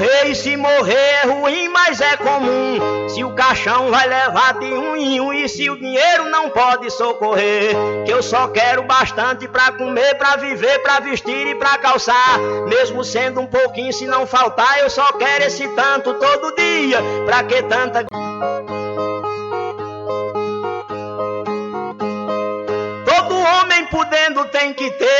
Morrer 0.00 0.30
e 0.30 0.34
se 0.34 0.56
morrer 0.56 0.94
é 0.94 1.26
ruim, 1.26 1.68
mas 1.68 2.00
é 2.00 2.16
comum. 2.16 3.08
Se 3.08 3.22
o 3.22 3.34
caixão 3.34 3.90
vai 3.90 4.06
levar 4.06 4.54
de 4.54 4.72
um 4.72 4.96
em 4.96 5.20
um 5.20 5.32
e 5.32 5.48
se 5.48 5.68
o 5.68 5.76
dinheiro 5.76 6.30
não 6.30 6.48
pode 6.50 6.90
socorrer, 6.90 7.74
que 8.04 8.10
eu 8.10 8.22
só 8.22 8.48
quero 8.48 8.82
bastante 8.84 9.46
pra 9.46 9.72
comer, 9.72 10.14
pra 10.14 10.36
viver, 10.36 10.78
pra 10.80 11.00
vestir 11.00 11.48
e 11.48 11.54
pra 11.54 11.76
calçar. 11.78 12.38
Mesmo 12.68 13.04
sendo 13.04 13.40
um 13.40 13.46
pouquinho, 13.46 13.92
se 13.92 14.06
não 14.06 14.26
faltar, 14.26 14.78
eu 14.78 14.88
só 14.88 15.12
quero 15.12 15.44
esse 15.44 15.66
tanto 15.68 16.14
todo 16.14 16.54
dia. 16.54 16.98
Pra 17.26 17.42
que 17.44 17.62
tanta 17.64 18.04
podendo 23.90 24.44
tem 24.46 24.72
que 24.72 24.90
ter 24.92 25.19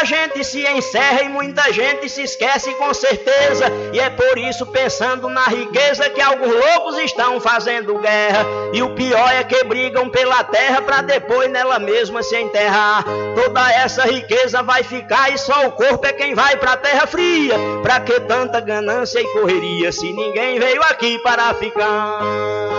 A 0.00 0.04
gente 0.04 0.42
se 0.44 0.66
encerra 0.66 1.22
e 1.22 1.28
muita 1.28 1.70
gente 1.72 2.08
se 2.08 2.22
esquece 2.22 2.72
com 2.74 2.92
certeza. 2.94 3.66
E 3.92 4.00
é 4.00 4.08
por 4.08 4.38
isso, 4.38 4.64
pensando 4.66 5.28
na 5.28 5.44
riqueza, 5.44 6.08
que 6.08 6.20
alguns 6.20 6.52
loucos 6.52 6.98
estão 6.98 7.40
fazendo 7.40 7.98
guerra. 7.98 8.46
E 8.72 8.82
o 8.82 8.94
pior 8.94 9.30
é 9.30 9.44
que 9.44 9.62
brigam 9.64 10.08
pela 10.08 10.42
terra 10.44 10.80
para 10.82 11.02
depois 11.02 11.50
nela 11.50 11.78
mesma 11.78 12.22
se 12.22 12.36
enterrar. 12.36 13.04
Toda 13.34 13.70
essa 13.72 14.04
riqueza 14.04 14.62
vai 14.62 14.82
ficar 14.82 15.32
e 15.32 15.38
só 15.38 15.66
o 15.66 15.72
corpo 15.72 16.06
é 16.06 16.12
quem 16.12 16.34
vai 16.34 16.56
pra 16.56 16.76
terra 16.76 17.06
fria. 17.06 17.54
Pra 17.82 18.00
que 18.00 18.20
tanta 18.20 18.60
ganância 18.60 19.20
e 19.20 19.32
correria 19.32 19.92
se 19.92 20.12
ninguém 20.12 20.58
veio 20.58 20.82
aqui 20.84 21.18
para 21.18 21.52
ficar? 21.54 22.69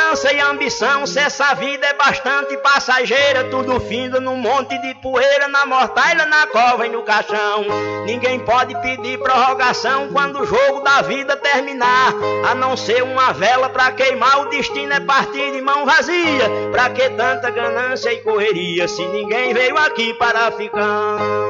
Ganância 0.00 0.32
e 0.32 0.40
ambição, 0.40 1.06
se 1.06 1.18
essa 1.18 1.54
vida 1.54 1.86
é 1.86 1.92
bastante 1.92 2.56
passageira, 2.58 3.44
tudo 3.44 3.78
findo 3.80 4.20
num 4.20 4.36
monte 4.36 4.76
de 4.78 4.94
poeira, 4.94 5.46
na 5.48 5.66
mortalha, 5.66 6.24
na 6.26 6.46
cova 6.46 6.86
e 6.86 6.90
no 6.90 7.02
caixão. 7.02 7.64
Ninguém 8.06 8.40
pode 8.40 8.74
pedir 8.80 9.18
prorrogação 9.18 10.08
quando 10.08 10.40
o 10.40 10.46
jogo 10.46 10.80
da 10.80 11.02
vida 11.02 11.36
terminar, 11.36 12.14
a 12.50 12.54
não 12.54 12.76
ser 12.76 13.02
uma 13.02 13.32
vela 13.32 13.68
pra 13.68 13.92
queimar, 13.92 14.40
o 14.40 14.48
destino 14.48 14.92
é 14.92 15.00
partir 15.00 15.52
de 15.52 15.60
mão 15.60 15.84
vazia. 15.84 16.48
Pra 16.72 16.90
que 16.90 17.10
tanta 17.10 17.50
ganância 17.50 18.12
e 18.12 18.20
correria, 18.22 18.88
se 18.88 19.04
ninguém 19.06 19.52
veio 19.52 19.76
aqui 19.76 20.14
para 20.14 20.50
ficar? 20.52 21.49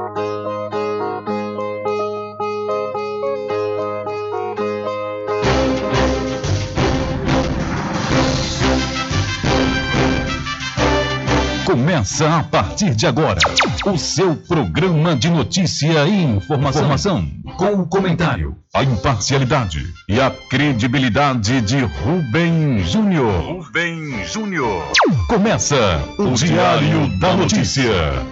Começa 11.91 12.37
a 12.37 12.43
partir 12.43 12.95
de 12.95 13.05
agora 13.05 13.37
o 13.85 13.97
seu 13.97 14.33
programa 14.33 15.13
de 15.13 15.29
notícia 15.29 16.07
e 16.07 16.23
informação, 16.23 16.83
informação 16.83 17.29
com 17.57 17.81
o 17.81 17.85
comentário, 17.85 18.55
a 18.73 18.81
imparcialidade 18.81 19.85
e 20.07 20.17
a 20.21 20.31
credibilidade 20.31 21.59
de 21.59 21.81
Rubem 21.81 22.79
Júnior. 22.85 23.41
Rubem 23.43 24.25
Júnior. 24.25 24.89
Começa 25.27 26.01
o, 26.17 26.29
o 26.29 26.33
Diário 26.33 27.19
da 27.19 27.35
Notícia, 27.35 27.91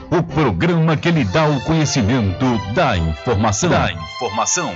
o 0.10 0.24
programa 0.24 0.96
que 0.96 1.12
lhe 1.12 1.26
dá 1.26 1.46
o 1.46 1.60
conhecimento 1.60 2.46
da 2.74 2.98
informação. 2.98 3.70
Da 3.70 3.92
informação. 3.92 4.74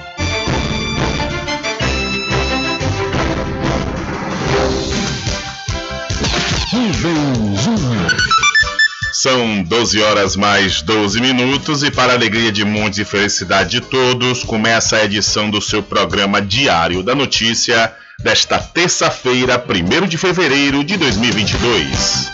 Rubem 6.69 7.55
Júnior. 7.55 8.32
São 9.23 9.63
12 9.63 10.01
horas 10.01 10.35
mais 10.35 10.81
12 10.81 11.21
minutos 11.21 11.81
e 11.81 11.89
para 11.89 12.11
a 12.11 12.15
alegria 12.15 12.51
de 12.51 12.65
muitos 12.65 12.99
e 12.99 13.05
felicidade 13.05 13.69
de 13.69 13.79
todos, 13.79 14.43
começa 14.43 14.97
a 14.97 15.05
edição 15.05 15.49
do 15.49 15.61
seu 15.61 15.81
programa 15.81 16.41
Diário 16.41 17.01
da 17.01 17.15
Notícia 17.15 17.95
desta 18.21 18.59
terça-feira, 18.59 19.63
1 19.65 20.07
de 20.07 20.17
fevereiro 20.17 20.83
de 20.83 20.97
2022. 20.97 22.33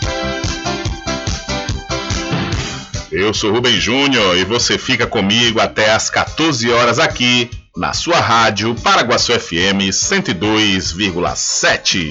Eu 3.12 3.32
sou 3.32 3.52
Rubem 3.52 3.78
Júnior 3.78 4.36
e 4.36 4.44
você 4.44 4.76
fica 4.76 5.06
comigo 5.06 5.60
até 5.60 5.92
às 5.92 6.10
14 6.10 6.72
horas 6.72 6.98
aqui 6.98 7.48
na 7.76 7.92
sua 7.92 8.18
rádio 8.18 8.74
Paraguaçu 8.74 9.32
FM 9.38 9.92
102,7. 9.92 12.10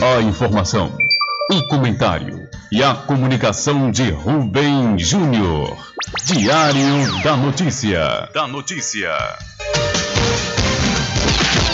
A 0.00 0.22
informação 0.22 0.96
o 1.48 1.62
comentário 1.68 2.45
e 2.70 2.82
a 2.82 2.94
comunicação 2.94 3.90
de 3.90 4.10
Rubem 4.10 4.98
Júnior. 4.98 5.76
Diário 6.24 7.22
da 7.22 7.36
Notícia. 7.36 8.28
Da 8.32 8.46
Notícia. 8.46 9.12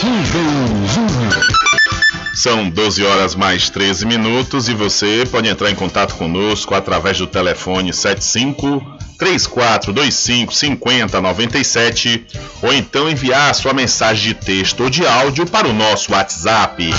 Rubem 0.03 0.89
Júnior. 0.89 1.47
São 2.35 2.69
12 2.69 3.05
horas 3.05 3.35
mais 3.35 3.71
13 3.71 4.07
minutos 4.07 4.69
e 4.69 4.75
você 4.75 5.25
pode 5.31 5.49
entrar 5.49 5.71
em 5.71 5.75
contato 5.75 6.15
conosco 6.15 6.75
através 6.75 7.19
do 7.19 7.27
telefone 7.27 7.93
75 7.93 8.83
3425 9.19 10.53
5097 10.53 12.27
ou 12.63 12.73
então 12.73 13.09
enviar 13.09 13.55
sua 13.55 13.73
mensagem 13.73 14.29
de 14.29 14.35
texto 14.35 14.85
ou 14.85 14.91
de 14.91 15.07
áudio 15.07 15.47
para 15.47 15.69
o 15.69 15.73
nosso 15.73 16.13
WhatsApp 16.13 16.91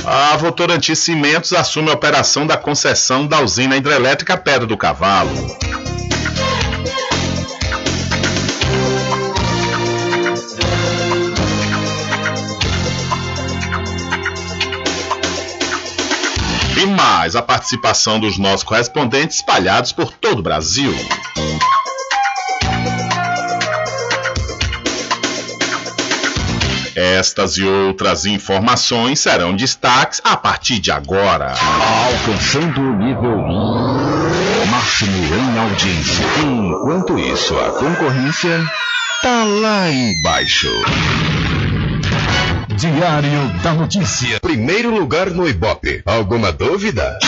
A 0.06 0.34
Votorantim 0.38 0.94
Cimentos 0.94 1.52
assume 1.52 1.90
a 1.90 1.94
operação 1.94 2.46
da 2.46 2.56
concessão 2.56 3.26
da 3.26 3.42
usina 3.42 3.76
hidrelétrica 3.76 4.38
Pedra 4.38 4.66
do 4.66 4.78
Cavalo. 4.78 5.58
E 16.80 16.86
mais 16.86 17.34
a 17.34 17.42
participação 17.42 18.20
dos 18.20 18.38
nossos 18.38 18.62
correspondentes 18.62 19.38
espalhados 19.38 19.90
por 19.90 20.12
todo 20.12 20.38
o 20.38 20.42
Brasil. 20.42 20.94
Estas 26.94 27.56
e 27.56 27.64
outras 27.64 28.26
informações 28.26 29.18
serão 29.18 29.56
destaques 29.56 30.20
a 30.22 30.36
partir 30.36 30.78
de 30.78 30.92
agora. 30.92 31.52
Alcançando 32.12 32.80
o 32.80 32.96
nível 32.96 33.38
máximo 34.70 35.34
em 35.34 35.58
audiência. 35.58 36.24
Enquanto 36.44 37.18
isso, 37.18 37.58
a 37.58 37.70
concorrência 37.72 38.64
tá 39.20 39.42
lá 39.42 39.90
embaixo. 39.90 40.68
Diário 42.78 43.48
da 43.60 43.74
Notícia. 43.74 44.38
Primeiro 44.38 44.96
lugar 44.96 45.32
no 45.32 45.48
Ibope. 45.48 46.00
Alguma 46.06 46.52
dúvida? 46.52 47.18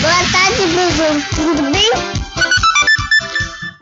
Boa 0.00 0.14
tarde, 0.30 0.62
Bruno. 0.68 1.22
Tudo 1.34 1.72
bem? 1.72 1.90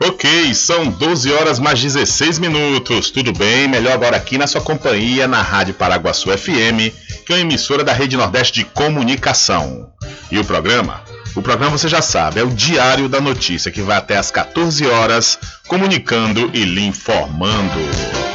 Ok, 0.01 0.55
são 0.55 0.87
12 0.87 1.31
horas 1.31 1.59
mais 1.59 1.79
16 1.79 2.39
minutos. 2.39 3.11
Tudo 3.11 3.31
bem? 3.31 3.67
Melhor 3.67 3.93
agora 3.93 4.17
aqui 4.17 4.39
na 4.39 4.47
sua 4.47 4.59
companhia, 4.59 5.27
na 5.27 5.43
Rádio 5.43 5.75
Paraguaçu 5.75 6.35
FM, 6.35 6.91
que 7.23 7.31
é 7.31 7.35
uma 7.35 7.41
emissora 7.41 7.83
da 7.83 7.93
Rede 7.93 8.17
Nordeste 8.17 8.61
de 8.61 8.65
Comunicação. 8.65 9.91
E 10.31 10.39
o 10.39 10.43
programa? 10.43 11.03
O 11.35 11.43
programa 11.43 11.77
você 11.77 11.87
já 11.87 12.01
sabe, 12.01 12.39
é 12.39 12.43
o 12.43 12.49
Diário 12.49 13.07
da 13.07 13.21
Notícia, 13.21 13.69
que 13.69 13.83
vai 13.83 13.97
até 13.97 14.17
às 14.17 14.31
14 14.31 14.87
horas, 14.87 15.37
comunicando 15.67 16.49
e 16.55 16.65
lhe 16.65 16.87
informando. 16.87 18.26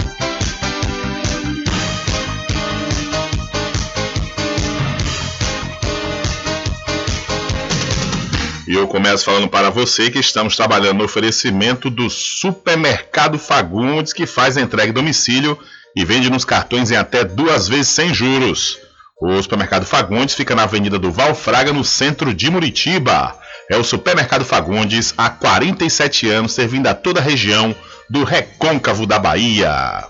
E 8.73 8.75
eu 8.75 8.89
começo 8.89 9.27
falando 9.27 9.51
para 9.51 9.69
você 9.69 10.11
que 10.11 10.19
estamos 10.19 10.57
trabalhando 10.57 10.97
no 10.97 11.05
oferecimento 11.05 11.91
do 11.91 12.09
Supermercado 12.09 13.39
Fagundes, 13.39 14.15
que 14.15 14.25
faz 14.25 14.57
entrega 14.57 14.89
em 14.89 14.95
domicílio 14.95 15.59
e 15.95 16.03
vende 16.07 16.31
nos 16.31 16.43
cartões 16.43 16.91
em 16.91 16.97
até 16.97 17.23
duas 17.23 17.69
vezes 17.69 17.89
sem 17.89 18.15
juros. 18.15 18.79
O 19.21 19.43
Supermercado 19.43 19.85
Fagundes 19.85 20.35
fica 20.35 20.55
na 20.55 20.63
Avenida 20.63 20.99
do 20.99 21.13
Valfraga, 21.13 21.71
no 21.71 21.85
centro 21.85 22.33
de 22.33 22.51
Muritiba. 22.51 23.39
É 23.71 23.77
o 23.77 23.85
Supermercado 23.85 24.43
Fagundes 24.43 25.13
há 25.19 25.29
47 25.29 26.31
anos, 26.31 26.53
servindo 26.53 26.87
a 26.87 26.95
toda 26.95 27.21
a 27.21 27.23
região 27.23 27.77
do 28.09 28.25
recôncavo 28.25 29.05
da 29.07 29.19
Bahia. 29.19 30.03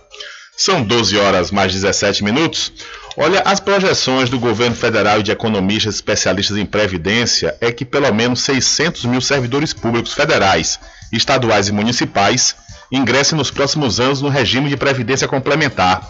São 0.56 0.84
12 0.84 1.18
horas 1.18 1.50
mais 1.50 1.72
17 1.72 2.22
minutos. 2.22 2.72
Olha, 3.16 3.40
as 3.44 3.60
projeções 3.60 4.30
do 4.30 4.38
governo 4.38 4.74
federal 4.74 5.20
e 5.20 5.22
de 5.22 5.30
economistas 5.30 5.96
especialistas 5.96 6.56
em 6.56 6.64
previdência 6.64 7.54
é 7.60 7.70
que 7.70 7.84
pelo 7.84 8.12
menos 8.12 8.40
600 8.40 9.04
mil 9.04 9.20
servidores 9.20 9.74
públicos 9.74 10.14
federais, 10.14 10.80
estaduais 11.12 11.68
e 11.68 11.72
municipais 11.72 12.56
ingressem 12.90 13.36
nos 13.36 13.50
próximos 13.50 14.00
anos 14.00 14.22
no 14.22 14.28
regime 14.28 14.68
de 14.70 14.76
previdência 14.76 15.28
complementar. 15.28 16.00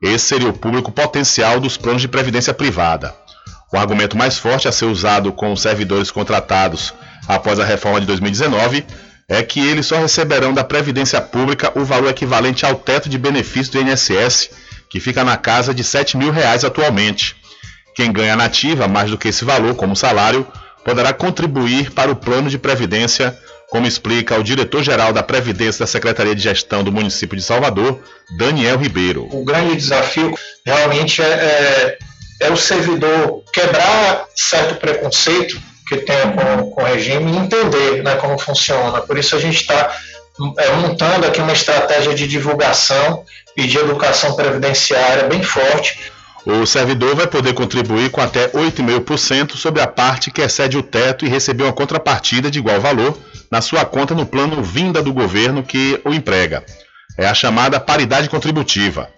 Esse 0.00 0.28
seria 0.28 0.48
o 0.48 0.52
público 0.54 0.90
potencial 0.90 1.60
dos 1.60 1.76
planos 1.76 2.00
de 2.00 2.08
previdência 2.08 2.54
privada. 2.54 3.14
O 3.72 3.76
argumento 3.76 4.16
mais 4.16 4.38
forte 4.38 4.66
a 4.66 4.72
ser 4.72 4.86
usado 4.86 5.32
com 5.32 5.52
os 5.52 5.60
servidores 5.60 6.10
contratados 6.10 6.94
após 7.28 7.60
a 7.60 7.64
reforma 7.64 8.00
de 8.00 8.06
2019 8.06 8.84
é 9.28 9.42
que 9.42 9.60
eles 9.60 9.86
só 9.86 9.96
receberão 9.98 10.52
da 10.52 10.64
Previdência 10.64 11.20
Pública 11.20 11.70
o 11.78 11.84
valor 11.84 12.10
equivalente 12.10 12.66
ao 12.66 12.74
teto 12.74 13.08
de 13.08 13.16
benefício 13.16 13.72
do 13.74 13.80
INSS, 13.80 14.50
que 14.90 14.98
fica 15.00 15.24
na 15.24 15.36
casa 15.36 15.72
de 15.72 15.84
7 15.84 16.16
mil 16.16 16.32
reais 16.32 16.64
atualmente. 16.64 17.36
Quem 17.94 18.12
ganha 18.12 18.36
nativa 18.36 18.88
mais 18.88 19.10
do 19.10 19.16
que 19.16 19.28
esse 19.28 19.44
valor 19.44 19.74
como 19.76 19.94
salário 19.94 20.46
poderá 20.84 21.12
contribuir 21.12 21.92
para 21.92 22.10
o 22.10 22.16
plano 22.16 22.50
de 22.50 22.58
previdência, 22.58 23.38
como 23.70 23.86
explica 23.86 24.38
o 24.38 24.42
diretor-geral 24.42 25.12
da 25.12 25.22
Previdência 25.22 25.80
da 25.80 25.86
Secretaria 25.86 26.34
de 26.34 26.42
Gestão 26.42 26.82
do 26.82 26.90
município 26.90 27.36
de 27.36 27.42
Salvador, 27.42 28.00
Daniel 28.36 28.76
Ribeiro. 28.76 29.28
O 29.30 29.44
grande 29.44 29.76
desafio 29.76 30.36
realmente 30.66 31.22
é, 31.22 31.26
é, 31.26 31.98
é 32.40 32.50
o 32.50 32.56
servidor 32.56 33.44
quebrar 33.52 34.24
certo 34.34 34.74
preconceito 34.76 35.60
que 35.86 35.98
tem 35.98 36.32
com, 36.32 36.70
com 36.70 36.82
o 36.82 36.84
regime 36.84 37.32
e 37.32 37.36
entender 37.36 38.02
né, 38.02 38.16
como 38.16 38.38
funciona. 38.38 39.00
Por 39.02 39.18
isso 39.18 39.36
a 39.36 39.38
gente 39.38 39.60
está 39.60 39.94
é, 40.58 40.70
montando 40.76 41.26
aqui 41.26 41.40
uma 41.40 41.52
estratégia 41.52 42.14
de 42.14 42.26
divulgação 42.26 43.24
e 43.60 43.66
de 43.66 43.78
educação 43.78 44.34
previdenciária 44.34 45.28
bem 45.28 45.42
forte. 45.42 46.10
O 46.46 46.64
servidor 46.64 47.14
vai 47.14 47.26
poder 47.26 47.52
contribuir 47.52 48.10
com 48.10 48.20
até 48.20 48.48
8,5% 48.48 49.56
sobre 49.56 49.82
a 49.82 49.86
parte 49.86 50.30
que 50.30 50.40
excede 50.40 50.78
o 50.78 50.82
teto 50.82 51.26
e 51.26 51.28
receber 51.28 51.64
uma 51.64 51.72
contrapartida 51.72 52.50
de 52.50 52.58
igual 52.58 52.80
valor 52.80 53.16
na 53.50 53.60
sua 53.60 53.84
conta 53.84 54.14
no 54.14 54.24
plano 54.24 54.62
vinda 54.62 55.02
do 55.02 55.12
governo 55.12 55.62
que 55.62 56.00
o 56.04 56.14
emprega. 56.14 56.64
É 57.18 57.26
a 57.26 57.34
chamada 57.34 57.78
paridade 57.78 58.30
contributiva. 58.30 59.10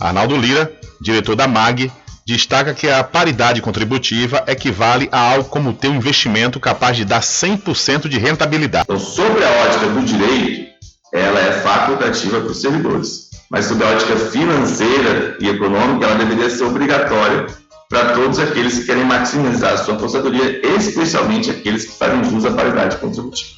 Arnaldo 0.00 0.36
Lira, 0.36 0.72
diretor 1.00 1.36
da 1.36 1.46
MAG, 1.46 1.92
destaca 2.26 2.72
que 2.72 2.88
a 2.88 3.04
paridade 3.04 3.60
contributiva 3.60 4.42
equivale 4.46 5.08
a 5.12 5.20
algo 5.20 5.50
como 5.50 5.74
ter 5.74 5.88
um 5.88 5.96
investimento 5.96 6.58
capaz 6.58 6.96
de 6.96 7.04
dar 7.04 7.20
100% 7.20 8.08
de 8.08 8.18
rentabilidade. 8.18 8.84
Então, 8.84 8.98
sobre 8.98 9.44
a 9.44 9.50
ótica 9.50 9.86
do 9.86 10.02
direito, 10.02 10.70
ela 11.12 11.40
é 11.40 11.52
facultativa 11.60 12.40
para 12.40 12.50
os 12.50 12.60
servidores. 12.60 13.29
Mas 13.50 13.64
sob 13.64 13.82
a 13.82 13.88
ótica 13.88 14.16
financeira 14.16 15.36
e 15.40 15.48
econômica, 15.48 16.06
ela 16.06 16.14
deveria 16.14 16.48
ser 16.48 16.62
obrigatória 16.62 17.48
para 17.88 18.12
todos 18.12 18.38
aqueles 18.38 18.78
que 18.78 18.84
querem 18.86 19.04
maximizar 19.04 19.72
a 19.72 19.76
sua 19.76 19.94
aposentadoria, 19.94 20.64
especialmente 20.76 21.50
aqueles 21.50 21.84
que 21.84 21.98
fazem 21.98 22.22
jus 22.22 22.44
à 22.44 22.52
paridade 22.52 22.96
contributiva. 22.98 23.50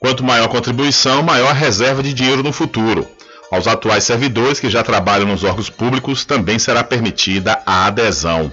Quanto 0.00 0.24
maior 0.24 0.46
a 0.46 0.48
contribuição, 0.48 1.22
maior 1.22 1.50
a 1.50 1.52
reserva 1.52 2.02
de 2.02 2.14
dinheiro 2.14 2.42
no 2.42 2.52
futuro. 2.52 3.06
Aos 3.50 3.66
atuais 3.66 4.04
servidores 4.04 4.58
que 4.58 4.70
já 4.70 4.82
trabalham 4.82 5.28
nos 5.28 5.44
órgãos 5.44 5.68
públicos 5.68 6.24
também 6.24 6.58
será 6.58 6.82
permitida 6.82 7.60
a 7.66 7.86
adesão. 7.86 8.50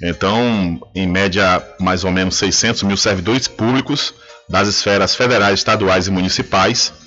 Então, 0.00 0.80
em 0.94 1.08
média, 1.08 1.60
mais 1.80 2.04
ou 2.04 2.12
menos 2.12 2.36
600 2.36 2.84
mil 2.84 2.96
servidores 2.96 3.48
públicos 3.48 4.14
das 4.48 4.68
esferas 4.68 5.14
federais, 5.16 5.58
estaduais 5.58 6.06
e 6.06 6.10
municipais 6.10 6.99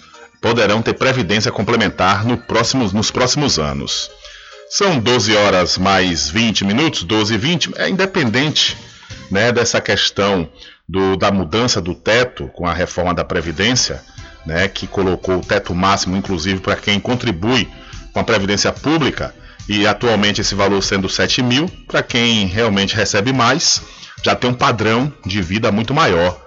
poderão 0.44 0.82
ter 0.82 0.94
previdência 0.96 1.54
complementar 1.54 2.26
no 2.26 2.38
próximos, 2.38 2.92
nos 2.92 3.10
próximos 3.10 3.58
anos. 3.58 4.12
São 4.70 5.00
12 5.00 5.34
horas 5.38 5.78
mais 5.78 6.30
20 6.30 6.66
minutos, 6.66 7.04
12 7.04 7.34
e 7.34 7.38
20, 7.38 7.72
é 7.78 7.88
independente 7.88 8.78
né, 9.32 9.54
dessa 9.54 9.80
questão 9.80 10.50
do, 10.88 11.16
da 11.16 11.32
mudança 11.32 11.80
do 11.80 11.96
teto 11.96 12.50
com 12.50 12.68
a 12.68 12.74
reforma 12.74 13.14
da 13.14 13.24
Previdência, 13.24 14.04
né, 14.46 14.68
que 14.68 14.86
colocou 14.86 15.38
o 15.38 15.46
teto 15.46 15.74
máximo, 15.74 16.18
inclusive, 16.18 16.60
para 16.60 16.76
quem 16.76 17.00
contribui 17.00 17.70
com 18.12 18.20
a 18.20 18.24
Previdência 18.24 18.74
Pública, 18.74 19.34
e 19.70 19.88
atualmente 19.88 20.42
esse 20.42 20.54
valor 20.54 20.84
sendo 20.84 21.08
7 21.08 21.42
mil, 21.42 21.70
para 21.88 22.04
quem 22.04 22.48
realmente 22.48 22.98
recebe 22.98 23.32
mais, 23.32 23.82
já 24.22 24.36
tem 24.36 24.50
um 24.50 24.54
padrão 24.54 25.10
de 25.26 25.42
vida 25.42 25.72
muito 25.72 25.94
maior. 25.94 26.43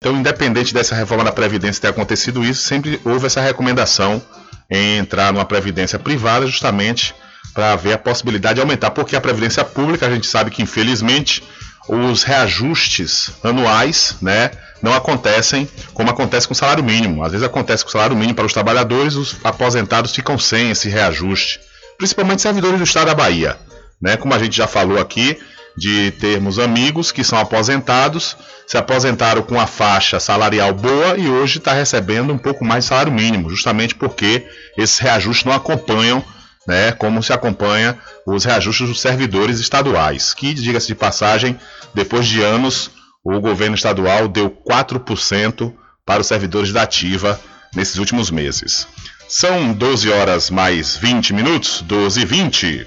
Então, 0.00 0.16
independente 0.16 0.72
dessa 0.72 0.94
reforma 0.94 1.24
da 1.24 1.32
Previdência 1.32 1.82
ter 1.82 1.88
acontecido 1.88 2.44
isso, 2.44 2.62
sempre 2.62 3.00
houve 3.04 3.26
essa 3.26 3.40
recomendação 3.40 4.22
em 4.70 4.98
entrar 4.98 5.32
numa 5.32 5.44
Previdência 5.44 5.98
privada, 5.98 6.46
justamente 6.46 7.12
para 7.52 7.74
ver 7.74 7.94
a 7.94 7.98
possibilidade 7.98 8.56
de 8.56 8.60
aumentar, 8.60 8.92
porque 8.92 9.16
a 9.16 9.20
Previdência 9.20 9.64
Pública, 9.64 10.06
a 10.06 10.10
gente 10.10 10.28
sabe 10.28 10.52
que 10.52 10.62
infelizmente 10.62 11.42
os 11.88 12.22
reajustes 12.22 13.32
anuais, 13.42 14.16
né, 14.22 14.52
não 14.80 14.92
acontecem 14.94 15.68
como 15.92 16.10
acontece 16.10 16.46
com 16.46 16.52
o 16.52 16.56
salário 16.56 16.84
mínimo. 16.84 17.24
Às 17.24 17.32
vezes 17.32 17.44
acontece 17.44 17.82
com 17.82 17.88
o 17.88 17.92
salário 17.92 18.14
mínimo 18.14 18.36
para 18.36 18.46
os 18.46 18.52
trabalhadores, 18.52 19.16
os 19.16 19.36
aposentados 19.42 20.14
ficam 20.14 20.38
sem 20.38 20.70
esse 20.70 20.88
reajuste, 20.88 21.58
principalmente 21.96 22.42
servidores 22.42 22.78
do 22.78 22.84
estado 22.84 23.06
da 23.06 23.14
Bahia, 23.16 23.56
né? 24.00 24.16
Como 24.16 24.32
a 24.32 24.38
gente 24.38 24.56
já 24.56 24.68
falou 24.68 25.00
aqui, 25.00 25.36
de 25.78 26.10
termos 26.12 26.58
amigos 26.58 27.12
que 27.12 27.22
são 27.22 27.38
aposentados, 27.38 28.36
se 28.66 28.76
aposentaram 28.76 29.42
com 29.42 29.60
a 29.60 29.66
faixa 29.66 30.18
salarial 30.18 30.74
boa 30.74 31.16
e 31.16 31.28
hoje 31.28 31.58
está 31.58 31.72
recebendo 31.72 32.32
um 32.32 32.38
pouco 32.38 32.64
mais 32.64 32.84
de 32.84 32.88
salário 32.88 33.12
mínimo, 33.12 33.48
justamente 33.48 33.94
porque 33.94 34.44
esses 34.76 34.98
reajustes 34.98 35.44
não 35.44 35.52
acompanham 35.52 36.22
né, 36.66 36.92
como 36.92 37.22
se 37.22 37.32
acompanha 37.32 37.96
os 38.26 38.44
reajustes 38.44 38.88
dos 38.88 39.00
servidores 39.00 39.58
estaduais, 39.58 40.34
que, 40.34 40.52
diga-se 40.52 40.88
de 40.88 40.94
passagem, 40.94 41.58
depois 41.94 42.26
de 42.26 42.42
anos, 42.42 42.90
o 43.24 43.40
governo 43.40 43.74
estadual 43.74 44.28
deu 44.28 44.50
4% 44.50 45.72
para 46.04 46.20
os 46.20 46.26
servidores 46.26 46.72
da 46.72 46.82
ativa 46.82 47.40
nesses 47.74 47.96
últimos 47.96 48.30
meses. 48.30 48.86
São 49.28 49.72
12 49.72 50.10
horas 50.10 50.50
mais 50.50 50.96
20 50.96 51.32
minutos, 51.32 51.82
12 51.82 52.20
e 52.20 52.24
20. 52.24 52.86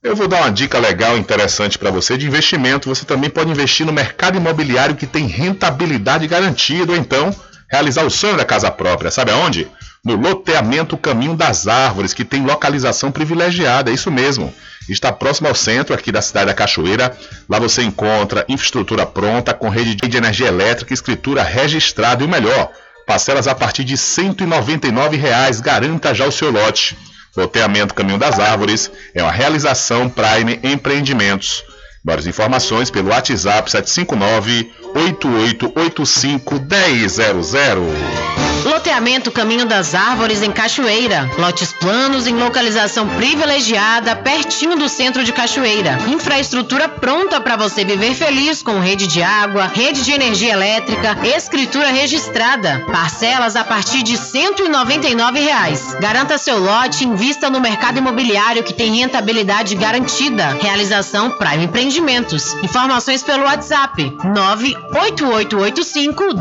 Eu 0.03 0.15
vou 0.15 0.29
dar 0.29 0.43
uma 0.43 0.53
dica 0.53 0.79
legal, 0.79 1.17
interessante 1.17 1.79
para 1.79 1.91
você 1.91 2.19
de 2.19 2.27
investimento. 2.27 2.91
Você 2.91 3.07
também 3.07 3.31
pode 3.31 3.51
investir 3.51 3.87
no 3.87 3.93
mercado 3.93 4.37
imobiliário 4.37 4.97
que 4.97 5.07
tem 5.07 5.27
rentabilidade 5.27 6.27
garantida, 6.27 6.93
ou 6.93 6.99
então 6.99 7.35
realizar 7.71 8.05
o 8.05 8.11
sonho 8.11 8.37
da 8.37 8.45
casa 8.45 8.71
própria. 8.71 9.11
Sabe 9.11 9.33
aonde? 9.33 9.67
No 10.05 10.17
loteamento 10.17 10.99
Caminho 10.99 11.35
das 11.35 11.67
Árvores, 11.67 12.13
que 12.13 12.23
tem 12.23 12.45
localização 12.45 13.11
privilegiada, 13.11 13.91
é 13.91 13.95
isso 13.95 14.11
mesmo. 14.11 14.53
Está 14.87 15.11
próximo 15.11 15.49
ao 15.49 15.55
centro 15.55 15.95
aqui 15.95 16.13
da 16.13 16.21
cidade 16.21 16.47
da 16.47 16.55
Cachoeira. 16.55 17.17
Lá 17.49 17.59
você 17.59 17.83
encontra 17.83 18.45
infraestrutura 18.47 19.07
pronta, 19.07 19.55
com 19.55 19.71
rede 19.71 19.95
de 19.95 20.17
energia 20.19 20.49
elétrica, 20.49 20.93
escritura 20.93 21.43
registrada 21.43 22.23
e 22.23 22.27
o 22.27 22.29
melhor, 22.29 22.71
parcelas 23.07 23.47
a 23.47 23.55
partir 23.55 23.85
de 23.85 23.97
199 23.97 25.17
reais. 25.17 25.61
Garanta 25.61 26.15
já 26.15 26.27
o 26.27 26.33
seu 26.33 26.51
lote. 26.51 26.97
Loteamento 27.37 27.95
Caminho 27.95 28.19
das 28.19 28.39
Árvores 28.39 28.91
é 29.13 29.23
uma 29.23 29.33
realização 29.33 30.09
Prime 30.09 30.61
Empreendimentos. 30.63 31.65
Várias 32.05 32.27
informações 32.27 32.91
pelo 32.91 33.09
WhatsApp 33.09 33.71
759 33.71 34.71
8885 34.95 36.55
1000. 36.61 38.25
Loteamento 38.65 39.31
Caminho 39.31 39.67
das 39.67 39.95
Árvores 39.95 40.43
em 40.43 40.51
Cachoeira. 40.51 41.31
Lotes 41.37 41.71
planos 41.75 42.27
em 42.27 42.35
localização 42.35 43.07
privilegiada, 43.09 44.17
pertinho 44.17 44.75
do 44.77 44.89
centro 44.89 45.23
de 45.23 45.35
Cachoeira. 45.35 45.99
Infraestrutura 46.09 46.89
pronta 46.89 47.39
para 47.43 47.57
você 47.57 47.85
viver 47.85 48.15
feliz 48.15 48.63
com 48.63 48.81
rede 48.81 49.07
de 49.07 49.23
água, 49.23 49.67
rede 49.67 50.03
de 50.03 50.13
energia 50.13 50.55
elétrica, 50.55 51.15
escritura 51.25 51.89
registrada. 51.89 52.83
Parcelas 52.91 53.55
a 53.55 53.65
partir 53.65 54.03
de 54.03 54.17
199 54.17 55.41
reais. 55.41 55.95
Garanta 56.01 56.39
seu 56.39 56.59
lote 56.59 57.05
invista 57.05 57.51
no 57.51 57.61
mercado 57.61 57.99
imobiliário 57.99 58.63
que 58.63 58.73
tem 58.73 58.97
rentabilidade 58.97 59.75
garantida. 59.75 60.57
Realização 60.61 61.33
Prime 61.33 61.69
Empreendimentos. 61.95 62.55
Informações 62.55 63.23
pelo 63.23 63.45
WhatsApp 63.45 64.03
98885 64.25 66.25
1000. 66.25 66.35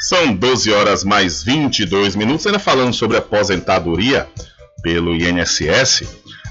São 0.00 0.34
12 0.34 0.72
horas 0.72 1.04
mais 1.04 1.44
22 1.44 2.16
minutos. 2.16 2.44
Ainda 2.44 2.58
falando 2.58 2.92
sobre 2.92 3.18
aposentadoria 3.18 4.26
pelo 4.82 5.14
INSS, 5.14 6.02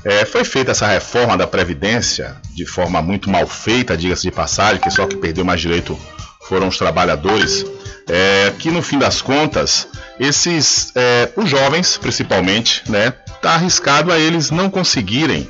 é, 0.05 0.24
foi 0.24 0.45
feita 0.45 0.72
essa 0.72 0.88
reforma 0.88 1.36
da 1.36 1.48
Previdência 1.48 2.38
de 2.55 2.65
forma 2.65 3.01
muito 3.01 3.29
mal 3.29 3.45
feita, 3.45 3.98
diga-se 3.98 4.24
de 4.24 4.31
passagem, 4.31 4.79
que 4.79 4.89
só 4.89 5.05
que 5.05 5.17
perdeu 5.17 5.43
mais 5.43 5.60
direito 5.60 6.00
foram 6.48 6.69
os 6.69 6.77
trabalhadores. 6.77 7.65
É, 8.07 8.53
que 8.57 8.72
no 8.72 8.81
fim 8.81 8.98
das 8.98 9.22
contas, 9.22 9.86
esses, 10.17 10.93
é, 10.95 11.29
os 11.36 11.50
jovens 11.50 11.98
principalmente, 11.98 12.89
né, 12.89 13.13
tá 13.43 13.55
arriscado 13.55 14.12
a 14.12 14.17
eles 14.17 14.50
não 14.51 14.69
conseguirem 14.69 15.50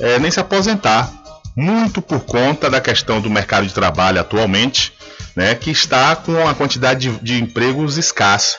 é, 0.00 0.18
nem 0.18 0.30
se 0.30 0.40
aposentar, 0.40 1.12
muito 1.54 2.00
por 2.00 2.20
conta 2.20 2.70
da 2.70 2.80
questão 2.80 3.20
do 3.20 3.28
mercado 3.30 3.66
de 3.66 3.74
trabalho 3.74 4.18
atualmente 4.18 4.94
né, 5.36 5.54
que 5.54 5.70
está 5.70 6.16
com 6.16 6.32
uma 6.32 6.54
quantidade 6.54 7.10
de, 7.10 7.18
de 7.20 7.42
empregos 7.42 7.98
escassa, 7.98 8.58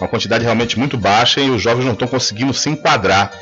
uma 0.00 0.08
quantidade 0.08 0.42
realmente 0.42 0.76
muito 0.76 0.98
baixa 0.98 1.40
e 1.40 1.48
os 1.50 1.62
jovens 1.62 1.84
não 1.84 1.92
estão 1.92 2.08
conseguindo 2.08 2.52
se 2.52 2.68
enquadrar. 2.68 3.32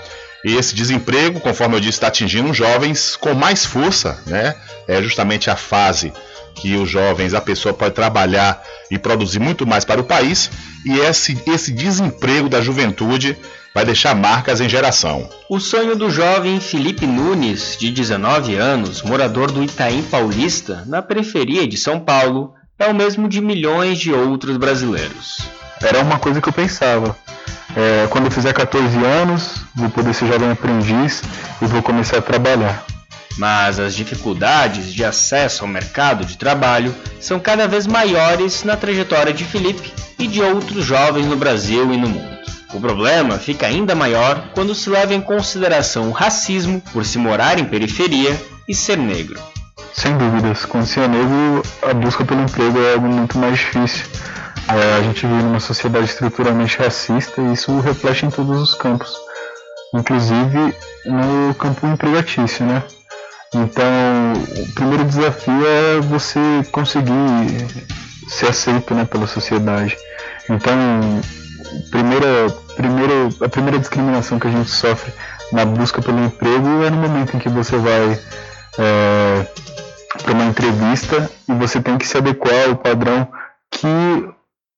E 0.44 0.54
esse 0.54 0.74
desemprego, 0.74 1.40
conforme 1.40 1.76
eu 1.76 1.80
disse, 1.80 1.92
está 1.92 2.08
atingindo 2.08 2.50
os 2.50 2.56
jovens 2.56 3.16
com 3.16 3.32
mais 3.32 3.64
força, 3.64 4.18
né? 4.26 4.54
É 4.86 5.02
justamente 5.02 5.48
a 5.48 5.56
fase 5.56 6.12
que 6.54 6.76
os 6.76 6.88
jovens, 6.88 7.34
a 7.34 7.40
pessoa 7.40 7.74
pode 7.74 7.94
trabalhar 7.94 8.62
e 8.90 8.98
produzir 8.98 9.40
muito 9.40 9.66
mais 9.66 9.84
para 9.84 10.00
o 10.00 10.04
país, 10.04 10.50
e 10.84 10.98
esse, 10.98 11.36
esse 11.46 11.72
desemprego 11.72 12.48
da 12.48 12.60
juventude 12.60 13.36
vai 13.74 13.84
deixar 13.84 14.14
marcas 14.14 14.60
em 14.60 14.68
geração. 14.68 15.28
O 15.50 15.58
sonho 15.58 15.96
do 15.96 16.08
jovem 16.08 16.60
Felipe 16.60 17.06
Nunes, 17.06 17.76
de 17.78 17.90
19 17.90 18.54
anos, 18.54 19.02
morador 19.02 19.50
do 19.50 19.62
Itaim 19.62 20.02
Paulista, 20.02 20.84
na 20.86 21.02
periferia 21.02 21.66
de 21.66 21.76
São 21.76 21.98
Paulo, 21.98 22.54
é 22.78 22.86
o 22.86 22.94
mesmo 22.94 23.28
de 23.28 23.40
milhões 23.40 23.98
de 23.98 24.12
outros 24.12 24.56
brasileiros. 24.56 25.38
Era 25.82 26.00
uma 26.00 26.18
coisa 26.18 26.40
que 26.40 26.48
eu 26.48 26.52
pensava. 26.52 27.16
É, 27.76 28.06
quando 28.08 28.26
eu 28.26 28.30
fizer 28.30 28.52
14 28.52 28.96
anos, 29.04 29.56
vou 29.74 29.90
poder 29.90 30.14
ser 30.14 30.28
jovem 30.28 30.50
aprendiz 30.50 31.22
e 31.60 31.66
vou 31.66 31.82
começar 31.82 32.18
a 32.18 32.22
trabalhar. 32.22 32.84
Mas 33.36 33.80
as 33.80 33.94
dificuldades 33.94 34.92
de 34.92 35.04
acesso 35.04 35.64
ao 35.64 35.68
mercado 35.68 36.24
de 36.24 36.38
trabalho 36.38 36.94
são 37.20 37.40
cada 37.40 37.66
vez 37.66 37.86
maiores 37.86 38.62
na 38.62 38.76
trajetória 38.76 39.32
de 39.32 39.44
Felipe 39.44 39.92
e 40.18 40.26
de 40.26 40.40
outros 40.40 40.84
jovens 40.84 41.26
no 41.26 41.36
Brasil 41.36 41.92
e 41.92 41.96
no 41.96 42.08
mundo. 42.08 42.34
O 42.72 42.80
problema 42.80 43.38
fica 43.38 43.66
ainda 43.66 43.94
maior 43.94 44.50
quando 44.52 44.74
se 44.74 44.90
leva 44.90 45.14
em 45.14 45.20
consideração 45.20 46.08
o 46.08 46.12
racismo 46.12 46.82
por 46.92 47.04
se 47.04 47.18
morar 47.18 47.58
em 47.58 47.64
periferia 47.64 48.36
e 48.68 48.74
ser 48.74 48.98
negro. 48.98 49.40
Sem 49.92 50.16
dúvidas, 50.18 50.64
quando 50.64 50.86
se 50.86 50.98
é 50.98 51.06
negro, 51.06 51.62
a 51.82 51.94
busca 51.94 52.24
pelo 52.24 52.42
emprego 52.42 52.80
é 52.80 52.94
algo 52.94 53.06
muito 53.06 53.38
mais 53.38 53.58
difícil. 53.58 54.06
É, 54.68 54.98
a 54.98 55.02
gente 55.02 55.24
vive 55.26 55.42
numa 55.42 55.60
sociedade 55.60 56.06
estruturalmente 56.06 56.78
racista 56.78 57.40
e 57.40 57.52
isso 57.52 57.78
reflete 57.80 58.26
em 58.26 58.30
todos 58.30 58.60
os 58.60 58.74
campos, 58.74 59.14
inclusive 59.94 60.74
no 61.04 61.54
campo 61.54 61.86
empregatício, 61.86 62.64
né? 62.64 62.82
Então, 63.54 64.32
o 64.58 64.74
primeiro 64.74 65.04
desafio 65.04 65.66
é 65.66 66.00
você 66.00 66.38
conseguir 66.72 67.84
ser 68.28 68.48
aceito 68.48 68.92
né, 68.94 69.04
pela 69.04 69.26
sociedade. 69.26 69.96
Então, 70.50 70.74
primeira, 71.90 72.50
primeira, 72.74 73.14
a 73.44 73.48
primeira 73.48 73.78
discriminação 73.78 74.38
que 74.38 74.48
a 74.48 74.50
gente 74.50 74.70
sofre 74.70 75.12
na 75.52 75.64
busca 75.64 76.02
pelo 76.02 76.24
emprego 76.24 76.82
é 76.84 76.90
no 76.90 76.96
momento 76.96 77.36
em 77.36 77.38
que 77.38 77.48
você 77.48 77.76
vai 77.76 78.18
é, 78.78 79.46
para 80.22 80.32
uma 80.32 80.44
entrevista 80.44 81.30
e 81.48 81.54
você 81.54 81.80
tem 81.80 81.96
que 81.96 82.06
se 82.06 82.16
adequar 82.16 82.68
ao 82.68 82.76
padrão 82.76 83.28
que 83.70 83.86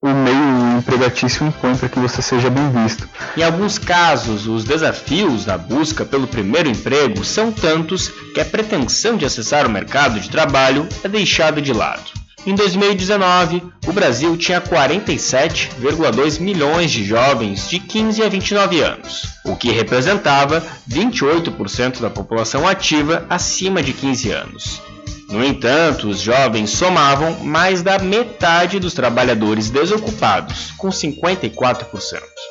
o 0.07 0.15
meio 0.15 0.79
empregatício 0.79 1.47
impõe 1.47 1.77
para 1.77 1.89
que 1.89 1.99
você 1.99 2.23
seja 2.23 2.49
bem 2.49 2.71
visto. 2.71 3.09
Em 3.37 3.43
alguns 3.43 3.79
casos, 3.79 4.47
os 4.47 4.65
desafios 4.65 5.47
na 5.47 5.59
busca 5.59 6.05
pelo 6.05 6.27
primeiro 6.27 6.69
emprego 6.69 7.25
são 7.25 7.51
tantos 7.51 8.09
que 8.33 8.41
a 8.41 8.45
pretensão 8.45 9.17
de 9.17 9.25
acessar 9.25 9.67
o 9.67 9.71
mercado 9.71 10.21
de 10.21 10.31
trabalho 10.31 10.89
é 11.03 11.09
deixada 11.09 11.61
de 11.61 11.73
lado. 11.73 12.05
Em 12.47 12.55
2019, 12.55 13.61
o 13.89 13.93
Brasil 13.93 14.37
tinha 14.37 14.61
47,2 14.61 16.41
milhões 16.41 16.93
de 16.93 17.05
jovens 17.05 17.69
de 17.69 17.81
15 17.81 18.23
a 18.23 18.29
29 18.29 18.81
anos, 18.81 19.35
o 19.45 19.57
que 19.57 19.73
representava 19.73 20.65
28% 20.89 22.01
da 22.01 22.09
população 22.09 22.67
ativa 22.69 23.27
acima 23.29 23.83
de 23.83 23.93
15 23.93 24.31
anos. 24.31 24.81
No 25.29 25.45
entanto, 25.45 26.09
os 26.09 26.21
jovens 26.21 26.71
somavam 26.71 27.45
mais 27.45 27.83
da 27.83 27.99
metade 27.99 28.79
dos 28.79 28.95
trabalhadores 28.95 29.71
desocupados, 29.71 30.73
com 30.79 30.89
54%. 30.89 31.87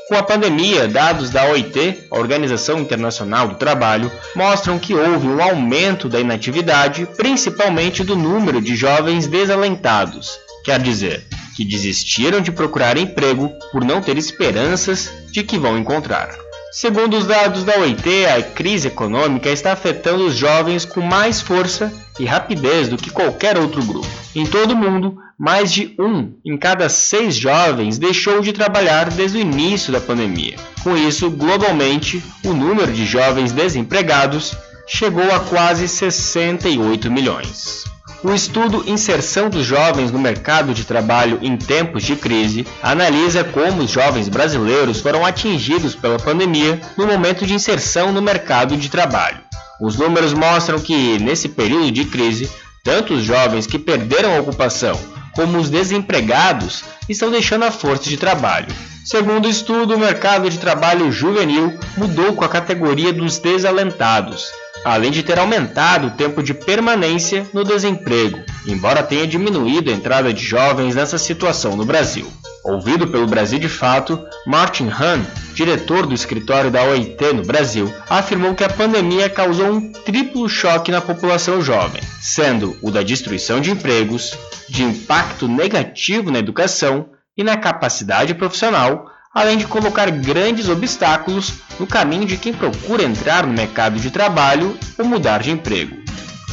Com 0.10 0.16
a 0.16 0.24
pandemia, 0.24 0.88
dados 0.88 1.30
da 1.30 1.46
OIT, 1.46 2.08
a 2.12 2.18
Organização 2.18 2.80
Internacional 2.80 3.48
do 3.48 3.56
Trabalho, 3.56 4.12
mostram 4.36 4.78
que 4.78 4.94
houve 4.94 5.26
um 5.26 5.42
aumento 5.42 6.10
da 6.10 6.20
inatividade, 6.20 7.08
principalmente 7.16 8.04
do 8.04 8.16
número 8.16 8.62
de 8.62 8.76
jovens 8.76 9.26
desalentados, 9.26 10.38
quer 10.64 10.80
dizer, 10.80 11.26
que 11.56 11.64
desistiram 11.64 12.42
de 12.42 12.52
procurar 12.52 12.98
emprego 12.98 13.50
por 13.72 13.86
não 13.86 14.02
ter 14.02 14.18
esperanças 14.18 15.10
de 15.32 15.44
que 15.44 15.58
vão 15.58 15.78
encontrar. 15.78 16.45
Segundo 16.76 17.16
os 17.16 17.26
dados 17.26 17.64
da 17.64 17.80
OIT, 17.80 18.26
a 18.26 18.44
crise 18.44 18.90
econômica 18.90 19.50
está 19.50 19.72
afetando 19.72 20.26
os 20.26 20.36
jovens 20.36 20.84
com 20.84 21.00
mais 21.00 21.40
força 21.40 21.90
e 22.20 22.26
rapidez 22.26 22.90
do 22.90 22.98
que 22.98 23.10
qualquer 23.10 23.58
outro 23.58 23.82
grupo. 23.82 24.06
Em 24.36 24.46
todo 24.46 24.72
o 24.72 24.76
mundo, 24.76 25.18
mais 25.40 25.72
de 25.72 25.96
um 25.98 26.34
em 26.46 26.58
cada 26.58 26.90
seis 26.90 27.34
jovens 27.34 27.98
deixou 27.98 28.42
de 28.42 28.52
trabalhar 28.52 29.10
desde 29.10 29.38
o 29.38 29.42
início 29.42 29.94
da 29.94 30.02
pandemia. 30.02 30.58
Com 30.84 30.98
isso, 30.98 31.32
globalmente, 31.32 32.22
o 32.44 32.52
número 32.52 32.92
de 32.92 33.06
jovens 33.06 33.54
desempregados 33.54 34.54
chegou 34.86 35.34
a 35.34 35.40
quase 35.40 35.88
68 35.88 37.10
milhões. 37.10 37.95
O 38.24 38.34
estudo 38.34 38.84
Inserção 38.88 39.50
dos 39.50 39.66
Jovens 39.66 40.12
no 40.12 40.18
Mercado 40.18 40.74
de 40.74 40.84
Trabalho 40.84 41.38
em 41.42 41.58
Tempos 41.58 42.04
de 42.04 42.16
Crise 42.16 42.66
analisa 42.82 43.44
como 43.44 43.84
os 43.84 43.92
jovens 43.92 44.28
brasileiros 44.30 45.00
foram 45.00 45.26
atingidos 45.26 45.94
pela 45.94 46.18
pandemia 46.18 46.80
no 46.98 47.06
momento 47.06 47.46
de 47.46 47.54
inserção 47.54 48.12
no 48.12 48.22
mercado 48.22 48.76
de 48.78 48.90
trabalho. 48.90 49.40
Os 49.80 49.98
números 49.98 50.34
mostram 50.34 50.80
que, 50.80 51.20
nesse 51.20 51.50
período 51.50 51.92
de 51.92 52.06
crise, 52.06 52.50
tanto 52.84 53.14
os 53.14 53.24
jovens 53.24 53.68
que 53.68 53.78
perderam 53.78 54.36
a 54.36 54.40
ocupação 54.40 54.98
como 55.34 55.58
os 55.58 55.70
desempregados 55.70 56.84
estão 57.10 57.30
deixando 57.30 57.66
a 57.66 57.72
força 57.72 58.10
de 58.10 58.18
trabalho. 58.18 58.74
Segundo 59.04 59.46
o 59.46 59.50
estudo, 59.50 59.96
o 59.96 60.00
mercado 60.00 60.50
de 60.50 60.58
trabalho 60.58 61.12
juvenil 61.12 61.78
mudou 61.96 62.34
com 62.34 62.44
a 62.44 62.50
categoria 62.50 63.14
dos 63.14 63.38
desalentados, 63.38 64.48
além 64.86 65.10
de 65.10 65.24
ter 65.24 65.40
aumentado 65.40 66.08
o 66.08 66.12
tempo 66.12 66.44
de 66.44 66.54
permanência 66.54 67.48
no 67.52 67.64
desemprego, 67.64 68.40
embora 68.68 69.02
tenha 69.02 69.26
diminuído 69.26 69.90
a 69.90 69.94
entrada 69.94 70.32
de 70.32 70.44
jovens 70.44 70.94
nessa 70.94 71.18
situação 71.18 71.76
no 71.76 71.84
Brasil. 71.84 72.32
Ouvido 72.64 73.08
pelo 73.08 73.26
Brasil 73.26 73.58
de 73.58 73.68
Fato, 73.68 74.24
Martin 74.46 74.90
Hahn, 74.90 75.24
diretor 75.56 76.06
do 76.06 76.14
escritório 76.14 76.70
da 76.70 76.84
OIT 76.84 77.34
no 77.34 77.44
Brasil, 77.44 77.92
afirmou 78.08 78.54
que 78.54 78.64
a 78.64 78.70
pandemia 78.70 79.28
causou 79.28 79.72
um 79.72 79.92
triplo 79.92 80.48
choque 80.48 80.92
na 80.92 81.02
população 81.02 81.62
jovem, 81.62 82.02
sendo 82.22 82.78
o 82.82 82.92
da 82.92 83.02
destruição 83.02 83.60
de 83.60 83.72
empregos, 83.72 84.38
de 84.70 84.84
impacto 84.84 85.48
negativo 85.48 86.30
na 86.30 86.40
educação 86.40 87.10
e 87.36 87.44
na 87.44 87.58
capacidade 87.58 88.36
profissional, 88.36 89.12
além 89.36 89.58
de 89.58 89.68
colocar 89.68 90.10
grandes 90.10 90.70
obstáculos 90.70 91.56
no 91.78 91.86
caminho 91.86 92.26
de 92.26 92.38
quem 92.38 92.54
procura 92.54 93.04
entrar 93.04 93.46
no 93.46 93.52
mercado 93.52 94.00
de 94.00 94.10
trabalho 94.10 94.80
ou 94.98 95.04
mudar 95.04 95.44
de 95.44 95.52
emprego. 95.52 95.98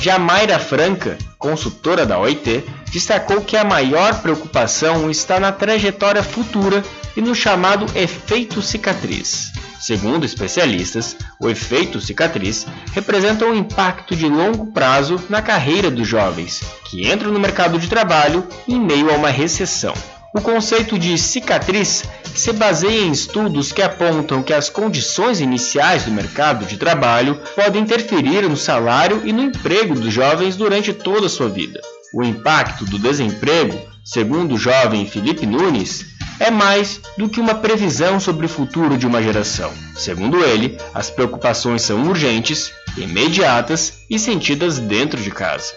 Já 0.00 0.18
Mayra 0.18 0.58
Franca, 0.58 1.16
consultora 1.38 2.04
da 2.04 2.18
OIT, 2.18 2.64
destacou 2.90 3.40
que 3.40 3.56
a 3.56 3.62
maior 3.62 4.20
preocupação 4.20 5.08
está 5.08 5.38
na 5.38 5.52
trajetória 5.52 6.24
futura 6.24 6.82
e 7.16 7.20
no 7.20 7.36
chamado 7.36 7.86
efeito 7.96 8.60
cicatriz. 8.60 9.52
Segundo 9.78 10.24
especialistas, 10.24 11.16
o 11.40 11.48
efeito 11.48 12.00
cicatriz 12.00 12.66
representa 12.92 13.44
um 13.44 13.54
impacto 13.54 14.16
de 14.16 14.26
longo 14.28 14.72
prazo 14.72 15.20
na 15.28 15.40
carreira 15.40 15.90
dos 15.90 16.06
jovens 16.06 16.62
que 16.84 17.08
entram 17.10 17.30
no 17.30 17.38
mercado 17.38 17.78
de 17.78 17.88
trabalho 17.88 18.46
em 18.66 18.78
meio 18.80 19.08
a 19.10 19.14
uma 19.14 19.30
recessão. 19.30 19.94
O 20.34 20.40
conceito 20.40 20.98
de 20.98 21.18
cicatriz 21.18 22.04
se 22.34 22.52
baseia 22.54 23.02
em 23.02 23.12
estudos 23.12 23.70
que 23.70 23.82
apontam 23.82 24.42
que 24.42 24.54
as 24.54 24.70
condições 24.70 25.40
iniciais 25.40 26.04
do 26.04 26.10
mercado 26.10 26.64
de 26.64 26.78
trabalho 26.78 27.38
podem 27.54 27.82
interferir 27.82 28.48
no 28.48 28.56
salário 28.56 29.20
e 29.26 29.32
no 29.32 29.42
emprego 29.42 29.94
dos 29.94 30.10
jovens 30.10 30.56
durante 30.56 30.94
toda 30.94 31.26
a 31.26 31.30
sua 31.30 31.50
vida. 31.50 31.80
O 32.14 32.24
impacto 32.24 32.86
do 32.86 32.98
desemprego, 32.98 33.78
segundo 34.02 34.54
o 34.54 34.58
jovem 34.58 35.06
Felipe 35.06 35.44
Nunes, 35.44 36.06
é 36.40 36.50
mais 36.50 37.00
do 37.18 37.28
que 37.28 37.38
uma 37.38 37.56
previsão 37.56 38.18
sobre 38.18 38.46
o 38.46 38.48
futuro 38.48 38.96
de 38.96 39.06
uma 39.06 39.22
geração. 39.22 39.70
Segundo 39.94 40.42
ele, 40.42 40.78
as 40.94 41.10
preocupações 41.10 41.82
são 41.82 42.04
urgentes, 42.04 42.72
imediatas 42.96 43.98
e 44.08 44.18
sentidas 44.18 44.78
dentro 44.78 45.20
de 45.20 45.30
casa. 45.30 45.74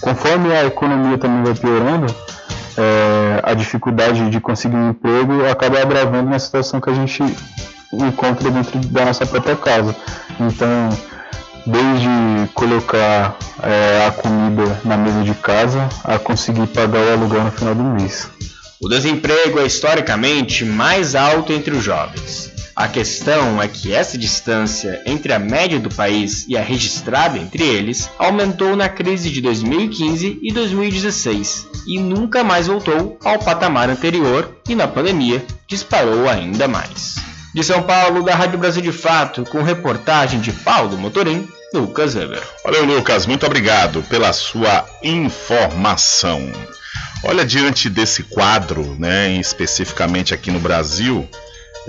Conforme 0.00 0.54
a 0.54 0.64
economia 0.64 1.18
também 1.18 1.42
vai 1.42 1.54
piorando, 1.54 2.06
é, 2.76 3.40
a 3.42 3.54
dificuldade 3.54 4.30
de 4.30 4.40
conseguir 4.40 4.76
um 4.76 4.90
emprego 4.90 5.46
acaba 5.50 5.80
agravando 5.80 6.28
uma 6.28 6.38
situação 6.38 6.80
que 6.80 6.90
a 6.90 6.94
gente 6.94 7.22
encontra 7.92 8.50
dentro 8.50 8.78
da 8.88 9.06
nossa 9.06 9.26
própria 9.26 9.56
casa. 9.56 9.94
Então, 10.38 10.88
desde 11.66 12.08
colocar 12.54 13.36
é, 13.62 14.06
a 14.06 14.12
comida 14.12 14.80
na 14.84 14.96
mesa 14.96 15.22
de 15.22 15.34
casa 15.34 15.88
a 16.04 16.18
conseguir 16.18 16.66
pagar 16.68 17.00
o 17.00 17.12
aluguel 17.12 17.44
no 17.44 17.52
final 17.52 17.74
do 17.74 17.82
mês. 17.82 18.28
O 18.80 18.88
desemprego 18.88 19.60
é 19.60 19.66
historicamente 19.66 20.64
mais 20.64 21.14
alto 21.14 21.52
entre 21.52 21.74
os 21.74 21.84
jovens. 21.84 22.59
A 22.80 22.88
questão 22.88 23.60
é 23.60 23.68
que 23.68 23.92
essa 23.92 24.16
distância 24.16 25.02
entre 25.04 25.34
a 25.34 25.38
média 25.38 25.78
do 25.78 25.90
país 25.90 26.46
e 26.48 26.56
a 26.56 26.62
registrada 26.62 27.36
entre 27.36 27.62
eles 27.62 28.08
aumentou 28.18 28.74
na 28.74 28.88
crise 28.88 29.28
de 29.28 29.42
2015 29.42 30.38
e 30.42 30.50
2016 30.50 31.66
e 31.86 31.98
nunca 31.98 32.42
mais 32.42 32.68
voltou 32.68 33.18
ao 33.22 33.38
patamar 33.38 33.90
anterior 33.90 34.56
e 34.66 34.74
na 34.74 34.88
pandemia 34.88 35.44
disparou 35.68 36.26
ainda 36.26 36.66
mais. 36.66 37.16
De 37.54 37.62
São 37.62 37.82
Paulo, 37.82 38.22
da 38.22 38.34
Rádio 38.34 38.58
Brasil 38.58 38.80
de 38.80 38.92
Fato, 38.92 39.44
com 39.44 39.62
reportagem 39.62 40.40
de 40.40 40.50
Paulo 40.50 40.96
Motorim, 40.96 41.46
Lucas 41.74 42.14
Weber. 42.14 42.42
Valeu, 42.64 42.86
Lucas, 42.86 43.26
muito 43.26 43.44
obrigado 43.44 44.02
pela 44.04 44.32
sua 44.32 44.86
informação. 45.02 46.50
Olha, 47.22 47.44
diante 47.44 47.90
desse 47.90 48.22
quadro, 48.22 48.96
né, 48.98 49.32
especificamente 49.32 50.32
aqui 50.32 50.50
no 50.50 50.58
Brasil, 50.58 51.28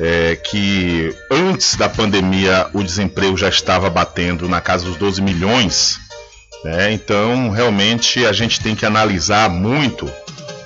é, 0.02 0.36
que 0.36 1.16
antes 1.30 1.76
da 1.76 1.88
pandemia 1.88 2.68
o 2.74 2.84
desemprego 2.84 3.38
já 3.38 3.50
estava 3.50 3.88
batendo 3.88 4.50
na 4.50 4.60
casa 4.60 4.84
dos 4.84 4.98
12 4.98 5.22
milhões, 5.22 6.00
né? 6.66 6.92
então 6.92 7.52
realmente 7.52 8.26
a 8.26 8.34
gente 8.34 8.60
tem 8.60 8.76
que 8.76 8.84
analisar 8.84 9.48
muito 9.48 10.12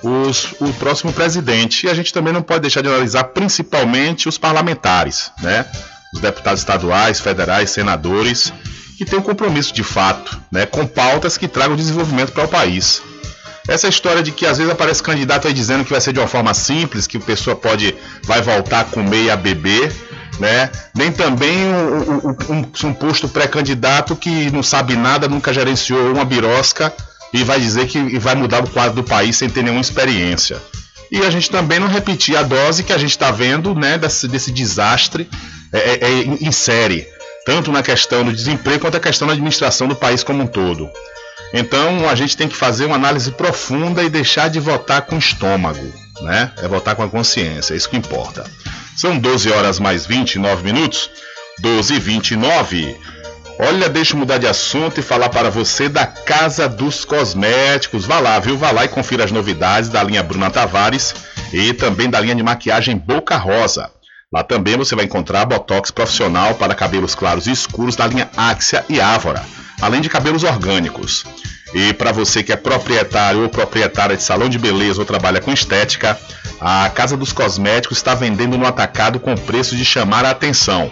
os, 0.02 0.54
o 0.62 0.72
próximo 0.76 1.12
presidente 1.12 1.86
e 1.86 1.90
a 1.90 1.94
gente 1.94 2.14
também 2.14 2.32
não 2.32 2.42
pode 2.42 2.62
deixar 2.62 2.82
de 2.82 2.88
analisar 2.88 3.26
principalmente 3.26 4.30
os 4.30 4.38
parlamentares, 4.38 5.32
né? 5.42 5.66
os 6.14 6.22
deputados 6.22 6.62
estaduais, 6.62 7.20
federais, 7.20 7.72
senadores, 7.72 8.54
que 8.98 9.04
têm 9.04 9.20
um 9.20 9.22
compromisso 9.24 9.74
de 9.74 9.84
fato 9.84 10.40
né? 10.50 10.66
com 10.66 10.88
pautas 10.88 11.38
que 11.38 11.50
tragam 11.50 11.76
desenvolvimento 11.76 12.32
para 12.32 12.46
o 12.46 12.48
país. 12.48 13.02
Essa 13.68 13.88
história 13.88 14.22
de 14.22 14.32
que 14.32 14.46
às 14.46 14.58
vezes 14.58 14.72
aparece 14.72 15.02
candidato 15.02 15.48
aí 15.48 15.54
dizendo 15.54 15.84
que 15.84 15.92
vai 15.92 16.00
ser 16.00 16.14
de 16.14 16.20
uma 16.20 16.28
forma 16.28 16.54
simples, 16.54 17.08
que 17.08 17.18
a 17.18 17.22
pessoa 17.22 17.56
pode 17.56 17.96
vai 18.24 18.42
voltar 18.42 18.82
a 18.82 18.84
comer 18.84 19.24
e 19.24 19.32
a 19.32 19.36
beber, 19.36 19.92
né? 20.40 20.70
Nem 20.96 21.12
também 21.12 21.66
um, 21.66 22.30
um, 22.30 22.88
um 22.88 22.94
posto 22.94 23.28
pré-candidato 23.28 24.16
que 24.16 24.52
não 24.52 24.62
sabe 24.62 24.96
nada, 24.96 25.28
nunca 25.28 25.52
gerenciou 25.52 26.12
uma 26.14 26.26
birosca 26.26 26.94
e 27.34 27.44
vai 27.44 27.60
dizer 27.60 27.88
que 27.88 28.20
vai 28.20 28.36
mudar 28.36 28.64
o 28.64 28.70
quadro 28.70 28.96
do 28.96 29.04
país 29.04 29.36
sem 29.36 29.50
ter 29.50 29.64
nenhuma 29.64 29.82
experiência. 29.82 30.62
E 31.12 31.20
a 31.20 31.30
gente 31.30 31.50
também 31.50 31.80
não 31.80 31.88
repetir 31.88 32.36
a 32.36 32.44
dose 32.44 32.84
que 32.84 32.94
a 32.94 32.98
gente 32.98 33.12
está 33.12 33.32
vendo 33.32 33.74
né, 33.76 33.98
desse, 33.98 34.28
desse 34.28 34.52
desastre 34.52 35.30
é, 35.72 35.80
é, 35.80 35.94
é, 36.02 36.24
em 36.24 36.52
série, 36.52 37.08
tanto 37.46 37.72
na 37.72 37.84
questão 37.84 38.24
do 38.24 38.34
desemprego 38.34 38.82
quanto 38.82 38.96
na 38.96 39.00
questão 39.00 39.28
da 39.28 39.34
administração 39.34 39.88
do 39.88 39.96
país 39.96 40.24
como 40.24 40.44
um 40.44 40.48
todo. 40.48 40.90
Então 41.54 42.10
a 42.10 42.16
gente 42.16 42.36
tem 42.36 42.48
que 42.48 42.56
fazer 42.56 42.86
uma 42.86 42.96
análise 42.96 43.32
profunda 43.32 44.04
e 44.04 44.10
deixar 44.10 44.50
de 44.50 44.60
votar 44.60 45.04
com 45.04 45.16
o 45.16 45.20
estômago, 45.20 45.94
né? 46.22 46.52
É 46.58 46.68
votar 46.68 46.96
com 46.96 47.04
a 47.04 47.10
consciência, 47.10 47.74
é 47.74 47.78
isso 47.78 47.90
que 47.90 47.98
importa. 47.98 48.44
São 48.96 49.18
12 49.18 49.52
horas 49.52 49.80
mais 49.80 50.06
29 50.06 50.64
minutos. 50.64 51.10
12 51.60 51.94
e 51.94 52.00
29. 52.00 52.98
Olha, 53.58 53.88
deixa 53.88 54.14
eu 54.14 54.20
mudar 54.20 54.38
de 54.38 54.48
assunto 54.48 55.00
e 55.00 55.04
falar 55.04 55.30
para 55.30 55.50
você 55.50 55.88
da 55.88 56.06
Casa 56.06 56.68
dos 56.68 57.06
Cosméticos. 57.06 58.06
Vá 58.06 58.20
lá, 58.20 58.38
viu? 58.40 58.58
Vá 58.58 58.72
lá 58.72 58.84
e 58.84 58.90
confira 58.90 59.24
as 59.24 59.32
novidades 59.32 59.90
da 59.90 60.04
linha 60.04 60.22
Bruna 60.22 60.52
Tavares 60.52 61.16
e 61.54 61.74
também 61.74 62.10
da 62.10 62.20
linha 62.20 62.36
de 62.36 62.44
maquiagem 62.44 62.98
Boca 62.98 63.38
Rosa. 63.38 63.90
Lá 64.32 64.44
também 64.44 64.76
você 64.76 64.96
vai 64.96 65.06
encontrar 65.06 65.46
botox 65.46 65.92
profissional 65.92 66.56
para 66.56 66.76
cabelos 66.76 67.16
claros 67.16 67.48
e 67.48 67.52
escuros 67.52 67.96
da 67.96 68.06
linha 68.06 68.30
Axia 68.36 68.84
e 68.90 69.00
Ávora 69.00 69.46
além 69.82 70.02
de 70.02 70.10
cabelos 70.10 70.44
orgânicos. 70.44 71.26
E 71.74 71.94
para 71.94 72.12
você 72.12 72.42
que 72.42 72.54
é 72.54 72.56
proprietário 72.56 73.44
ou 73.44 73.50
proprietária 73.50 74.16
de 74.16 74.24
salão 74.24 74.48
de 74.48 74.58
beleza 74.58 75.00
ou 75.00 75.06
trabalha 75.06 75.42
com 75.42 75.52
estética, 75.52 76.18
a 76.60 76.90
Casa 76.90 77.18
dos 77.18 77.34
Cosméticos 77.34 77.98
está 77.98 78.16
vendendo 78.16 78.58
no 78.58 78.66
atacado 78.66 79.20
com 79.20 79.36
preço 79.36 79.76
de 79.76 79.84
chamar 79.84 80.24
a 80.26 80.32
atenção. 80.32 80.92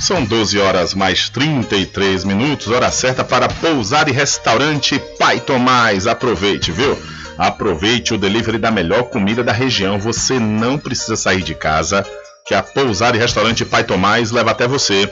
São 0.00 0.24
12 0.24 0.58
horas 0.58 0.94
mais 0.94 1.28
33 1.30 2.24
minutos, 2.24 2.68
hora 2.68 2.90
certa 2.90 3.24
para 3.24 3.48
pousar 3.48 4.08
e 4.08 4.12
restaurante 4.12 4.98
Pai 5.18 5.40
Tomás. 5.40 6.06
Aproveite, 6.06 6.70
viu? 6.70 6.96
Aproveite 7.38 8.14
o 8.14 8.18
delivery 8.18 8.58
da 8.58 8.70
melhor 8.70 9.04
comida 9.04 9.42
da 9.42 9.52
região. 9.52 9.98
Você 9.98 10.38
não 10.38 10.78
precisa 10.78 11.16
sair 11.16 11.42
de 11.42 11.54
casa, 11.54 12.06
que 12.46 12.54
a 12.54 12.62
pousar 12.62 13.14
e 13.14 13.18
restaurante 13.18 13.64
Pai 13.64 13.84
Tomás 13.84 14.30
leva 14.30 14.50
até 14.50 14.68
você. 14.68 15.10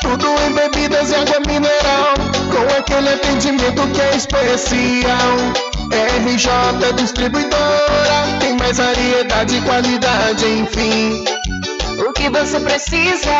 Tudo 0.01 0.27
em 0.47 0.53
bebidas 0.55 1.11
e 1.11 1.15
água 1.17 1.41
mineral, 1.41 2.15
com 2.49 2.79
aquele 2.79 3.09
atendimento 3.09 3.89
que 3.89 4.01
é 4.01 4.17
especial. 4.17 5.37
RJ 5.91 6.93
Distribuidora, 6.97 8.39
tem 8.39 8.57
mais 8.57 8.79
variedade 8.79 9.57
e 9.57 9.61
qualidade, 9.63 10.47
enfim. 10.47 11.25
O 11.99 12.13
que 12.13 12.31
você 12.31 12.61
precisa? 12.61 13.33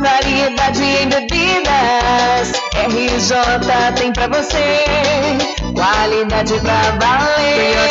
Variedade 0.00 0.82
em 0.82 1.08
bebidas. 1.08 2.52
RJ 2.74 3.92
tem 3.96 4.12
pra 4.12 4.26
você. 4.26 5.59
Qualidade 5.74 6.54
pra 6.60 6.80
valer. 7.00 7.90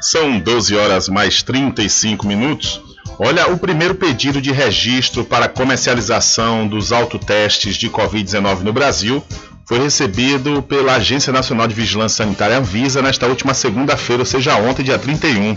São 0.00 0.38
12 0.38 0.76
horas 0.76 1.08
mais 1.08 1.42
35 1.42 2.24
minutos. 2.26 2.91
Olha, 3.18 3.48
o 3.48 3.58
primeiro 3.58 3.94
pedido 3.94 4.40
de 4.40 4.50
registro 4.50 5.24
para 5.24 5.48
comercialização 5.48 6.66
dos 6.66 6.92
autotestes 6.92 7.76
de 7.76 7.88
Covid-19 7.88 8.60
no 8.60 8.72
Brasil 8.72 9.22
foi 9.66 9.78
recebido 9.78 10.62
pela 10.62 10.94
Agência 10.94 11.32
Nacional 11.32 11.66
de 11.66 11.74
Vigilância 11.74 12.24
Sanitária 12.24 12.58
Anvisa 12.58 13.00
nesta 13.00 13.26
última 13.26 13.54
segunda-feira, 13.54 14.22
ou 14.22 14.26
seja, 14.26 14.56
ontem, 14.56 14.82
dia 14.82 14.98
31. 14.98 15.54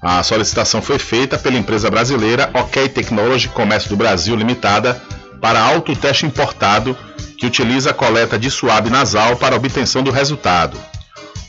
A 0.00 0.22
solicitação 0.22 0.82
foi 0.82 0.98
feita 0.98 1.38
pela 1.38 1.56
empresa 1.56 1.90
brasileira 1.90 2.50
OK 2.52 2.88
Technology 2.90 3.48
Comércio 3.48 3.88
do 3.88 3.96
Brasil 3.96 4.36
Limitada 4.36 5.00
para 5.40 5.60
autoteste 5.60 6.26
importado 6.26 6.96
que 7.38 7.46
utiliza 7.46 7.90
a 7.90 7.94
coleta 7.94 8.38
de 8.38 8.50
suave 8.50 8.90
nasal 8.90 9.36
para 9.36 9.56
obtenção 9.56 10.02
do 10.02 10.10
resultado. 10.10 10.78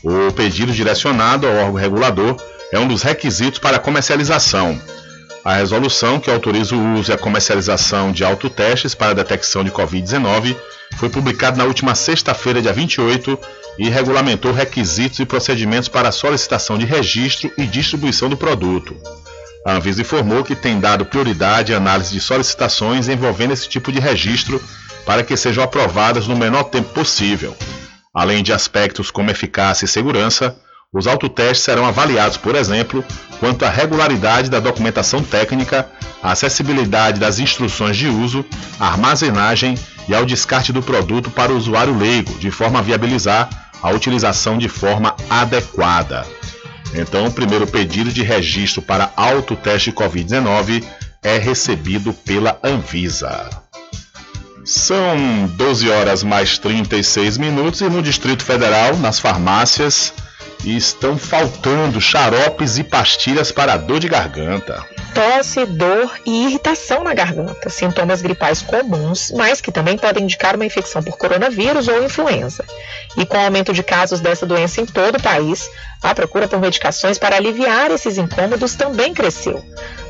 O 0.02 0.32
pedido 0.32 0.72
direcionado 0.72 1.46
ao 1.46 1.54
órgão 1.54 1.74
regulador 1.74 2.36
é 2.72 2.78
um 2.78 2.88
dos 2.88 3.02
requisitos 3.02 3.58
para 3.58 3.78
comercialização. 3.78 4.80
A 5.46 5.54
resolução 5.54 6.18
que 6.18 6.28
autoriza 6.28 6.74
o 6.74 6.94
uso 6.94 7.12
e 7.12 7.14
a 7.14 7.16
comercialização 7.16 8.10
de 8.10 8.24
autotestes 8.24 8.96
para 8.96 9.12
a 9.12 9.14
detecção 9.14 9.62
de 9.62 9.70
Covid-19 9.70 10.56
foi 10.96 11.08
publicada 11.08 11.56
na 11.56 11.62
última 11.62 11.94
sexta-feira, 11.94 12.60
dia 12.60 12.72
28, 12.72 13.38
e 13.78 13.88
regulamentou 13.88 14.50
requisitos 14.50 15.20
e 15.20 15.24
procedimentos 15.24 15.88
para 15.88 16.08
a 16.08 16.12
solicitação 16.12 16.76
de 16.76 16.84
registro 16.84 17.48
e 17.56 17.64
distribuição 17.64 18.28
do 18.28 18.36
produto. 18.36 18.96
A 19.64 19.74
Anvisa 19.74 20.00
informou 20.00 20.42
que 20.42 20.56
tem 20.56 20.80
dado 20.80 21.06
prioridade 21.06 21.72
à 21.72 21.76
análise 21.76 22.10
de 22.12 22.20
solicitações 22.20 23.08
envolvendo 23.08 23.52
esse 23.52 23.68
tipo 23.68 23.92
de 23.92 24.00
registro 24.00 24.60
para 25.04 25.22
que 25.22 25.36
sejam 25.36 25.62
aprovadas 25.62 26.26
no 26.26 26.34
menor 26.34 26.64
tempo 26.64 26.92
possível. 26.92 27.56
Além 28.12 28.42
de 28.42 28.52
aspectos 28.52 29.12
como 29.12 29.30
eficácia 29.30 29.84
e 29.84 29.88
segurança, 29.88 30.56
os 30.96 31.06
autotestes 31.06 31.62
serão 31.62 31.84
avaliados, 31.84 32.38
por 32.38 32.54
exemplo, 32.54 33.04
quanto 33.38 33.66
à 33.66 33.68
regularidade 33.68 34.48
da 34.48 34.58
documentação 34.58 35.22
técnica, 35.22 35.86
a 36.22 36.32
acessibilidade 36.32 37.20
das 37.20 37.38
instruções 37.38 37.98
de 37.98 38.08
uso, 38.08 38.44
a 38.80 38.86
armazenagem 38.86 39.76
e 40.08 40.14
ao 40.14 40.24
descarte 40.24 40.72
do 40.72 40.82
produto 40.82 41.30
para 41.30 41.52
o 41.52 41.56
usuário 41.56 41.96
leigo, 41.96 42.32
de 42.38 42.50
forma 42.50 42.78
a 42.78 42.82
viabilizar 42.82 43.48
a 43.82 43.90
utilização 43.90 44.56
de 44.56 44.68
forma 44.68 45.14
adequada. 45.28 46.26
Então, 46.94 47.26
o 47.26 47.32
primeiro 47.32 47.66
pedido 47.66 48.10
de 48.10 48.22
registro 48.22 48.80
para 48.80 49.12
autoteste 49.16 49.92
Covid-19 49.92 50.82
é 51.22 51.36
recebido 51.36 52.14
pela 52.14 52.58
Anvisa. 52.64 53.50
São 54.64 55.46
12 55.56 55.90
horas 55.90 56.24
mais 56.24 56.58
36 56.58 57.36
minutos 57.36 57.82
e 57.82 57.88
no 57.88 58.02
Distrito 58.02 58.42
Federal, 58.42 58.96
nas 58.96 59.20
farmácias, 59.20 60.12
estão 60.64 61.16
faltando 61.16 62.00
xaropes 62.00 62.78
e 62.78 62.84
pastilhas 62.84 63.52
para 63.52 63.76
dor 63.76 64.00
de 64.00 64.08
garganta. 64.08 64.84
Tosse, 65.14 65.64
dor 65.64 66.12
e 66.26 66.44
irritação 66.44 67.02
na 67.02 67.14
garganta, 67.14 67.70
sintomas 67.70 68.20
gripais 68.20 68.60
comuns, 68.60 69.32
mas 69.34 69.60
que 69.60 69.72
também 69.72 69.96
podem 69.96 70.24
indicar 70.24 70.54
uma 70.54 70.64
infecção 70.66 71.02
por 71.02 71.16
coronavírus 71.16 71.88
ou 71.88 72.04
influenza. 72.04 72.64
E 73.16 73.24
com 73.24 73.36
o 73.36 73.40
aumento 73.40 73.72
de 73.72 73.82
casos 73.82 74.20
dessa 74.20 74.44
doença 74.44 74.80
em 74.80 74.86
todo 74.86 75.16
o 75.16 75.22
país, 75.22 75.70
a 76.02 76.14
procura 76.14 76.46
por 76.46 76.60
medicações 76.60 77.18
para 77.18 77.36
aliviar 77.36 77.90
esses 77.90 78.18
incômodos 78.18 78.74
também 78.74 79.14
cresceu. 79.14 79.64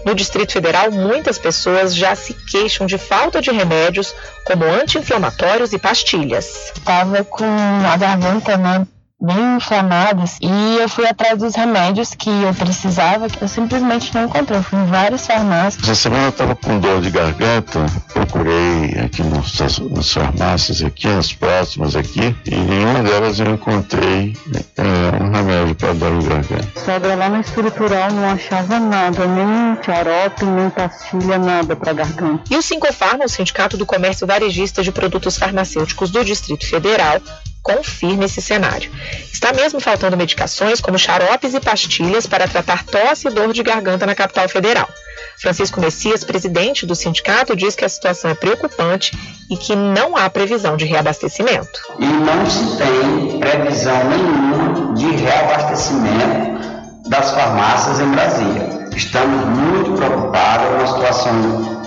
No 0.05 0.15
Distrito 0.15 0.53
Federal, 0.53 0.91
muitas 0.91 1.39
pessoas 1.39 1.95
já 1.95 2.15
se 2.15 2.35
queixam 2.35 2.87
de 2.87 2.99
falta 2.99 3.41
de 3.41 3.51
remédios, 3.51 4.15
como 4.45 4.65
anti-inflamatórios 4.65 5.73
e 5.73 5.79
pastilhas. 5.79 6.73
Estava 6.77 7.25
com 7.25 7.45
a 7.45 7.97
garganta 7.97 8.57
né, 8.57 8.87
bem 9.21 9.57
inflamadas 9.57 10.39
e 10.43 10.79
eu 10.79 10.89
fui 10.89 11.07
atrás 11.07 11.39
dos 11.39 11.55
remédios 11.55 12.15
que 12.15 12.29
eu 12.29 12.53
precisava, 12.55 13.29
que 13.29 13.43
eu 13.43 13.49
simplesmente 13.49 14.15
não 14.15 14.25
encontrei. 14.25 14.59
Eu 14.59 14.63
fui 14.63 14.79
em 14.79 14.87
várias 14.87 15.27
farmácias. 15.27 15.83
Essa 15.83 15.95
semana 15.95 16.25
eu 16.25 16.29
estava 16.29 16.55
com 16.55 16.79
dor 16.79 17.01
de 17.01 17.11
garganta, 17.11 17.87
procurei 18.13 18.95
aqui 19.05 19.23
nas, 19.23 19.79
nas 19.91 20.13
farmácias 20.13 20.83
aqui, 20.83 21.09
nas 21.09 21.33
próximas 21.33 21.97
aqui, 21.97 22.37
e 22.45 22.55
nenhuma 22.55 23.03
delas 23.03 23.41
eu 23.41 23.47
encontrei 23.47 24.37
é, 24.77 25.23
um 25.23 25.31
remédio 25.31 25.75
para 25.75 25.95
dor 25.95 26.19
de 26.19 26.29
garganta. 26.29 26.81
Sogra 26.81 27.15
lá 27.15 27.29
na 27.29 27.41
estrutural 27.41 28.13
não 28.13 28.29
achava 28.31 28.79
nada, 28.79 29.27
nem 29.27 29.83
xarope, 29.83 30.45
nem 30.45 30.71
pastilha, 30.71 31.39
nada 31.39 31.75
para 31.75 31.93
garganta. 31.95 32.45
E 32.51 32.57
o 32.57 32.63
Sincofarma, 32.63 33.25
o 33.25 33.29
Sindicato 33.29 33.77
do 33.77 33.87
Comércio 33.87 34.27
Varejista 34.27 34.83
de 34.83 34.93
Produtos 34.93 35.39
Farmacêuticos 35.39 36.11
do 36.11 36.25
Distrito 36.25 36.67
Federal, 36.69 37.21
confirma 37.67 38.27
esse 38.27 38.41
cenário. 38.41 38.89
Está 39.33 39.53
mesmo 39.53 39.81
faltando 39.81 40.17
medicações 40.17 40.81
como 40.81 40.97
xaropes 40.97 41.53
e 41.53 41.61
pastilhas 41.61 42.25
para 42.25 42.47
tratar 42.47 42.85
tosse 42.85 43.27
e 43.27 43.31
dor 43.31 43.53
de 43.53 43.61
garganta 43.65 44.07
na 44.07 44.15
capital 44.15 44.49
federal. 44.49 44.89
Francisco 45.37 45.81
Messias, 45.81 46.23
presidente 46.23 46.87
do 46.87 46.95
sindicato, 46.95 47.57
diz 47.57 47.75
que 47.75 47.85
a 47.85 47.89
situação 47.89 48.31
é 48.31 48.35
preocupante 48.35 49.19
e 49.51 49.57
que 49.57 49.75
não 49.75 50.17
há 50.17 50.31
previsão 50.31 50.77
de 50.77 50.85
reabastecimento. 50.85 51.81
E 51.99 52.07
não 52.07 52.49
se 52.49 52.77
tem 52.77 53.41
previsão 53.41 53.99
nenhuma 54.11 54.95
de 54.95 55.17
reabastecimento 55.17 57.09
das 57.09 57.33
farmácias 57.33 57.99
em 57.99 58.11
Brasília. 58.13 58.87
Estamos 58.95 59.45
muito 59.45 59.93
preocupados, 59.93 60.67
é 60.67 60.71
uma 60.71 60.87
situação 60.87 61.35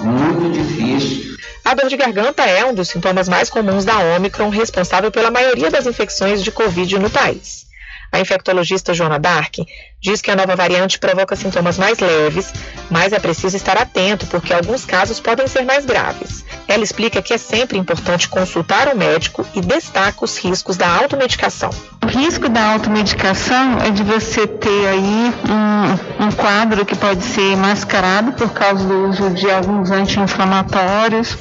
muito 0.04 0.52
difícil. 0.52 1.29
A 1.64 1.74
dor 1.74 1.90
de 1.90 1.98
garganta 1.98 2.44
é 2.44 2.66
um 2.66 2.74
dos 2.74 2.90
sintomas 2.90 3.30
mais 3.30 3.50
comuns 3.50 3.86
da 3.86 4.00
Omicron, 4.16 4.50
responsável 4.50 5.12
pela 5.12 5.30
maioria 5.30 5.70
das 5.70 5.86
infecções 5.86 6.44
de 6.44 6.52
Covid 6.52 6.98
no 6.98 7.10
país. 7.10 7.68
A 8.12 8.20
infectologista 8.20 8.94
Joana 8.94 9.20
Dark 9.20 9.56
diz 10.02 10.22
que 10.22 10.32
a 10.32 10.36
nova 10.36 10.56
variante 10.56 11.00
provoca 11.00 11.36
sintomas 11.36 11.78
mais 11.78 12.00
leves, 12.00 12.54
mas 12.90 13.14
é 13.14 13.20
preciso 13.20 13.56
estar 13.56 13.78
atento 13.78 14.26
porque 14.28 14.54
alguns 14.54 14.86
casos 14.86 15.20
podem 15.20 15.48
ser 15.48 15.64
mais 15.64 15.86
graves. 15.86 16.46
Ela 16.68 16.84
explica 16.84 17.22
que 17.22 17.34
é 17.34 17.38
sempre 17.38 17.78
importante 17.78 18.30
consultar 18.30 18.94
o 18.94 18.98
médico 18.98 19.46
e 19.56 19.62
destaca 19.62 20.24
os 20.24 20.38
riscos 20.38 20.78
da 20.78 20.88
automedicação. 20.88 21.72
O 22.04 22.08
risco 22.08 22.48
da 22.48 22.74
automedicação 22.74 23.80
é 23.80 23.90
de 23.90 24.04
você 24.04 24.46
ter 24.48 24.88
aí 24.88 25.34
um, 25.50 26.26
um 26.26 26.32
quadro 26.32 26.86
que 26.86 26.96
pode 26.96 27.24
ser 27.24 27.58
mascarado 27.58 28.32
por 28.34 28.52
causa 28.52 28.86
do 28.86 29.10
uso 29.10 29.30
de 29.32 29.50
alguns 29.50 29.92
anti-inflamatórios 29.92 31.38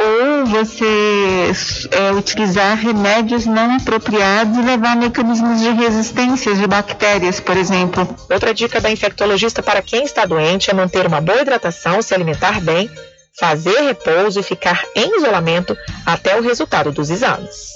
ou 0.00 0.46
você 0.46 1.52
é, 1.90 2.12
utilizar 2.12 2.76
remédios 2.76 3.44
não 3.44 3.76
apropriados 3.76 4.56
e 4.56 4.62
levar 4.62 4.96
mecanismos 4.96 5.60
de 5.60 5.70
resistência 5.70 6.54
de 6.54 6.66
bactérias, 6.66 7.38
por 7.38 7.56
exemplo. 7.56 7.79
Outra 8.30 8.54
dica 8.54 8.80
da 8.80 8.90
infectologista 8.90 9.62
para 9.62 9.82
quem 9.82 10.04
está 10.04 10.24
doente 10.24 10.70
é 10.70 10.74
manter 10.74 11.06
uma 11.06 11.20
boa 11.20 11.40
hidratação, 11.40 12.02
se 12.02 12.14
alimentar 12.14 12.60
bem, 12.60 12.90
fazer 13.38 13.80
repouso 13.80 14.40
e 14.40 14.42
ficar 14.42 14.84
em 14.94 15.18
isolamento 15.18 15.76
até 16.04 16.36
o 16.36 16.42
resultado 16.42 16.92
dos 16.92 17.10
exames. 17.10 17.74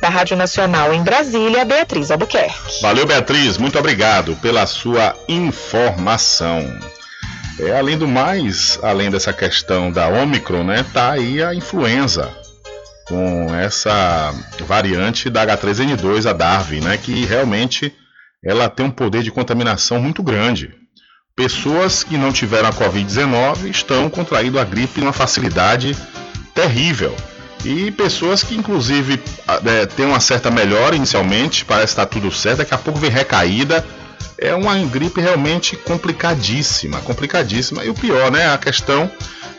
Da 0.00 0.08
Rádio 0.08 0.36
Nacional 0.36 0.92
em 0.92 1.02
Brasília, 1.02 1.64
Beatriz 1.64 2.10
Albuquerque. 2.10 2.82
Valeu, 2.82 3.06
Beatriz, 3.06 3.56
muito 3.56 3.78
obrigado 3.78 4.36
pela 4.36 4.66
sua 4.66 5.14
informação. 5.28 6.60
É, 7.58 7.78
além 7.78 7.96
do 7.96 8.06
mais, 8.06 8.78
além 8.82 9.10
dessa 9.10 9.32
questão 9.32 9.90
da 9.90 10.08
Omicron, 10.08 10.64
né, 10.64 10.84
tá 10.92 11.12
aí 11.12 11.42
a 11.42 11.54
influenza 11.54 12.30
com 13.06 13.54
essa 13.54 14.34
variante 14.66 15.30
da 15.30 15.46
H3N2, 15.46 16.28
a 16.28 16.32
Darwin, 16.32 16.80
né, 16.80 16.98
que 16.98 17.24
realmente 17.24 17.94
ela 18.46 18.68
tem 18.68 18.86
um 18.86 18.90
poder 18.90 19.22
de 19.22 19.30
contaminação 19.30 20.00
muito 20.00 20.22
grande. 20.22 20.72
Pessoas 21.34 22.02
que 22.02 22.16
não 22.16 22.32
tiveram 22.32 22.68
a 22.68 22.72
Covid-19 22.72 23.68
estão 23.68 24.08
contraindo 24.08 24.58
a 24.58 24.64
gripe 24.64 25.00
uma 25.00 25.12
facilidade 25.12 25.96
terrível. 26.54 27.14
E 27.64 27.90
pessoas 27.90 28.42
que, 28.42 28.54
inclusive, 28.54 29.20
é, 29.66 29.86
têm 29.86 30.06
uma 30.06 30.20
certa 30.20 30.50
melhora 30.50 30.94
inicialmente, 30.96 31.64
parece 31.64 31.92
estar 31.92 32.06
tudo 32.06 32.30
certo, 32.30 32.58
daqui 32.58 32.72
a 32.72 32.78
pouco 32.78 32.98
vem 32.98 33.10
recaída 33.10 33.84
é 34.38 34.54
uma 34.54 34.76
gripe 34.78 35.20
realmente 35.20 35.76
complicadíssima, 35.76 37.00
complicadíssima. 37.00 37.84
E 37.84 37.88
o 37.88 37.94
pior, 37.94 38.30
né? 38.30 38.52
A 38.52 38.58
questão, 38.58 39.10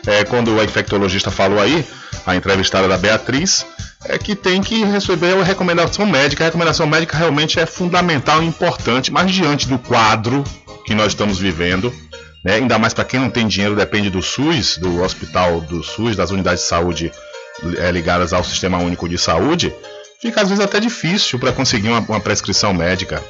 é, 0.06 0.24
quando 0.24 0.58
a 0.60 0.64
infectologista 0.64 1.30
falou 1.30 1.60
aí, 1.60 1.84
a 2.26 2.36
entrevistada 2.36 2.86
da 2.88 2.98
Beatriz, 2.98 3.64
é 4.04 4.18
que 4.18 4.34
tem 4.34 4.62
que 4.62 4.84
receber 4.84 5.34
a 5.34 5.42
recomendação 5.42 6.06
médica. 6.06 6.44
A 6.44 6.46
recomendação 6.46 6.86
médica 6.86 7.16
realmente 7.16 7.58
é 7.58 7.66
fundamental 7.66 8.42
e 8.42 8.46
importante, 8.46 9.12
mas 9.12 9.30
diante 9.30 9.66
do 9.68 9.78
quadro 9.78 10.44
que 10.84 10.94
nós 10.94 11.08
estamos 11.08 11.38
vivendo, 11.38 11.92
né, 12.44 12.54
ainda 12.54 12.78
mais 12.78 12.94
para 12.94 13.04
quem 13.04 13.20
não 13.20 13.30
tem 13.30 13.46
dinheiro, 13.46 13.74
depende 13.74 14.08
do 14.08 14.22
SUS, 14.22 14.78
do 14.78 15.02
hospital 15.02 15.60
do 15.60 15.82
SUS, 15.82 16.16
das 16.16 16.30
unidades 16.30 16.62
de 16.62 16.68
saúde 16.68 17.12
é, 17.78 17.90
ligadas 17.90 18.32
ao 18.32 18.44
Sistema 18.44 18.78
Único 18.78 19.08
de 19.08 19.18
Saúde, 19.18 19.74
fica 20.20 20.42
às 20.42 20.48
vezes 20.48 20.64
até 20.64 20.78
difícil 20.78 21.38
para 21.38 21.52
conseguir 21.52 21.88
uma, 21.88 22.00
uma, 22.00 22.20
prescrição 22.20 22.72
médica. 22.72 23.22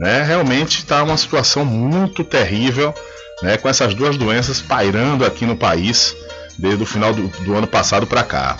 Né? 0.00 0.22
Realmente 0.22 0.78
está 0.78 1.02
uma 1.02 1.16
situação 1.16 1.64
muito 1.64 2.24
terrível, 2.24 2.92
né, 3.40 3.56
com 3.56 3.68
essas 3.68 3.94
duas 3.94 4.16
doenças 4.16 4.60
pairando 4.60 5.24
aqui 5.24 5.46
no 5.46 5.56
país 5.56 6.14
desde 6.58 6.82
o 6.82 6.86
final 6.86 7.12
do, 7.12 7.28
do 7.44 7.54
ano 7.54 7.66
passado 7.66 8.06
para 8.06 8.22
cá. 8.22 8.56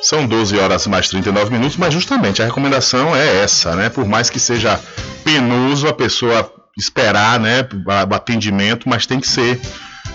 São 0.00 0.26
12 0.26 0.56
horas 0.58 0.86
mais 0.86 1.08
39 1.08 1.50
minutos, 1.50 1.76
mas 1.76 1.92
justamente 1.92 2.40
a 2.40 2.44
recomendação 2.44 3.14
é 3.16 3.42
essa, 3.42 3.74
né? 3.74 3.88
Por 3.88 4.06
mais 4.06 4.30
que 4.30 4.38
seja 4.38 4.78
penoso 5.24 5.88
a 5.88 5.92
pessoa 5.92 6.52
esperar, 6.76 7.40
né, 7.40 7.66
o 8.08 8.14
atendimento, 8.14 8.88
mas 8.88 9.04
tem 9.04 9.18
que 9.18 9.26
ser. 9.26 9.60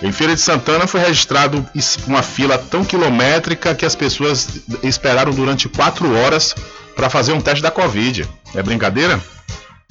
Em 0.02 0.12
Feira 0.12 0.34
de 0.34 0.42
Santana 0.42 0.88
foi 0.88 1.02
registrado 1.02 1.66
uma 2.08 2.24
fila 2.24 2.58
tão 2.58 2.84
quilométrica 2.84 3.76
que 3.76 3.86
as 3.86 3.96
pessoas 3.96 4.48
esperaram 4.82 5.32
durante 5.34 5.68
quatro 5.70 6.16
horas 6.18 6.56
para 6.96 7.10
fazer 7.10 7.34
um 7.34 7.42
teste 7.42 7.62
da 7.62 7.70
Covid. 7.70 8.28
É 8.56 8.64
brincadeira? 8.64 9.20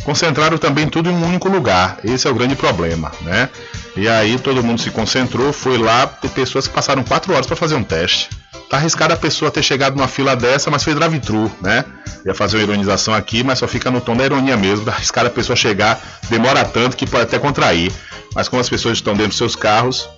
Concentraram 0.05 0.59
também 0.59 0.89
tudo 0.89 1.11
em 1.11 1.13
um 1.13 1.25
único 1.25 1.49
lugar. 1.49 1.99
Esse 2.03 2.27
é 2.27 2.31
o 2.31 2.35
grande 2.35 2.57
problema, 2.57 3.13
né? 3.21 3.49
E 3.97 4.09
aí 4.09 4.39
todo 4.39 4.63
mundo 4.63 4.81
se 4.81 4.91
concentrou, 4.91 5.53
foi 5.53 5.79
lá, 5.79 6.07
pessoas 6.07 6.67
que 6.67 6.75
passaram 6.75 7.05
quatro 7.05 7.33
horas 7.33 7.47
para 7.47 7.57
fazer 7.57 7.75
um 7.77 7.85
teste. 7.85 8.31
Tá 8.69 8.79
arriscado 8.79 9.13
a 9.13 9.17
pessoa 9.17 9.51
ter 9.51 9.63
chegado 9.63 9.97
numa 9.97 10.09
fila 10.09 10.35
dessa, 10.35 10.71
mas 10.71 10.83
foi 10.83 10.95
drive-thru, 10.95 11.53
né? 11.61 11.85
Ia 12.25 12.35
fazer 12.35 12.57
uma 12.57 12.63
ironização 12.63 13.13
aqui, 13.13 13.45
mas 13.45 13.59
só 13.59 13.69
fica 13.69 13.91
no 13.91 14.01
tom 14.01 14.17
da 14.17 14.25
ironia 14.25 14.57
mesmo. 14.57 14.87
Tá 14.87 14.93
arriscado 14.93 15.29
a 15.29 15.31
pessoa 15.31 15.55
chegar, 15.55 16.01
demora 16.31 16.65
tanto 16.65 16.97
que 16.97 17.07
pode 17.07 17.25
até 17.25 17.39
contrair. 17.39 17.93
Mas 18.35 18.49
como 18.49 18.61
as 18.61 18.69
pessoas 18.69 18.99
estão 18.99 19.13
dentro 19.13 19.29
dos 19.29 19.37
seus 19.37 19.55
carros, 19.55 20.09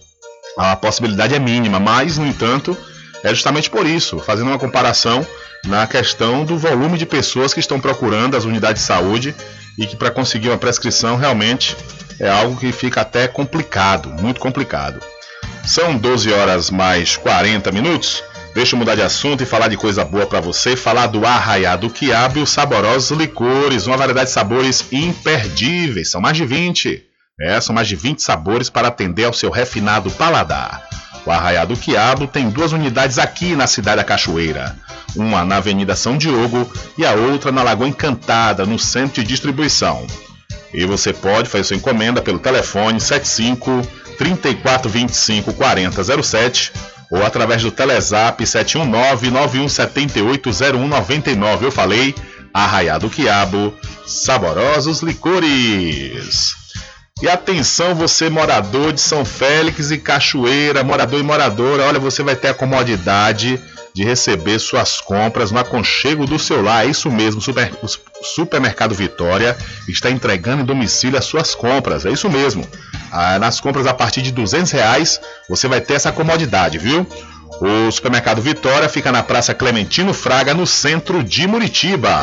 a 0.56 0.76
possibilidade 0.76 1.34
é 1.34 1.38
mínima. 1.38 1.80
Mas, 1.80 2.16
no 2.16 2.26
entanto, 2.26 2.76
é 3.24 3.30
justamente 3.30 3.68
por 3.68 3.86
isso, 3.86 4.18
fazendo 4.20 4.48
uma 4.48 4.58
comparação 4.58 5.26
na 5.66 5.86
questão 5.86 6.44
do 6.44 6.56
volume 6.56 6.96
de 6.96 7.06
pessoas 7.06 7.52
que 7.52 7.60
estão 7.60 7.80
procurando 7.80 8.36
as 8.36 8.44
unidades 8.44 8.82
de 8.82 8.86
saúde 8.86 9.34
e 9.78 9.87
que 9.87 9.96
para 9.96 10.10
conseguir 10.10 10.48
uma 10.48 10.58
prescrição 10.58 11.16
realmente 11.16 11.76
é 12.20 12.28
algo 12.28 12.56
que 12.58 12.70
fica 12.72 13.00
até 13.00 13.26
complicado, 13.26 14.08
muito 14.20 14.40
complicado. 14.40 15.00
São 15.64 15.96
12 15.96 16.32
horas 16.32 16.70
mais 16.70 17.16
40 17.16 17.72
minutos. 17.72 18.22
Deixa 18.54 18.74
eu 18.74 18.78
mudar 18.78 18.94
de 18.94 19.02
assunto 19.02 19.42
e 19.42 19.46
falar 19.46 19.68
de 19.68 19.76
coisa 19.76 20.04
boa 20.04 20.26
para 20.26 20.40
você, 20.40 20.76
falar 20.76 21.08
do 21.08 21.26
Arraiado 21.26 21.90
Quiabo 21.90 22.38
e 22.38 22.42
os 22.42 22.50
saborosos 22.50 23.18
licores, 23.18 23.87
uma 23.87 23.96
variedade 23.96 24.28
de 24.28 24.32
sabores 24.32 24.84
imperdíveis, 24.92 26.10
são 26.10 26.20
mais 26.20 26.37
de 26.37 26.46
20. 26.46 27.02
É, 27.40 27.60
são 27.60 27.74
mais 27.74 27.88
de 27.88 27.96
20 27.96 28.22
sabores 28.22 28.70
para 28.70 28.88
atender 28.88 29.24
ao 29.24 29.32
seu 29.32 29.50
refinado 29.50 30.08
paladar. 30.12 30.88
O 31.26 31.30
Arraiado 31.30 31.76
Quiabo 31.76 32.26
tem 32.26 32.50
duas 32.50 32.72
unidades 32.72 33.18
aqui 33.18 33.56
na 33.56 33.66
cidade 33.66 33.96
da 33.96 34.04
Cachoeira. 34.04 34.76
Uma 35.16 35.42
na 35.44 35.56
Avenida 35.56 35.96
São 35.96 36.18
Diogo 36.18 36.70
e 36.98 37.06
a 37.06 37.12
outra 37.12 37.50
na 37.50 37.62
Lagoa 37.62 37.88
Encantada, 37.88 38.66
no 38.66 38.78
centro 38.78 39.22
de 39.22 39.28
distribuição. 39.28 40.06
E 40.72 40.84
você 40.84 41.12
pode 41.12 41.48
fazer 41.48 41.64
sua 41.64 41.76
encomenda 41.76 42.20
pelo 42.20 42.38
telefone 42.38 43.00
75 43.00 43.82
3425 44.18 45.54
4007 45.54 46.72
ou 47.10 47.24
através 47.24 47.62
do 47.62 47.70
Telezap 47.70 48.44
719 48.44 49.30
91780199. 49.30 51.62
Eu 51.62 51.70
falei, 51.70 52.14
Arraiado 52.52 53.08
Quiabo, 53.08 53.72
saborosos 54.06 55.00
licores. 55.00 56.63
E 57.22 57.29
atenção, 57.29 57.94
você 57.94 58.29
morador 58.29 58.92
de 58.92 59.00
São 59.00 59.24
Félix 59.24 59.92
e 59.92 59.98
Cachoeira, 59.98 60.83
morador 60.83 61.20
e 61.20 61.22
moradora, 61.22 61.85
olha, 61.85 62.00
você 62.00 62.24
vai 62.24 62.35
ter 62.35 62.48
a 62.48 62.55
comodidade 62.55 63.61
de 63.94 64.03
receber 64.03 64.59
suas 64.59 65.00
compras 65.00 65.53
no 65.53 65.61
aconchego 65.61 66.27
do 66.27 66.40
seu 66.40 66.61
lar. 66.61 66.85
É 66.85 66.90
isso 66.90 67.09
mesmo, 67.12 67.40
super, 67.40 67.72
o 67.83 68.24
Supermercado 68.24 68.96
Vitória 68.96 69.57
está 69.88 70.11
entregando 70.11 70.62
em 70.62 70.66
domicílio 70.66 71.16
as 71.16 71.24
suas 71.24 71.55
compras. 71.55 72.05
É 72.05 72.11
isso 72.11 72.29
mesmo. 72.29 72.66
Ah, 73.12 73.38
nas 73.38 73.61
compras 73.61 73.87
a 73.87 73.94
partir 73.94 74.20
de 74.20 74.33
200 74.33 74.72
reais 74.72 75.20
você 75.48 75.68
vai 75.68 75.81
ter 75.81 75.94
essa 75.94 76.11
comodidade, 76.11 76.79
viu? 76.79 77.07
O 77.61 77.92
Supermercado 77.92 78.42
Vitória 78.42 78.88
fica 78.88 79.12
na 79.12 79.22
Praça 79.22 79.55
Clementino 79.55 80.12
Fraga, 80.12 80.53
no 80.53 80.66
centro 80.66 81.22
de 81.22 81.46
Muritiba. 81.46 82.20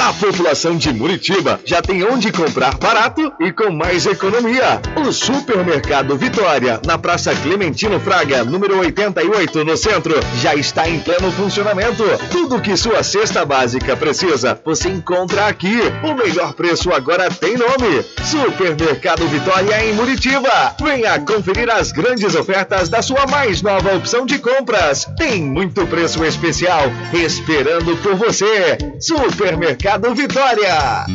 A 0.00 0.12
população 0.12 0.76
de 0.76 0.92
Muritiba 0.92 1.60
já 1.64 1.82
tem 1.82 2.04
onde 2.04 2.30
comprar 2.30 2.78
barato 2.78 3.32
e 3.40 3.50
com 3.50 3.72
mais 3.72 4.06
economia. 4.06 4.80
O 5.04 5.12
Supermercado 5.12 6.16
Vitória, 6.16 6.80
na 6.86 6.96
Praça 6.96 7.34
Clementino 7.34 7.98
Fraga, 7.98 8.44
número 8.44 8.78
88, 8.78 9.64
no 9.64 9.76
centro, 9.76 10.14
já 10.36 10.54
está 10.54 10.88
em 10.88 11.00
pleno 11.00 11.32
funcionamento. 11.32 12.04
Tudo 12.30 12.60
que 12.60 12.76
sua 12.76 13.02
cesta 13.02 13.44
básica 13.44 13.96
precisa, 13.96 14.58
você 14.64 14.88
encontra 14.88 15.46
aqui. 15.46 15.80
O 16.04 16.14
melhor 16.14 16.52
preço 16.52 16.92
agora 16.92 17.28
tem 17.28 17.56
nome: 17.56 18.04
Supermercado 18.24 19.26
Vitória 19.26 19.84
em 19.84 19.94
Muritiba. 19.94 20.76
Venha 20.80 21.18
conferir 21.20 21.68
as 21.70 21.90
grandes 21.90 22.36
ofertas 22.36 22.88
da 22.88 23.02
sua 23.02 23.26
mais 23.26 23.62
nova 23.62 23.96
opção 23.96 24.24
de 24.24 24.38
compras. 24.38 25.06
Tem 25.16 25.42
muito 25.42 25.84
preço 25.88 26.24
especial 26.24 26.84
esperando 27.12 27.96
por 27.96 28.14
você. 28.14 28.78
Supermercado 29.00 29.87
do 29.96 30.14
Vitória. 30.14 31.06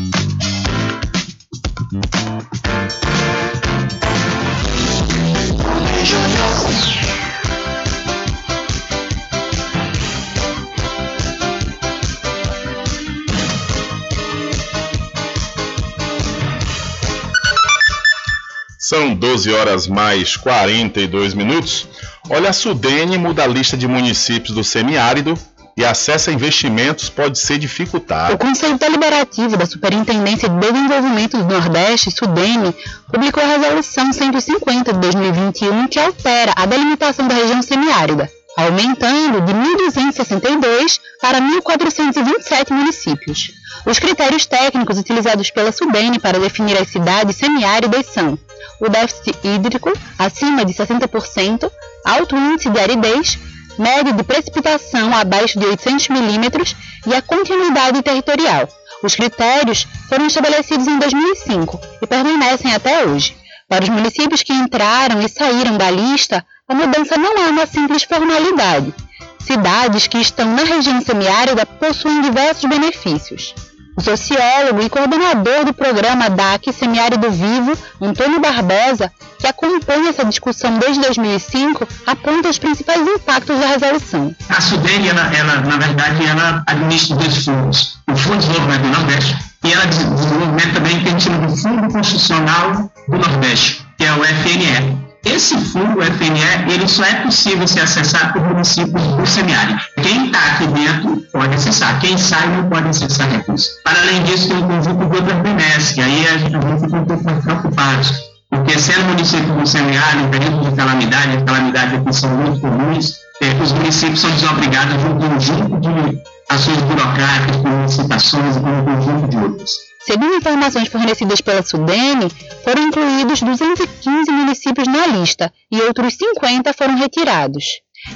São 18.79 19.15
12 19.15 19.53
horas 19.53 19.87
mais 19.87 20.35
42 20.35 21.33
minutos. 21.33 21.87
Olha, 22.29 22.49
a 22.49 22.53
Sudene 22.53 23.17
muda 23.17 23.43
a 23.43 23.47
lista 23.47 23.77
de 23.77 23.87
municípios 23.87 24.55
do 24.55 24.63
semiárido 24.63 25.37
e 25.75 25.83
acesso 25.83 26.29
a 26.29 26.33
investimentos 26.33 27.09
pode 27.09 27.39
ser 27.39 27.57
dificultado. 27.57 28.35
O 28.35 28.37
Conselho 28.37 28.77
Deliberativo 28.77 29.57
da 29.57 29.65
Superintendência 29.65 30.47
de 30.47 30.59
Desenvolvimento 30.59 31.37
do 31.37 31.45
Nordeste, 31.45 32.11
SUDENE, 32.11 32.75
publicou 33.11 33.43
a 33.43 33.47
Resolução 33.47 34.13
150 34.13 34.93
de 34.93 34.99
2021 34.99 35.87
que 35.87 35.99
altera 35.99 36.53
a 36.55 36.65
delimitação 36.65 37.27
da 37.27 37.35
região 37.35 37.61
semiárida, 37.61 38.29
aumentando 38.55 39.41
de 39.41 39.53
1.262 39.53 40.99
para 41.19 41.39
1.427 41.39 42.71
municípios. 42.71 43.51
Os 43.85 43.99
critérios 43.99 44.45
técnicos 44.45 44.97
utilizados 44.97 45.49
pela 45.49 45.71
SUDENE 45.71 46.19
para 46.19 46.39
definir 46.39 46.77
as 46.77 46.89
cidades 46.89 47.35
semiáridas 47.35 48.05
são 48.13 48.37
o 48.79 48.89
déficit 48.89 49.35
hídrico 49.43 49.91
acima 50.19 50.63
de 50.63 50.73
60%, 50.73 51.69
alto 52.05 52.35
índice 52.35 52.69
de 52.69 52.79
aridez 52.79 53.39
média 53.77 54.13
de 54.13 54.23
precipitação 54.23 55.15
abaixo 55.15 55.59
de 55.59 55.65
800 55.65 56.09
milímetros 56.09 56.75
e 57.05 57.13
a 57.13 57.21
continuidade 57.21 58.01
territorial. 58.01 58.67
Os 59.03 59.15
critérios 59.15 59.87
foram 60.07 60.25
estabelecidos 60.25 60.87
em 60.87 60.97
2005 60.97 61.79
e 62.01 62.07
permanecem 62.07 62.73
até 62.73 63.05
hoje. 63.05 63.35
Para 63.67 63.83
os 63.83 63.89
municípios 63.89 64.43
que 64.43 64.53
entraram 64.53 65.21
e 65.21 65.27
saíram 65.27 65.77
da 65.77 65.89
lista, 65.89 66.45
a 66.67 66.73
mudança 66.73 67.17
não 67.17 67.37
é 67.37 67.49
uma 67.49 67.65
simples 67.65 68.03
formalidade. 68.03 68.93
Cidades 69.39 70.07
que 70.07 70.19
estão 70.19 70.53
na 70.53 70.63
região 70.63 71.01
semiárida 71.01 71.65
possuem 71.65 72.21
diversos 72.21 72.69
benefícios. 72.69 73.53
O 73.95 74.01
sociólogo 74.01 74.81
e 74.81 74.89
coordenador 74.89 75.65
do 75.65 75.73
programa 75.73 76.29
DAC 76.29 76.71
Semiárido 76.71 77.29
Vivo, 77.29 77.77
Antônio 78.01 78.39
Barbosa, 78.39 79.11
que 79.43 79.47
acompanha 79.47 80.09
essa 80.09 80.23
discussão 80.23 80.79
desde 80.79 81.01
2005, 81.01 81.85
aponta 82.07 82.47
os 82.47 82.57
principais 82.57 83.01
impactos 83.05 83.59
da 83.59 83.67
resolução. 83.67 84.33
A 84.47 84.61
SUDEN, 84.61 85.05
ela, 85.05 85.35
ela, 85.35 85.55
na 85.59 85.75
verdade, 85.75 86.25
ela 86.25 86.63
administra 86.65 87.17
dois 87.17 87.43
fundos. 87.43 87.99
O 88.09 88.15
Fundo 88.15 88.37
de 88.37 88.47
Desenvolvimento 88.47 88.81
do 88.83 88.87
Nordeste 88.87 89.35
e 89.65 89.73
ela 89.73 89.85
desenvolvimento 89.85 90.73
também 90.73 90.97
de 90.99 91.61
Fundo 91.61 91.91
Constitucional 91.91 92.89
do 93.09 93.17
Nordeste, 93.17 93.85
que 93.97 94.05
é 94.05 94.13
o 94.13 94.23
FNE. 94.23 95.03
Esse 95.25 95.57
fundo, 95.57 95.99
o 95.99 96.03
FNE, 96.03 96.73
ele 96.73 96.87
só 96.87 97.03
é 97.03 97.15
possível 97.15 97.67
ser 97.67 97.81
acessado 97.81 98.33
por 98.33 98.43
municípios 98.43 99.03
do 99.03 99.25
semiárido. 99.25 99.79
Quem 100.01 100.27
está 100.27 100.39
aqui 100.39 100.67
dentro 100.67 101.17
pode 101.33 101.55
acessar. 101.55 101.99
Quem 101.99 102.17
sai 102.17 102.47
não 102.47 102.69
pode 102.69 102.87
acessar 102.87 103.29
recursos. 103.29 103.67
Para 103.83 104.01
além 104.01 104.23
disso, 104.23 104.47
tem 104.47 104.57
um 104.57 104.67
conjunto 104.67 105.05
de 105.05 105.15
outras 105.17 105.37
benesses, 105.41 105.91
que 105.91 106.01
aí 106.01 106.27
a 106.27 106.37
gente 106.37 106.51
fica 106.81 106.97
um 106.97 107.05
pouco 107.05 107.23
mais 107.25 107.43
preocupados. 107.43 108.32
Porque 108.53 108.77
sendo 108.77 109.05
município 109.05 109.51
do 109.53 109.65
semiárido, 109.65 110.25
em 110.25 110.29
período 110.29 110.69
de 110.69 110.75
calamidade, 110.75 111.43
calamidades 111.43 111.93
aqui 111.99 112.13
são 112.13 112.29
muito 112.29 112.61
comuns, 112.61 113.19
eh, 113.41 113.63
os 113.63 113.71
municípios 113.71 114.19
são 114.19 114.29
desobrigados 114.29 114.95
de 114.95 115.05
um 115.05 115.19
conjunto 115.19 115.79
de 115.79 116.21
ações 116.49 116.81
burocráticas, 116.83 117.55
como 117.57 117.83
licitações 117.83 118.55
e 118.55 118.59
como 118.59 118.73
um 118.75 118.85
conjunto 118.85 119.27
de 119.27 119.37
outras. 119.37 119.71
Segundo 120.05 120.35
informações 120.35 120.87
fornecidas 120.87 121.41
pela 121.41 121.63
Sudene, 121.63 122.31
foram 122.63 122.87
incluídos 122.87 123.41
215 123.41 124.31
municípios 124.31 124.87
na 124.87 125.07
lista 125.07 125.51
e 125.71 125.81
outros 125.81 126.13
50 126.15 126.73
foram 126.73 126.95
retirados. 126.95 127.63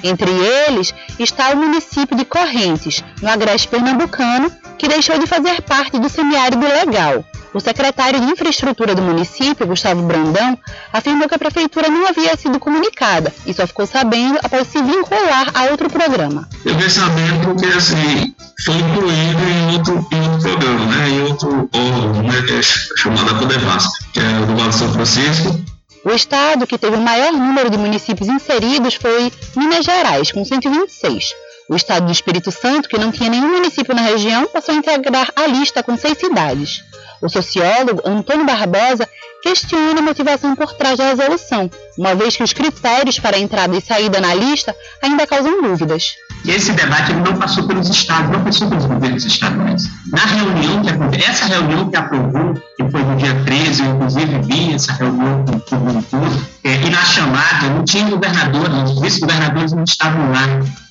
Entre 0.03 0.29
eles 0.29 0.93
está 1.17 1.51
o 1.51 1.57
município 1.57 2.15
de 2.15 2.25
Correntes, 2.25 3.03
no 3.21 3.29
Agreste 3.29 3.69
Pernambucano, 3.69 4.51
que 4.77 4.87
deixou 4.87 5.17
de 5.17 5.25
fazer 5.25 5.61
parte 5.61 5.97
do 5.97 6.09
semiárido 6.09 6.67
legal. 6.67 7.25
O 7.57 7.59
secretário 7.59 8.19
de 8.19 8.31
Infraestrutura 8.31 8.93
do 8.93 9.01
município, 9.01 9.65
Gustavo 9.65 10.03
Brandão, 10.03 10.55
afirmou 10.93 11.27
que 11.27 11.33
a 11.33 11.39
prefeitura 11.39 11.89
não 11.89 12.05
havia 12.05 12.37
sido 12.37 12.59
comunicada 12.59 13.33
e 13.47 13.53
só 13.53 13.65
ficou 13.65 13.87
sabendo 13.87 14.37
após 14.43 14.67
se 14.67 14.79
vincular 14.79 15.49
a 15.55 15.63
outro 15.71 15.89
programa. 15.89 16.47
Eu 16.63 16.75
fiquei 16.75 16.87
sabendo 16.91 17.45
porque, 17.45 17.65
assim, 17.65 18.35
foi 18.63 18.75
incluído 18.75 19.41
em 19.41 19.73
outro, 19.73 20.07
em 20.11 20.21
outro 20.21 20.39
programa, 20.39 20.85
né? 20.85 21.09
Em 21.09 21.21
outro 21.23 21.69
órgão, 21.73 22.21
né? 22.21 22.41
Que 22.45 22.53
é 22.53 22.61
chamado 22.61 23.39
Codevasp, 23.39 24.05
que 24.13 24.19
é 24.19 24.39
o 24.39 24.45
do 24.45 24.55
Vale 24.55 24.73
São 24.73 24.93
Francisco. 24.93 25.59
O 26.05 26.11
estado 26.11 26.67
que 26.67 26.77
teve 26.77 26.95
o 26.95 27.01
maior 27.01 27.33
número 27.33 27.71
de 27.71 27.77
municípios 27.79 28.29
inseridos 28.29 28.93
foi 28.93 29.33
Minas 29.55 29.83
Gerais, 29.83 30.31
com 30.31 30.45
126. 30.45 31.33
O 31.69 31.75
estado 31.75 32.05
do 32.05 32.11
Espírito 32.11 32.51
Santo, 32.51 32.87
que 32.87 32.99
não 32.99 33.11
tinha 33.11 33.31
nenhum 33.31 33.51
município 33.53 33.95
na 33.95 34.01
região, 34.01 34.45
passou 34.45 34.75
a 34.75 34.77
integrar 34.77 35.31
a 35.35 35.47
lista 35.47 35.81
com 35.81 35.97
seis 35.97 36.17
cidades. 36.19 36.83
O 37.21 37.29
sociólogo 37.29 38.01
Antônio 38.05 38.45
Barbosa 38.45 39.07
questiona 39.41 39.99
a 39.99 40.03
motivação 40.03 40.55
por 40.55 40.73
trás 40.73 40.97
da 40.97 41.09
resolução, 41.09 41.69
uma 41.97 42.13
vez 42.15 42.35
que 42.35 42.43
os 42.43 42.53
critérios 42.53 43.19
para 43.19 43.37
entrada 43.39 43.75
e 43.75 43.81
saída 43.81 44.19
na 44.19 44.33
lista 44.33 44.75
ainda 45.01 45.25
causam 45.25 45.61
dúvidas. 45.61 46.15
Esse 46.45 46.71
debate 46.73 47.13
não 47.13 47.37
passou 47.37 47.67
pelos 47.67 47.89
estados, 47.89 48.31
não 48.31 48.43
passou 48.43 48.69
pelos 48.69 48.85
governos 48.85 49.25
estaduais. 49.25 49.83
Na 50.11 50.25
reunião 50.25 50.81
que 50.81 51.23
essa 51.23 51.45
reunião 51.45 51.89
que 51.89 51.97
aprovou, 51.97 52.53
que 52.77 52.87
foi 52.91 53.03
no 53.03 53.15
dia 53.15 53.33
13, 53.43 53.83
eu 53.83 53.95
inclusive 53.95 54.39
vi 54.43 54.73
essa 54.73 54.93
reunião 54.93 55.43
com 55.45 55.55
o 55.55 56.03
todo, 56.03 56.47
é, 56.63 56.75
e 56.85 56.89
na 56.91 57.03
chamada 57.03 57.69
não 57.69 57.83
tinha 57.83 58.07
governador, 58.07 58.69
os 58.83 59.01
vice-governadores 59.01 59.71
não 59.71 59.83
estavam 59.83 60.31
lá. 60.31 60.43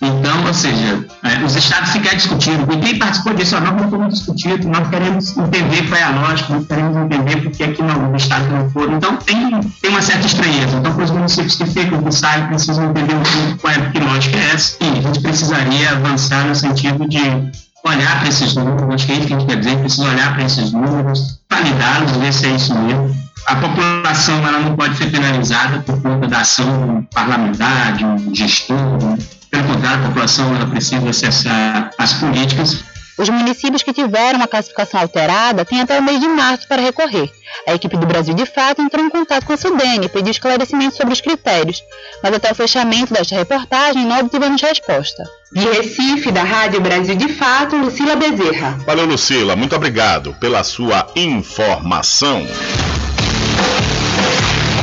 Então, 0.03 0.47
ou 0.47 0.53
seja, 0.53 1.07
é, 1.22 1.45
os 1.45 1.55
estados 1.55 1.91
ficaram 1.91 2.16
discutindo. 2.16 2.66
Ninguém 2.66 2.99
participou 2.99 3.34
disso, 3.34 3.57
ó, 3.57 3.61
nós 3.61 3.76
não 3.76 3.84
estamos 3.84 4.14
discutindo, 4.14 4.68
nós 4.68 4.89
queremos 4.89 5.37
entender 5.37 5.89
qual 5.89 6.01
é 6.01 6.03
a 6.03 6.11
lógica, 6.11 6.55
nós 6.55 6.66
queremos 6.66 6.97
entender 6.97 7.37
por 7.43 7.53
que 7.53 7.62
aqui 7.62 7.82
não, 7.82 8.12
o 8.12 8.16
estado 8.16 8.49
não 8.49 8.68
for. 8.70 8.91
Então, 8.91 9.16
tem, 9.18 9.61
tem 9.80 9.91
uma 9.91 10.03
certa 10.03 10.26
estranheza. 10.26 10.76
Então, 10.78 10.93
para 10.93 11.05
os 11.05 11.11
municípios 11.12 11.55
que 11.55 11.66
ficam, 11.66 12.03
que 12.03 12.12
saem, 12.12 12.49
precisam 12.49 12.91
entender 12.91 13.14
um 13.14 13.22
pouco 13.22 13.59
qual 13.61 13.72
é, 13.72 13.91
que 13.91 14.01
lógica 14.01 14.37
é 14.37 14.55
essa. 14.55 14.76
E 14.80 14.99
a 14.99 15.03
gente 15.03 15.20
precisaria 15.20 15.91
avançar 15.93 16.47
no 16.47 16.55
sentido 16.55 17.09
de 17.09 17.66
olhar 17.87 18.18
para 18.18 18.28
esses 18.28 18.55
números, 18.55 18.95
acho 18.95 19.07
que 19.07 19.12
é 19.12 19.16
isso 19.16 19.26
que 19.26 19.34
a 19.34 19.39
gente 19.39 19.49
quer 19.49 19.59
dizer, 19.59 19.78
precisa 19.78 20.09
olhar 20.09 20.34
para 20.34 20.45
esses 20.45 20.72
números, 20.72 21.41
validá-los, 21.51 22.12
ver 22.12 22.32
se 22.32 22.47
é 22.47 22.51
isso 22.51 22.74
mesmo. 22.74 23.16
A 23.47 23.57
população 23.57 24.47
ela 24.47 24.59
não 24.59 24.74
pode 24.74 24.97
ser 24.97 25.11
penalizada 25.11 25.78
por 25.80 26.01
conta 26.03 26.26
da 26.26 26.41
ação 26.41 27.07
parlamentar, 27.14 27.95
de 27.95 28.05
um 28.05 28.34
gestor. 28.34 28.76
Né? 28.76 29.18
Pelo 29.51 29.64
contrário, 29.64 30.05
a 30.05 30.09
população 30.09 30.55
ela 30.55 30.66
precisa 30.66 31.09
acessar 31.09 31.91
as 31.99 32.12
políticas 32.14 32.82
os 33.19 33.29
municípios 33.29 33.83
que 33.83 33.93
tiveram 33.93 34.43
a 34.43 34.47
classificação 34.47 35.01
alterada 35.01 35.64
têm 35.64 35.81
até 35.81 35.99
o 35.99 36.03
mês 36.03 36.21
de 36.21 36.29
março 36.29 36.69
para 36.69 36.83
recorrer. 36.83 37.31
A 37.67 37.75
equipe 37.75 37.97
do 37.97 38.07
Brasil 38.07 38.35
de 38.35 38.45
Fato 38.45 38.83
entrou 38.83 39.05
em 39.05 39.09
contato 39.09 39.47
com 39.47 39.53
a 39.53 39.57
Sudene 39.57 40.07
e 40.07 40.09
pediu 40.09 40.31
esclarecimentos 40.31 40.97
sobre 40.97 41.14
os 41.14 41.21
critérios, 41.21 41.83
mas 42.23 42.35
até 42.35 42.53
o 42.53 42.55
fechamento 42.55 43.14
desta 43.14 43.35
reportagem 43.35 44.05
não 44.05 44.21
obtivemos 44.21 44.61
resposta. 44.61 45.23
De 45.53 45.64
Recife, 45.64 46.31
da 46.31 46.43
Rádio 46.43 46.81
Brasil 46.81 47.14
de 47.14 47.29
Fato, 47.29 47.77
Lucila 47.77 48.17
Bezerra. 48.17 48.79
Valeu, 48.85 49.07
Lucila. 49.07 49.57
Muito 49.57 49.75
obrigado 49.77 50.35
pela 50.41 50.62
sua 50.62 51.07
informação. 51.14 52.47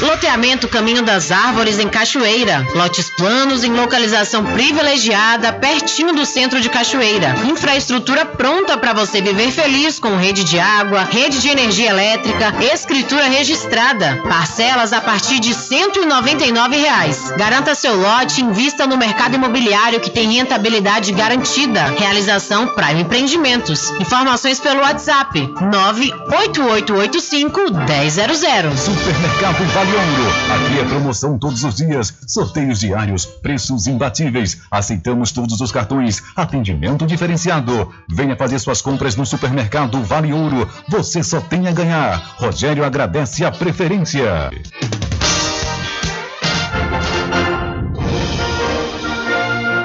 Loteamento 0.00 0.66
Caminho 0.66 1.02
das 1.02 1.30
Árvores 1.30 1.78
em 1.78 1.86
Cachoeira. 1.86 2.66
Lotes 2.74 3.10
planos 3.10 3.62
em 3.62 3.70
localização 3.72 4.42
privilegiada, 4.44 5.52
pertinho 5.52 6.14
do 6.14 6.24
centro 6.24 6.58
de 6.58 6.70
Cachoeira. 6.70 7.34
Infraestrutura 7.44 8.24
pronta 8.24 8.78
para 8.78 8.94
você 8.94 9.20
viver 9.20 9.50
feliz 9.50 9.98
com 9.98 10.16
rede 10.16 10.42
de 10.42 10.58
água, 10.58 11.04
rede 11.04 11.38
de 11.40 11.50
energia 11.50 11.90
elétrica, 11.90 12.54
escritura 12.72 13.24
registrada. 13.24 14.22
Parcelas 14.26 14.94
a 14.94 15.02
partir 15.02 15.38
de 15.38 15.52
199 15.52 16.78
reais. 16.78 17.30
Garanta 17.36 17.74
seu 17.74 17.94
lote 17.94 18.40
invista 18.40 18.86
no 18.86 18.96
mercado 18.96 19.34
imobiliário 19.34 20.00
que 20.00 20.08
tem 20.08 20.32
rentabilidade 20.32 21.12
garantida. 21.12 21.94
Realização 21.98 22.68
Prime 22.68 23.02
Empreendimentos. 23.02 23.90
Informações 24.00 24.58
pelo 24.58 24.80
WhatsApp 24.80 25.52
98885 25.60 27.60
1000. 27.60 28.76
Supermercado 28.76 29.62
Vale 29.74 29.89
Ouro. 29.92 30.30
Aqui 30.54 30.78
é 30.78 30.84
promoção 30.84 31.38
todos 31.38 31.64
os 31.64 31.74
dias, 31.74 32.14
sorteios 32.26 32.80
diários, 32.80 33.24
preços 33.24 33.86
imbatíveis. 33.86 34.60
Aceitamos 34.70 35.32
todos 35.32 35.60
os 35.60 35.72
cartões, 35.72 36.22
atendimento 36.36 37.06
diferenciado. 37.06 37.92
Venha 38.08 38.36
fazer 38.36 38.58
suas 38.58 38.80
compras 38.80 39.16
no 39.16 39.26
supermercado 39.26 40.02
Vale 40.02 40.32
Ouro. 40.32 40.68
Você 40.88 41.22
só 41.22 41.40
tem 41.40 41.66
a 41.66 41.72
ganhar. 41.72 42.34
Rogério 42.36 42.84
agradece 42.84 43.44
a 43.44 43.50
preferência. 43.50 44.50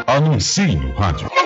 Anuncie 0.07 0.75
no 0.75 0.93
rádio. 0.93 1.44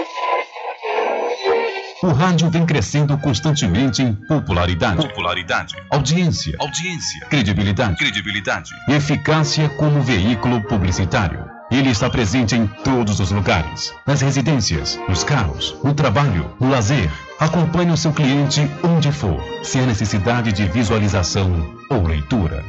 O 2.01 2.13
rádio 2.13 2.49
vem 2.49 2.65
crescendo 2.65 3.17
constantemente 3.17 4.01
em 4.01 4.13
popularidade, 4.13 5.05
popularidade, 5.05 5.75
audiência, 5.89 6.55
audiência, 6.57 7.25
credibilidade, 7.25 7.97
credibilidade, 7.97 8.71
eficácia 8.87 9.67
como 9.67 10.01
veículo 10.01 10.61
publicitário. 10.61 11.43
Ele 11.69 11.89
está 11.89 12.09
presente 12.09 12.55
em 12.55 12.67
todos 12.67 13.19
os 13.19 13.31
lugares, 13.31 13.93
nas 14.07 14.21
residências, 14.21 14.97
nos 15.09 15.25
carros, 15.25 15.75
no 15.83 15.93
trabalho, 15.93 16.49
no 16.57 16.69
lazer. 16.69 17.11
Acompanhe 17.37 17.91
o 17.91 17.97
seu 17.97 18.13
cliente 18.13 18.61
onde 18.81 19.11
for, 19.11 19.37
sem 19.61 19.81
a 19.81 19.85
necessidade 19.85 20.53
de 20.53 20.65
visualização 20.67 21.75
ou 21.89 22.07
leitura. 22.07 22.63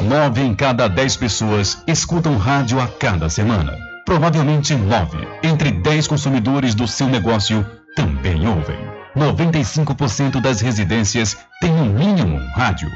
Nove 0.00 0.42
em 0.42 0.56
cada 0.56 0.88
dez 0.88 1.14
pessoas 1.14 1.84
escutam 1.86 2.36
rádio 2.36 2.80
a 2.80 2.88
cada 2.88 3.30
semana. 3.30 3.78
Provavelmente 4.04 4.74
nove 4.74 5.18
entre 5.40 5.70
dez 5.70 6.08
consumidores 6.08 6.74
do 6.74 6.88
seu 6.88 7.06
negócio 7.06 7.64
também 7.94 8.46
ouvem. 8.46 8.78
95% 9.16 10.40
das 10.40 10.60
residências 10.60 11.36
têm 11.60 11.72
no 11.72 11.86
mínimo 11.86 12.36
um 12.36 12.52
rádio. 12.52 12.90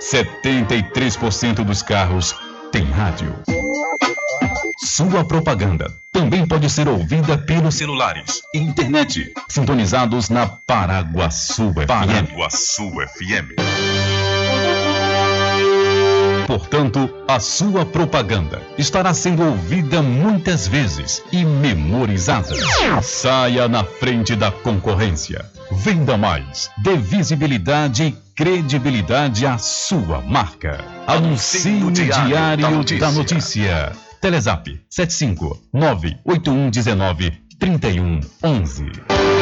73% 0.00 1.64
dos 1.64 1.82
carros 1.82 2.34
têm 2.70 2.84
rádio. 2.84 3.34
Sua 4.84 5.24
propaganda 5.24 5.86
também 6.12 6.46
pode 6.46 6.68
ser 6.68 6.88
ouvida 6.88 7.38
pelos 7.38 7.76
celulares 7.76 8.42
e 8.54 8.58
internet, 8.58 9.32
sintonizados 9.48 10.28
na 10.28 10.46
Paraguaçu 10.46 11.72
FM. 11.72 11.86
Paraguaçu 11.86 12.90
FM. 12.90 13.81
Portanto, 16.46 17.08
a 17.28 17.40
sua 17.40 17.84
propaganda 17.84 18.60
estará 18.76 19.14
sendo 19.14 19.42
ouvida 19.42 20.02
muitas 20.02 20.66
vezes 20.66 21.22
e 21.32 21.44
memorizada. 21.44 22.54
Saia 23.02 23.68
na 23.68 23.84
frente 23.84 24.34
da 24.34 24.50
concorrência. 24.50 25.44
Venda 25.70 26.16
mais. 26.16 26.70
Dê 26.78 26.96
visibilidade 26.96 28.04
e 28.04 28.16
credibilidade 28.34 29.46
à 29.46 29.58
sua 29.58 30.20
marca. 30.20 30.84
Anuncie 31.06 31.82
o 31.82 31.90
Diário, 31.90 32.62
da, 32.62 32.70
Notícia. 32.70 33.00
da 33.00 33.12
Notícia. 33.12 33.92
Telezap 34.20 34.80
75 34.90 35.60
98119 35.72 37.32
3111. 37.58 39.41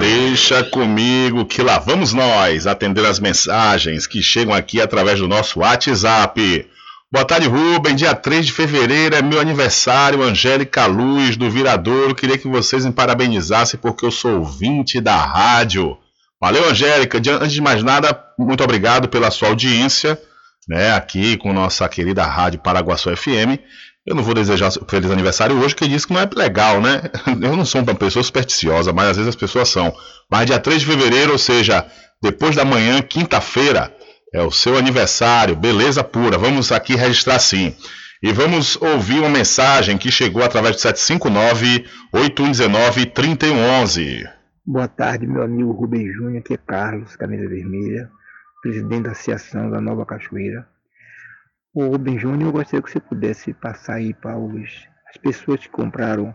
Deixa 0.00 0.64
comigo 0.64 1.44
que 1.44 1.60
lá 1.60 1.78
vamos 1.78 2.14
nós 2.14 2.66
atender 2.66 3.04
as 3.04 3.20
mensagens 3.20 4.06
que 4.06 4.22
chegam 4.22 4.54
aqui 4.54 4.80
através 4.80 5.18
do 5.18 5.28
nosso 5.28 5.60
WhatsApp. 5.60 6.66
Boa 7.12 7.26
tarde, 7.26 7.46
Rubem. 7.46 7.94
Dia 7.94 8.14
3 8.14 8.46
de 8.46 8.52
fevereiro 8.52 9.14
é 9.14 9.20
meu 9.20 9.38
aniversário. 9.38 10.22
Angélica 10.22 10.86
Luz, 10.86 11.36
do 11.36 11.50
Viradouro. 11.50 12.14
Queria 12.14 12.38
que 12.38 12.48
vocês 12.48 12.86
me 12.86 12.92
parabenizassem 12.92 13.78
porque 13.78 14.06
eu 14.06 14.10
sou 14.10 14.38
ouvinte 14.38 14.98
da 14.98 15.16
rádio. 15.16 15.98
Valeu, 16.40 16.68
Angélica. 16.68 17.18
Antes 17.18 17.52
de 17.52 17.60
mais 17.60 17.82
nada, 17.82 18.16
muito 18.38 18.62
obrigado 18.62 19.08
pela 19.08 19.28
sua 19.30 19.48
audiência, 19.48 20.16
né, 20.68 20.94
aqui 20.94 21.36
com 21.36 21.52
nossa 21.52 21.88
querida 21.88 22.24
Rádio 22.24 22.60
Paraguaçu 22.60 23.14
FM. 23.16 23.58
Eu 24.06 24.14
não 24.14 24.22
vou 24.22 24.34
desejar 24.34 24.70
feliz 24.88 25.10
aniversário 25.10 25.58
hoje, 25.58 25.74
porque 25.74 25.88
disse 25.88 26.06
que 26.06 26.14
não 26.14 26.20
é 26.20 26.30
legal, 26.34 26.80
né? 26.80 27.02
Eu 27.42 27.56
não 27.56 27.66
sou 27.66 27.82
uma 27.82 27.94
pessoa 27.94 28.22
supersticiosa, 28.22 28.90
mas 28.90 29.08
às 29.08 29.16
vezes 29.16 29.28
as 29.28 29.36
pessoas 29.36 29.68
são. 29.68 29.94
Mas 30.30 30.46
dia 30.46 30.58
3 30.58 30.80
de 30.80 30.86
fevereiro, 30.86 31.32
ou 31.32 31.38
seja, 31.38 31.84
depois 32.22 32.56
da 32.56 32.64
manhã, 32.64 33.02
quinta-feira, 33.02 33.94
é 34.32 34.40
o 34.40 34.50
seu 34.50 34.78
aniversário, 34.78 35.54
beleza 35.54 36.02
pura. 36.02 36.38
Vamos 36.38 36.72
aqui 36.72 36.94
registrar 36.94 37.38
sim. 37.38 37.74
E 38.22 38.32
vamos 38.32 38.78
ouvir 38.80 39.18
uma 39.18 39.28
mensagem 39.28 39.98
que 39.98 40.10
chegou 40.10 40.42
através 40.42 40.76
do 40.76 40.82
759-8119-3111. 42.14 44.37
Boa 44.70 44.86
tarde, 44.86 45.26
meu 45.26 45.42
amigo 45.42 45.72
Rubem 45.72 46.12
Júnior, 46.12 46.40
aqui 46.40 46.52
é 46.52 46.58
Carlos, 46.58 47.16
camisa 47.16 47.48
vermelha, 47.48 48.10
presidente 48.60 49.04
da 49.04 49.12
Associação 49.12 49.70
da 49.70 49.80
Nova 49.80 50.04
Cachoeira. 50.04 50.68
O 51.72 51.86
Rubem 51.86 52.18
Júnior, 52.18 52.48
eu 52.48 52.52
gostaria 52.52 52.82
que 52.82 52.90
você 52.90 53.00
pudesse 53.00 53.54
passar 53.54 53.94
aí 53.94 54.12
para 54.12 54.36
os, 54.36 54.86
as 55.08 55.16
pessoas 55.16 55.60
que 55.60 55.70
compraram 55.70 56.34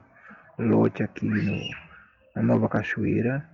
lote 0.58 1.04
aqui 1.04 1.28
no, 1.28 1.60
na 2.36 2.42
Nova 2.42 2.68
Cachoeira, 2.68 3.48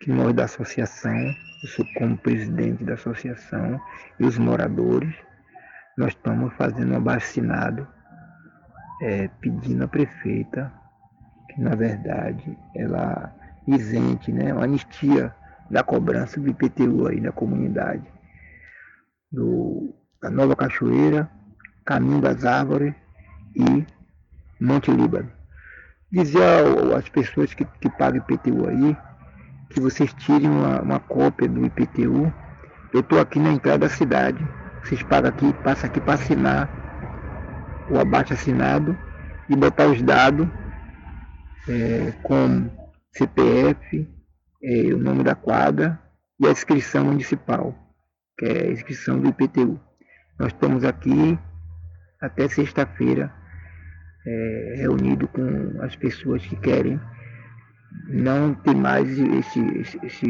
que 0.00 0.10
nós 0.10 0.32
da 0.32 0.44
associação, 0.44 1.14
eu 1.62 1.68
sou 1.68 1.84
como 1.98 2.16
presidente 2.16 2.84
da 2.84 2.94
associação, 2.94 3.78
e 4.18 4.24
os 4.24 4.38
moradores, 4.38 5.14
nós 5.98 6.14
estamos 6.14 6.54
fazendo 6.54 6.94
um 6.94 6.96
abacinado, 6.96 7.86
é, 9.02 9.28
pedindo 9.42 9.84
à 9.84 9.88
prefeita 9.88 10.72
que, 11.50 11.60
na 11.60 11.74
verdade, 11.74 12.56
ela 12.74 13.41
isente, 13.66 14.32
né, 14.32 14.52
uma 14.52 14.64
anistia 14.64 15.34
da 15.70 15.82
cobrança 15.82 16.40
do 16.40 16.48
IPTU 16.48 17.06
aí 17.06 17.20
na 17.20 17.32
comunidade. 17.32 18.04
Do, 19.30 19.94
da 20.20 20.30
Nova 20.30 20.54
Cachoeira, 20.54 21.30
Caminho 21.84 22.20
das 22.20 22.44
Árvores 22.44 22.94
e 23.56 23.86
Monte 24.60 24.90
Líbano. 24.90 25.30
Dizer 26.10 26.42
às 26.96 27.08
pessoas 27.08 27.54
que, 27.54 27.64
que 27.64 27.88
pagam 27.88 28.18
IPTU 28.18 28.68
aí 28.68 28.96
que 29.70 29.80
vocês 29.80 30.12
tirem 30.14 30.50
uma, 30.50 30.80
uma 30.80 31.00
cópia 31.00 31.48
do 31.48 31.64
IPTU. 31.64 32.32
Eu 32.92 33.00
estou 33.00 33.18
aqui 33.18 33.38
na 33.38 33.52
entrada 33.52 33.78
da 33.78 33.88
cidade. 33.88 34.46
Vocês 34.84 35.02
pagam 35.02 35.30
aqui, 35.30 35.52
passam 35.64 35.88
aqui 35.88 36.00
para 36.00 36.14
assinar 36.14 36.68
o 37.90 37.98
abaixo 37.98 38.34
assinado 38.34 38.96
e 39.48 39.56
botar 39.56 39.86
os 39.86 40.00
dados 40.02 40.46
é, 41.68 42.12
CPF, 43.14 44.08
é, 44.62 44.94
o 44.94 44.98
nome 44.98 45.22
da 45.22 45.34
quadra 45.34 46.00
e 46.40 46.46
a 46.46 46.50
inscrição 46.50 47.04
municipal, 47.04 47.76
que 48.38 48.46
é 48.46 48.68
a 48.68 48.72
inscrição 48.72 49.20
do 49.20 49.28
IPTU. 49.28 49.78
Nós 50.38 50.48
estamos 50.48 50.82
aqui 50.84 51.38
até 52.20 52.48
sexta-feira 52.48 53.32
é, 54.26 54.74
reunido 54.78 55.28
com 55.28 55.82
as 55.82 55.94
pessoas 55.94 56.44
que 56.46 56.56
querem 56.56 56.98
não 58.08 58.54
ter 58.54 58.74
mais 58.74 59.10
esse, 59.18 59.60
esse, 59.78 60.06
esse 60.06 60.26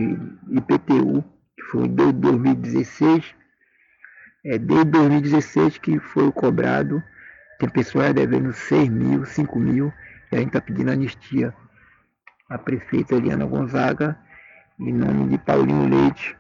IPTU, 0.51 1.23
que 1.57 1.63
foi 1.71 1.89
desde 1.89 2.15
2016, 2.15 3.35
é, 4.45 4.59
desde 4.59 4.91
2016 4.91 5.79
que 5.79 6.01
foi 6.01 6.33
cobrado, 6.33 7.01
tem 7.61 7.69
pessoas 7.69 8.13
devendo 8.13 8.53
6 8.53 8.89
mil, 8.89 9.25
5 9.25 9.59
mil, 9.61 9.93
e 10.33 10.37
a 10.37 10.39
gente 10.41 10.49
está 10.49 10.61
pedindo 10.61 10.91
anistia 10.91 11.55
a 12.53 12.59
prefeita 12.59 13.15
Eliana 13.15 13.47
Gonzaga, 13.47 14.17
em 14.79 14.93
nome 14.93 15.31
de 15.31 15.39
Paulinho 15.39 15.89
Leite, 15.89 16.37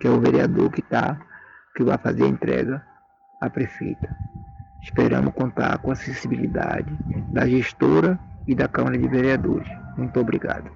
que 0.00 0.08
é 0.08 0.10
o 0.10 0.20
vereador 0.20 0.70
que 0.72 0.82
tá, 0.82 1.20
que 1.76 1.84
vai 1.84 1.96
fazer 1.98 2.24
a 2.24 2.28
entrega 2.28 2.82
à 3.40 3.48
prefeita. 3.48 4.08
Esperamos 4.82 5.32
contar 5.34 5.78
com 5.78 5.90
a 5.90 5.92
acessibilidade 5.92 6.90
da 7.32 7.46
gestora 7.46 8.18
e 8.46 8.54
da 8.54 8.66
Câmara 8.66 8.98
de 8.98 9.06
Vereadores. 9.06 9.68
Muito 9.96 10.18
obrigado. 10.18 10.68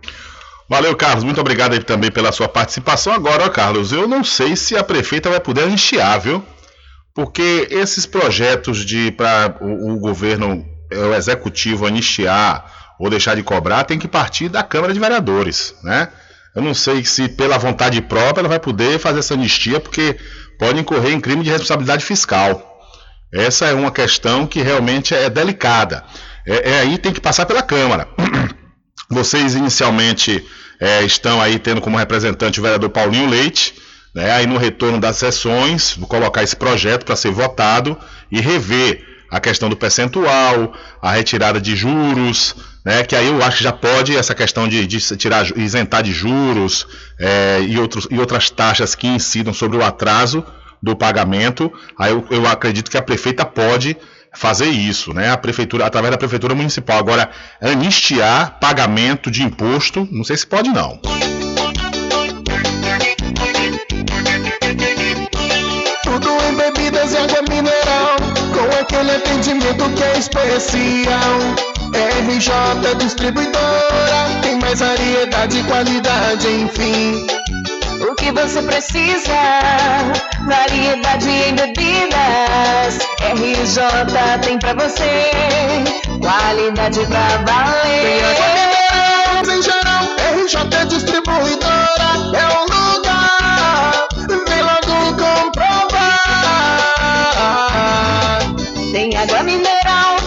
Valeu, 0.68 0.96
Carlos. 0.96 1.24
Muito 1.24 1.40
obrigado 1.40 1.72
aí 1.72 1.82
também 1.82 2.10
pela 2.10 2.30
sua 2.30 2.48
participação. 2.48 3.12
Agora, 3.12 3.50
Carlos, 3.50 3.92
eu 3.92 4.06
não 4.06 4.22
sei 4.22 4.54
se 4.54 4.76
a 4.76 4.84
prefeita 4.84 5.28
vai 5.28 5.40
poder 5.40 5.64
anistiar, 5.64 6.20
viu? 6.20 6.44
Porque 7.12 7.66
esses 7.70 8.06
projetos 8.06 8.84
de 8.84 9.10
para 9.10 9.56
o, 9.60 9.94
o 9.94 9.98
governo, 9.98 10.64
o 10.92 11.14
executivo 11.14 11.86
anistiar 11.86 12.85
ou 12.98 13.10
deixar 13.10 13.34
de 13.36 13.42
cobrar 13.42 13.84
tem 13.84 13.98
que 13.98 14.08
partir 14.08 14.48
da 14.48 14.62
Câmara 14.62 14.92
de 14.92 15.00
Vereadores, 15.00 15.74
né? 15.82 16.08
Eu 16.54 16.62
não 16.62 16.72
sei 16.72 17.04
se 17.04 17.28
pela 17.28 17.58
vontade 17.58 18.00
própria 18.00 18.40
ela 18.40 18.48
vai 18.48 18.58
poder 18.58 18.98
fazer 18.98 19.18
essa 19.18 19.34
anistia, 19.34 19.78
porque 19.78 20.16
pode 20.58 20.80
incorrer 20.80 21.12
em 21.12 21.20
crime 21.20 21.44
de 21.44 21.50
responsabilidade 21.50 22.02
fiscal. 22.02 22.80
Essa 23.32 23.66
é 23.66 23.74
uma 23.74 23.90
questão 23.90 24.46
que 24.46 24.62
realmente 24.62 25.14
é 25.14 25.28
delicada. 25.28 26.02
É, 26.46 26.70
é 26.70 26.80
aí 26.80 26.96
tem 26.96 27.12
que 27.12 27.20
passar 27.20 27.44
pela 27.44 27.62
Câmara. 27.62 28.08
Vocês 29.10 29.54
inicialmente 29.54 30.44
é, 30.80 31.02
estão 31.02 31.40
aí 31.40 31.58
tendo 31.58 31.80
como 31.82 31.98
representante 31.98 32.58
o 32.58 32.62
vereador 32.62 32.88
Paulinho 32.88 33.28
Leite, 33.28 33.74
né? 34.14 34.30
Aí 34.32 34.46
no 34.46 34.56
retorno 34.56 34.98
das 34.98 35.18
sessões, 35.18 35.94
vou 35.94 36.08
colocar 36.08 36.42
esse 36.42 36.56
projeto 36.56 37.04
para 37.04 37.14
ser 37.16 37.30
votado 37.30 37.98
e 38.32 38.40
rever 38.40 39.04
a 39.30 39.38
questão 39.38 39.68
do 39.68 39.76
percentual, 39.76 40.72
a 41.02 41.12
retirada 41.12 41.60
de 41.60 41.76
juros, 41.76 42.54
né, 42.86 43.02
que 43.02 43.16
aí 43.16 43.26
eu 43.26 43.42
acho 43.42 43.56
que 43.56 43.64
já 43.64 43.72
pode 43.72 44.16
essa 44.16 44.32
questão 44.32 44.68
de, 44.68 44.86
de 44.86 45.00
tirar, 45.16 45.44
isentar 45.58 46.04
de 46.04 46.12
juros 46.12 46.86
é, 47.18 47.60
e, 47.66 47.76
outros, 47.80 48.06
e 48.08 48.16
outras 48.16 48.48
taxas 48.48 48.94
que 48.94 49.08
incidam 49.08 49.52
sobre 49.52 49.76
o 49.76 49.82
atraso 49.82 50.44
do 50.80 50.94
pagamento, 50.94 51.72
aí 51.98 52.12
eu, 52.12 52.24
eu 52.30 52.46
acredito 52.46 52.88
que 52.88 52.96
a 52.96 53.02
prefeita 53.02 53.44
pode 53.44 53.96
fazer 54.32 54.68
isso, 54.68 55.12
né? 55.12 55.32
A 55.32 55.36
prefeitura, 55.36 55.84
através 55.84 56.12
da 56.12 56.18
prefeitura 56.18 56.54
municipal. 56.54 56.98
Agora, 56.98 57.28
anistiar 57.60 58.60
pagamento 58.60 59.32
de 59.32 59.42
imposto, 59.42 60.06
não 60.12 60.22
sei 60.22 60.36
se 60.36 60.46
pode 60.46 60.68
não. 60.68 61.00
Tudo 66.04 66.28
em 66.48 66.54
bebidas 66.54 67.12
e 67.12 67.16
água 67.16 67.42
mineral, 67.48 68.16
com 68.54 68.80
aquele 68.80 69.10
atendimento 69.10 69.90
que 69.96 70.02
é 70.04 70.18
especial. 70.18 71.75
RJ 71.94 72.94
Distribuidora, 72.98 74.28
tem 74.42 74.56
mais 74.58 74.80
variedade 74.80 75.58
e 75.58 75.62
qualidade, 75.64 76.48
enfim. 76.48 77.26
O 78.00 78.14
que 78.14 78.30
você 78.32 78.60
precisa? 78.62 79.32
Variedade 80.46 81.28
em 81.30 81.54
bebidas. 81.54 82.98
RJ 83.20 83.82
tem 84.42 84.58
pra 84.58 84.74
você. 84.74 85.32
Qualidade 86.20 87.00
pra 87.06 87.28
valer. 87.46 88.22
Em 89.50 89.62
geral, 89.62 90.04
RJ 90.34 90.86
Distribuidora 90.88 92.08
é 92.34 92.46
o 92.54 92.60
lugar. 92.64 94.08
Vem 94.48 94.62
logo 94.62 94.96
comprovar. 95.16 96.06
Tem 98.92 99.16
água 99.16 99.42
mineral, 99.42 99.65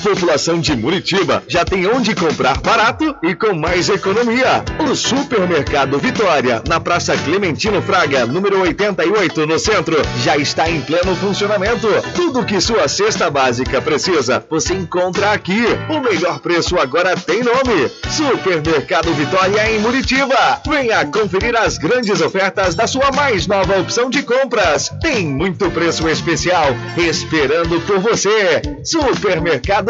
População 0.00 0.60
de 0.60 0.74
Muritiba 0.74 1.42
já 1.46 1.64
tem 1.64 1.86
onde 1.86 2.14
comprar 2.14 2.58
barato 2.60 3.14
e 3.22 3.34
com 3.34 3.54
mais 3.54 3.88
economia. 3.88 4.64
O 4.78 4.94
Supermercado 4.94 5.98
Vitória, 5.98 6.62
na 6.66 6.80
Praça 6.80 7.16
Clementino 7.16 7.82
Fraga, 7.82 8.26
número 8.26 8.60
88, 8.62 9.46
no 9.46 9.58
centro, 9.58 9.96
já 10.22 10.36
está 10.36 10.70
em 10.70 10.80
pleno 10.80 11.14
funcionamento. 11.16 11.86
Tudo 12.14 12.44
que 12.44 12.60
sua 12.60 12.88
cesta 12.88 13.30
básica 13.30 13.80
precisa, 13.80 14.44
você 14.48 14.74
encontra 14.74 15.32
aqui. 15.32 15.64
O 15.88 16.00
melhor 16.00 16.40
preço 16.40 16.78
agora 16.78 17.14
tem 17.16 17.42
nome: 17.42 17.90
Supermercado 18.10 19.12
Vitória 19.14 19.70
em 19.70 19.78
Muritiba. 19.80 20.60
Venha 20.66 21.04
conferir 21.06 21.56
as 21.56 21.78
grandes 21.78 22.20
ofertas 22.20 22.74
da 22.74 22.86
sua 22.86 23.10
mais 23.12 23.46
nova 23.46 23.78
opção 23.78 24.08
de 24.08 24.22
compras. 24.22 24.90
Tem 25.00 25.26
muito 25.26 25.70
preço 25.70 26.08
especial 26.08 26.68
esperando 26.96 27.80
por 27.82 27.98
você. 27.98 28.62
Supermercado 28.82 29.89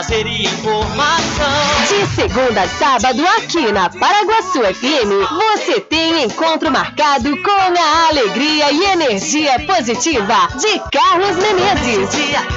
Lazer 0.00 0.26
e 0.26 0.44
informação. 0.44 1.46
De 1.88 2.06
segunda 2.14 2.62
a 2.62 2.68
sábado, 2.68 3.22
aqui 3.36 3.70
na 3.70 3.90
Paraguaçu 3.90 4.60
FM, 4.62 5.28
você 5.28 5.80
tem 5.80 6.24
encontro 6.24 6.70
marcado 6.70 7.30
com 7.42 7.50
a 7.50 8.08
alegria 8.08 8.72
e 8.72 8.84
energia 8.84 9.60
positiva 9.66 10.48
de 10.58 10.80
Carlos 10.90 11.36
Menezes. 11.36 12.08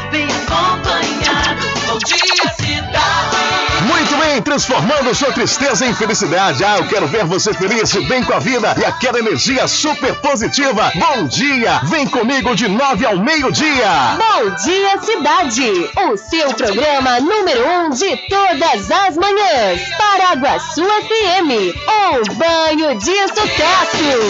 Bem 0.09 0.25
acompanhado. 0.25 1.63
Bom 1.85 1.99
dia, 1.99 2.53
cidade. 2.55 3.72
Muito 3.93 4.17
bem, 4.17 4.41
transformando 4.41 5.13
sua 5.13 5.31
tristeza 5.31 5.85
em 5.85 5.93
felicidade. 5.93 6.63
Ah, 6.63 6.79
eu 6.79 6.87
quero 6.87 7.05
ver 7.07 7.25
você 7.25 7.53
feliz, 7.53 7.93
bem 8.07 8.23
com 8.23 8.33
a 8.33 8.39
vida 8.39 8.75
e 8.79 8.83
aquela 8.83 9.19
energia 9.19 9.67
super 9.67 10.15
positiva. 10.15 10.91
Bom 10.95 11.27
dia, 11.27 11.79
vem 11.83 12.07
comigo 12.07 12.55
de 12.55 12.67
nove 12.67 13.05
ao 13.05 13.19
meio-dia. 13.19 14.17
Bom 14.17 14.49
dia, 14.65 14.99
cidade! 14.99 15.91
O 16.09 16.17
seu 16.17 16.51
programa 16.55 17.19
número 17.19 17.69
um 17.69 17.91
de 17.91 18.17
todas 18.27 18.89
as 18.89 19.15
manhãs. 19.15 19.79
Paraguaçu 19.95 20.83
FM, 20.83 21.77
um 21.87 22.35
banho 22.35 22.97
de 22.97 23.27
sucesso. 23.27 24.23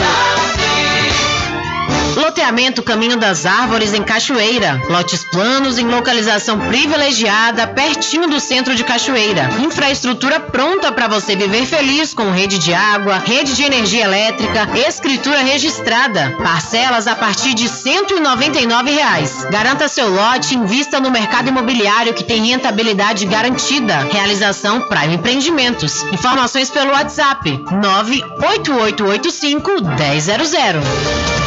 Loteamento 2.16 2.84
Caminho 2.84 3.18
das 3.18 3.45
Árvores 3.45 3.93
em 3.93 4.03
Cachoeira. 4.03 4.82
Lotes 4.89 5.24
planos 5.26 5.78
em 5.78 5.88
localização 5.88 6.59
privilegiada, 6.59 7.68
pertinho 7.68 8.30
do 8.30 8.39
centro 8.39 8.76
de 8.76 8.84
Cachoeira. 8.84 9.49
Infraestrutura 9.59 10.39
pronta 10.39 10.91
para 10.91 11.07
você 11.07 11.36
viver 11.36 11.66
feliz 11.66 12.14
com 12.14 12.32
rede 12.32 12.59
de 12.59 12.74
água, 12.74 13.18
rede 13.18 13.55
de 13.55 13.64
energia 13.64 14.03
elétrica, 14.03 14.68
escritura 14.88 15.39
registrada. 15.39 16.36
Parcelas 16.41 17.07
a 17.07 17.16
partir 17.16 17.53
de 17.53 17.68
199 17.68 18.91
reais. 18.91 19.45
Garanta 19.49 19.88
seu 19.88 20.09
lote 20.09 20.55
invista 20.55 20.99
no 20.99 21.09
mercado 21.09 21.49
imobiliário 21.49 22.14
que 22.14 22.24
tem 22.24 22.45
rentabilidade 22.45 23.26
garantida. 23.26 24.07
Realização 24.11 24.82
Prime 24.82 25.16
Empreendimentos. 25.16 26.03
Informações 26.11 26.70
pelo 26.70 26.91
WhatsApp 26.91 27.64
98885 27.72 29.72
1000. 29.72 31.42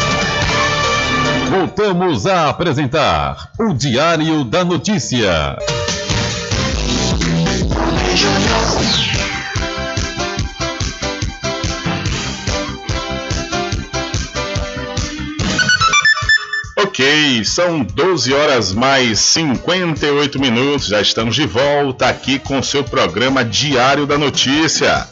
Voltamos 1.50 2.26
a 2.26 2.48
apresentar 2.48 3.50
o 3.58 3.72
Diário 3.72 4.44
da 4.44 4.64
Notícia. 4.64 5.56
Ok, 16.78 17.44
são 17.44 17.84
12 17.84 18.32
horas 18.32 18.72
mais 18.72 19.18
58 19.20 20.40
minutos. 20.40 20.88
Já 20.88 21.00
estamos 21.00 21.34
de 21.34 21.46
volta 21.46 22.08
aqui 22.08 22.38
com 22.38 22.58
o 22.58 22.64
seu 22.64 22.82
programa 22.82 23.44
Diário 23.44 24.06
da 24.06 24.18
Notícia. 24.18 25.06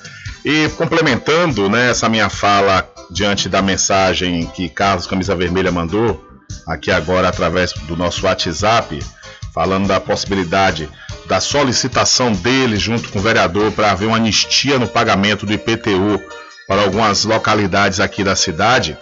E 0.44 0.68
complementando 0.70 1.68
né, 1.70 1.90
essa 1.90 2.08
minha 2.08 2.28
fala 2.28 2.86
diante 3.10 3.48
da 3.48 3.62
mensagem 3.62 4.46
que 4.46 4.68
Carlos 4.68 5.06
Camisa 5.06 5.34
Vermelha 5.36 5.70
mandou, 5.70 6.23
aqui 6.66 6.90
agora 6.90 7.28
através 7.28 7.72
do 7.72 7.96
nosso 7.96 8.24
WhatsApp, 8.26 8.98
falando 9.52 9.86
da 9.86 10.00
possibilidade 10.00 10.88
da 11.26 11.40
solicitação 11.40 12.32
dele 12.32 12.76
junto 12.76 13.08
com 13.08 13.18
o 13.18 13.22
vereador 13.22 13.72
para 13.72 13.90
haver 13.90 14.06
uma 14.06 14.16
anistia 14.16 14.78
no 14.78 14.86
pagamento 14.86 15.46
do 15.46 15.52
IPTU 15.52 16.22
para 16.66 16.82
algumas 16.82 17.24
localidades 17.24 18.00
aqui 18.00 18.22
da 18.22 18.36
cidade. 18.36 18.96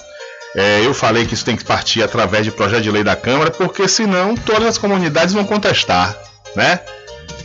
É, 0.55 0.85
eu 0.85 0.93
falei 0.93 1.27
que 1.27 1.35
isso 1.35 1.45
tem 1.45 1.57
que 1.57 1.65
partir 1.65 2.03
através 2.03 2.45
de 2.45 2.51
projeto 2.51 2.83
de 2.83 2.91
lei 2.91 3.03
da 3.03 3.17
Câmara, 3.17 3.51
porque 3.51 3.89
senão 3.89 4.37
todas 4.37 4.69
as 4.69 4.79
comunidades 4.79 5.35
vão 5.35 5.45
contestar, 5.45 6.15
né? 6.55 6.81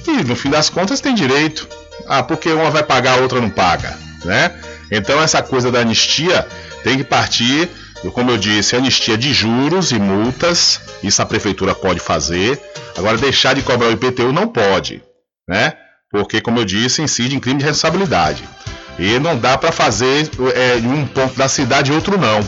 E 0.05 0.23
no 0.23 0.35
fim 0.35 0.49
das 0.49 0.69
contas 0.69 0.99
tem 0.99 1.15
direito. 1.15 1.67
Ah, 2.05 2.21
porque 2.21 2.49
uma 2.49 2.69
vai 2.69 2.83
pagar, 2.83 3.17
a 3.17 3.21
outra 3.21 3.39
não 3.39 3.49
paga, 3.49 3.97
né? 4.25 4.51
Então 4.91 5.21
essa 5.21 5.41
coisa 5.41 5.71
da 5.71 5.79
anistia 5.79 6.45
tem 6.83 6.97
que 6.97 7.03
partir, 7.03 7.69
como 8.11 8.31
eu 8.31 8.37
disse, 8.37 8.75
anistia 8.75 9.17
de 9.17 9.33
juros 9.33 9.91
e 9.91 9.99
multas, 9.99 10.79
isso 11.03 11.21
a 11.21 11.25
prefeitura 11.25 11.73
pode 11.73 11.99
fazer. 11.99 12.61
Agora 12.97 13.17
deixar 13.17 13.55
de 13.55 13.61
cobrar 13.61 13.87
o 13.87 13.91
IPTU 13.91 14.31
não 14.31 14.47
pode, 14.47 15.03
né? 15.47 15.73
Porque 16.11 16.39
como 16.39 16.59
eu 16.59 16.65
disse, 16.65 17.01
incide 17.01 17.35
em 17.35 17.39
crime 17.39 17.59
de 17.59 17.65
responsabilidade. 17.65 18.43
E 18.99 19.19
não 19.19 19.37
dá 19.37 19.57
para 19.57 19.71
fazer 19.71 20.29
é, 20.55 20.77
em 20.77 20.87
um 20.87 21.05
ponto 21.05 21.35
da 21.35 21.47
cidade 21.47 21.91
e 21.91 21.95
outro 21.95 22.17
não, 22.17 22.39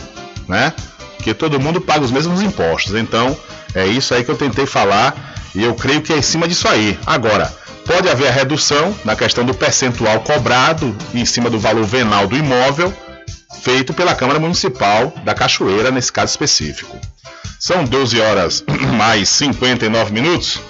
né? 0.48 0.72
Porque 1.16 1.34
todo 1.34 1.60
mundo 1.60 1.80
paga 1.80 2.04
os 2.04 2.10
mesmos 2.10 2.40
impostos. 2.42 2.94
Então, 2.94 3.36
é 3.74 3.86
isso 3.86 4.14
aí 4.14 4.24
que 4.24 4.30
eu 4.30 4.36
tentei 4.36 4.66
falar 4.66 5.34
e 5.54 5.62
eu 5.62 5.74
creio 5.74 6.00
que 6.00 6.12
é 6.12 6.16
em 6.16 6.22
cima 6.22 6.48
disso 6.48 6.66
aí. 6.66 6.98
Agora, 7.06 7.52
pode 7.86 8.08
haver 8.08 8.28
a 8.28 8.32
redução 8.32 8.94
na 9.04 9.14
questão 9.14 9.44
do 9.44 9.54
percentual 9.54 10.20
cobrado 10.20 10.96
em 11.14 11.24
cima 11.24 11.50
do 11.50 11.58
valor 11.58 11.84
venal 11.84 12.26
do 12.26 12.36
imóvel, 12.36 12.92
feito 13.62 13.92
pela 13.92 14.14
Câmara 14.14 14.38
Municipal 14.38 15.12
da 15.24 15.34
Cachoeira, 15.34 15.90
nesse 15.90 16.12
caso 16.12 16.30
específico. 16.30 16.98
São 17.58 17.84
12 17.84 18.20
horas 18.20 18.64
mais 18.96 19.28
59 19.28 20.12
minutos. 20.12 20.60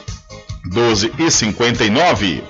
12 0.64 1.12
e 1.18 1.30
59. 1.30 2.44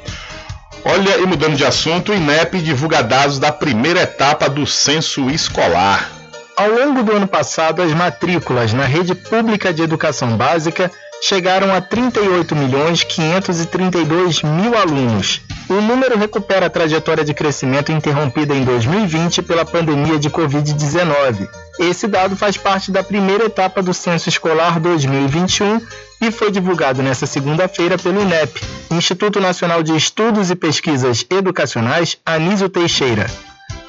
Olha, 0.85 1.19
e 1.19 1.27
mudando 1.27 1.57
de 1.57 1.65
assunto, 1.65 2.11
o 2.11 2.15
INEP 2.15 2.59
divulga 2.61 3.03
dados 3.03 3.39
da 3.39 3.53
primeira 3.53 4.03
etapa 4.03 4.49
do 4.49 4.67
censo 4.67 5.31
escolar. 5.31 6.11
Ao 6.57 6.69
longo 6.69 7.03
do 7.03 7.13
ano 7.13 7.27
passado, 7.27 7.83
as 7.83 7.93
matrículas 7.93 8.73
na 8.73 8.85
rede 8.85 9.15
pública 9.15 9.73
de 9.73 9.83
educação 9.83 10.37
básica 10.37 10.91
chegaram 11.23 11.75
a 11.75 11.81
38 11.81 12.57
milhões 12.57 13.05
532 13.05 14.43
mil 14.43 14.77
alunos. 14.77 15.43
O 15.71 15.81
número 15.81 16.19
recupera 16.19 16.67
a 16.67 16.71
trajetória 16.71 17.25
de 17.25 17.33
crescimento 17.33 17.93
interrompida 17.93 18.53
em 18.53 18.65
2020 18.65 19.41
pela 19.43 19.65
pandemia 19.65 20.19
de 20.19 20.29
Covid-19. 20.29 21.49
Esse 21.79 22.09
dado 22.09 22.35
faz 22.35 22.57
parte 22.57 22.91
da 22.91 23.05
primeira 23.05 23.45
etapa 23.45 23.81
do 23.81 23.95
Censo 23.95 24.29
Escolar 24.29 24.81
2021 24.81 25.81
e 26.23 26.33
foi 26.33 26.51
divulgado 26.51 27.05
nesta 27.05 27.25
segunda-feira 27.25 27.97
pelo 27.97 28.21
INEP, 28.21 28.61
Instituto 28.91 29.41
Nacional 29.41 29.81
de 29.81 29.97
Estudos 29.97 30.51
e 30.51 30.57
Pesquisas 30.57 31.25
Educacionais 31.31 32.19
Anísio 32.27 32.69
Teixeira. 32.69 33.31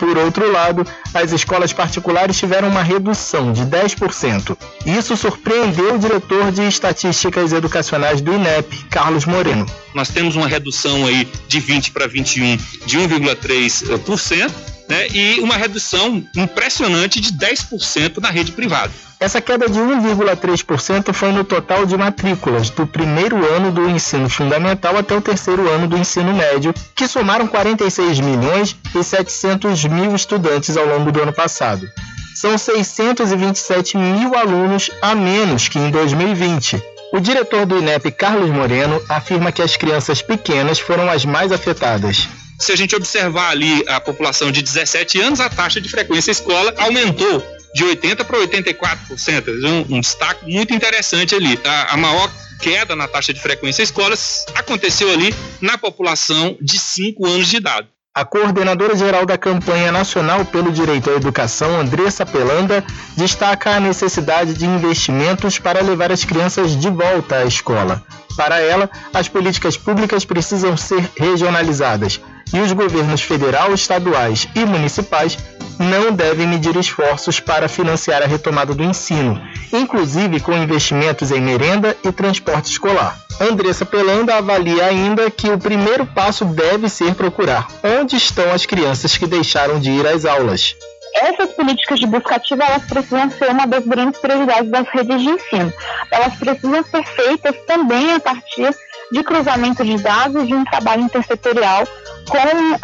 Por 0.01 0.17
outro 0.17 0.51
lado, 0.51 0.83
as 1.13 1.31
escolas 1.31 1.71
particulares 1.71 2.35
tiveram 2.35 2.69
uma 2.69 2.81
redução 2.81 3.53
de 3.53 3.61
10%. 3.61 4.57
Isso 4.83 5.15
surpreendeu 5.15 5.93
o 5.93 5.99
diretor 5.99 6.51
de 6.51 6.63
Estatísticas 6.63 7.53
Educacionais 7.53 8.19
do 8.19 8.33
INEP, 8.33 8.85
Carlos 8.89 9.25
Moreno. 9.25 9.63
Nós 9.93 10.09
temos 10.09 10.35
uma 10.35 10.47
redução 10.47 11.05
aí 11.05 11.29
de 11.47 11.59
20 11.59 11.91
para 11.91 12.07
21 12.07 12.57
de 12.83 12.97
1,3%, 12.97 14.51
né, 14.91 15.07
e 15.13 15.39
uma 15.39 15.55
redução 15.55 16.21
impressionante 16.35 17.21
de 17.21 17.31
10% 17.31 18.17
na 18.17 18.29
rede 18.29 18.51
privada. 18.51 18.91
Essa 19.21 19.39
queda 19.39 19.69
de 19.69 19.79
1,3% 19.79 21.13
foi 21.13 21.31
no 21.31 21.45
total 21.45 21.85
de 21.85 21.95
matrículas 21.95 22.69
do 22.69 22.85
primeiro 22.85 23.37
ano 23.55 23.71
do 23.71 23.89
ensino 23.89 24.29
fundamental 24.29 24.97
até 24.97 25.15
o 25.15 25.21
terceiro 25.21 25.69
ano 25.69 25.87
do 25.87 25.97
ensino 25.97 26.33
médio, 26.33 26.73
que 26.93 27.07
somaram 27.07 27.47
46 27.47 28.19
milhões 28.19 28.75
e 28.93 29.01
700 29.01 29.85
mil 29.85 30.13
estudantes 30.13 30.75
ao 30.75 30.85
longo 30.85 31.09
do 31.09 31.21
ano 31.21 31.31
passado. 31.31 31.87
São 32.35 32.57
627 32.57 33.97
mil 33.97 34.35
alunos 34.35 34.91
a 35.01 35.15
menos 35.15 35.69
que 35.69 35.79
em 35.79 35.89
2020. 35.89 36.83
O 37.13 37.19
diretor 37.19 37.65
do 37.65 37.77
INEP, 37.77 38.11
Carlos 38.11 38.49
Moreno, 38.49 39.01
afirma 39.07 39.53
que 39.53 39.61
as 39.61 39.77
crianças 39.77 40.21
pequenas 40.21 40.79
foram 40.79 41.09
as 41.09 41.23
mais 41.23 41.51
afetadas. 41.51 42.27
Se 42.61 42.71
a 42.71 42.75
gente 42.75 42.95
observar 42.95 43.49
ali 43.49 43.83
a 43.87 43.99
população 43.99 44.51
de 44.51 44.61
17 44.61 45.19
anos, 45.19 45.39
a 45.39 45.49
taxa 45.49 45.81
de 45.81 45.89
frequência 45.89 46.29
escola 46.29 46.71
aumentou 46.77 47.43
de 47.73 47.83
80% 47.83 48.23
para 48.23 48.37
84%. 48.37 49.65
Um, 49.65 49.95
um 49.95 49.99
destaque 49.99 50.45
muito 50.45 50.71
interessante 50.71 51.33
ali. 51.33 51.59
A, 51.65 51.95
a 51.95 51.97
maior 51.97 52.31
queda 52.61 52.95
na 52.95 53.07
taxa 53.07 53.33
de 53.33 53.41
frequência 53.41 53.81
escolas 53.81 54.45
aconteceu 54.53 55.11
ali 55.11 55.33
na 55.59 55.75
população 55.75 56.55
de 56.61 56.77
5 56.77 57.25
anos 57.25 57.47
de 57.47 57.57
idade. 57.57 57.87
A 58.13 58.23
coordenadora 58.23 58.95
geral 58.95 59.25
da 59.25 59.39
campanha 59.39 59.91
nacional 59.91 60.45
pelo 60.45 60.71
direito 60.71 61.09
à 61.09 61.13
educação, 61.13 61.79
Andressa 61.79 62.27
Pelanda, 62.27 62.85
destaca 63.17 63.71
a 63.71 63.79
necessidade 63.79 64.53
de 64.53 64.65
investimentos 64.65 65.57
para 65.57 65.81
levar 65.81 66.11
as 66.11 66.23
crianças 66.23 66.79
de 66.79 66.91
volta 66.91 67.37
à 67.37 67.45
escola. 67.45 68.03
Para 68.37 68.59
ela, 68.59 68.87
as 69.11 69.27
políticas 69.27 69.77
públicas 69.77 70.25
precisam 70.25 70.77
ser 70.77 71.09
regionalizadas 71.17 72.21
e 72.53 72.59
os 72.59 72.71
governos 72.71 73.21
federal, 73.21 73.73
estaduais 73.73 74.47
e 74.55 74.65
municipais 74.65 75.37
não 75.79 76.11
devem 76.11 76.47
medir 76.47 76.75
esforços 76.77 77.39
para 77.39 77.67
financiar 77.67 78.21
a 78.21 78.27
retomada 78.27 78.73
do 78.73 78.83
ensino, 78.83 79.41
inclusive 79.73 80.39
com 80.39 80.53
investimentos 80.53 81.31
em 81.31 81.41
merenda 81.41 81.97
e 82.03 82.11
transporte 82.11 82.71
escolar. 82.71 83.17
Andressa 83.39 83.85
Pelanda 83.85 84.35
avalia 84.35 84.85
ainda 84.85 85.31
que 85.31 85.49
o 85.49 85.57
primeiro 85.57 86.05
passo 86.05 86.45
deve 86.45 86.87
ser 86.87 87.15
procurar 87.15 87.67
onde 87.83 88.15
estão 88.15 88.51
as 88.51 88.65
crianças 88.65 89.17
que 89.17 89.25
deixaram 89.25 89.79
de 89.79 89.89
ir 89.89 90.05
às 90.05 90.25
aulas. 90.25 90.75
Essas 91.15 91.51
políticas 91.51 91.99
de 91.99 92.05
busca 92.05 92.35
ativa 92.35 92.63
elas 92.63 92.83
precisam 92.83 93.29
ser 93.31 93.49
uma 93.49 93.65
das 93.65 93.85
grandes 93.85 94.19
prioridades 94.21 94.69
das 94.69 94.87
redes 94.87 95.21
de 95.21 95.29
ensino. 95.29 95.73
Elas 96.09 96.35
precisam 96.35 96.83
ser 96.83 97.03
feitas 97.05 97.55
também 97.65 98.13
a 98.13 98.19
partir 98.19 98.69
de 99.11 99.23
cruzamento 99.23 99.83
de 99.83 99.97
dados 99.97 100.47
de 100.47 100.53
um 100.53 100.63
trabalho 100.63 101.03
intersetorial 101.03 101.85
com 102.29 102.37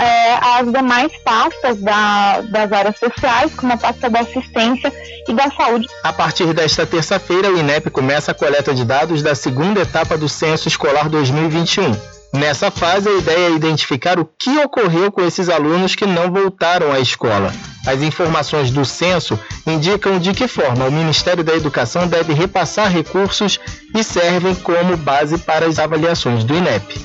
é, 0.03 0.33
as 0.59 0.71
demais 0.71 1.11
pastas 1.23 1.77
da, 1.77 2.41
das 2.41 2.71
áreas 2.71 2.97
sociais, 2.99 3.53
como 3.55 3.73
a 3.73 3.77
pasta 3.77 4.09
da 4.09 4.19
assistência 4.19 4.91
e 5.27 5.33
da 5.33 5.49
saúde. 5.51 5.87
A 6.03 6.11
partir 6.11 6.53
desta 6.53 6.85
terça-feira, 6.85 7.49
o 7.49 7.57
INEP 7.57 7.89
começa 7.89 8.31
a 8.31 8.35
coleta 8.35 8.73
de 8.73 8.83
dados 8.83 9.21
da 9.21 9.35
segunda 9.35 9.81
etapa 9.81 10.17
do 10.17 10.27
Censo 10.27 10.67
Escolar 10.67 11.07
2021. 11.07 12.16
Nessa 12.33 12.69
fase, 12.69 13.07
a 13.07 13.17
ideia 13.17 13.47
é 13.47 13.51
identificar 13.51 14.19
o 14.19 14.25
que 14.25 14.57
ocorreu 14.59 15.11
com 15.11 15.25
esses 15.25 15.49
alunos 15.49 15.95
que 15.95 16.05
não 16.05 16.31
voltaram 16.31 16.91
à 16.91 16.99
escola. 16.99 17.53
As 17.85 18.01
informações 18.01 18.69
do 18.69 18.83
censo 18.83 19.39
indicam 19.65 20.19
de 20.19 20.33
que 20.33 20.47
forma 20.47 20.85
o 20.85 20.91
Ministério 20.91 21.43
da 21.43 21.55
Educação 21.55 22.07
deve 22.07 22.33
repassar 22.33 22.91
recursos 22.91 23.59
e 23.95 24.03
servem 24.03 24.53
como 24.55 24.97
base 24.97 25.37
para 25.37 25.65
as 25.65 25.79
avaliações 25.79 26.43
do 26.43 26.53
INEP. 26.53 26.99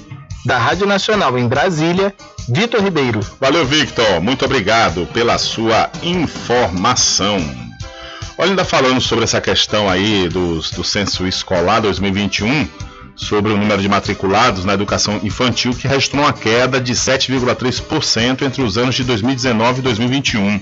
Da 0.45 0.59
Rádio 0.59 0.87
Nacional 0.87 1.39
em 1.39 1.47
Brasília, 1.47 2.13
Vitor 2.49 2.83
Ribeiro. 2.83 3.21
Valeu, 3.41 3.65
Victor. 3.65 4.21
Muito 4.21 4.45
obrigado 4.45 5.07
pela 5.13 5.39
sua 5.39 5.89
informação. 6.03 7.39
Olha, 8.37 8.51
ainda 8.51 8.65
falando 8.65 9.01
sobre 9.01 9.23
essa 9.23 9.41
questão 9.41 9.89
aí 9.89 10.29
dos, 10.29 10.73
do 10.73 10.83
censo 10.83 11.25
escolar 11.29 11.81
2021, 11.81 12.69
sobre 13.15 13.53
o 13.53 13.57
número 13.57 13.81
de 13.81 13.89
matriculados 13.89 14.65
na 14.65 14.75
educação 14.75 15.21
infantil, 15.23 15.73
que 15.73 15.89
registrou 15.89 16.23
uma 16.23 16.33
queda 16.33 16.81
de 16.81 16.93
7,3% 16.93 18.43
entre 18.43 18.63
os 18.63 18.79
anos 18.79 18.95
de 18.95 19.03
2019 19.05 19.81
e 19.81 19.83
2021. 19.83 20.61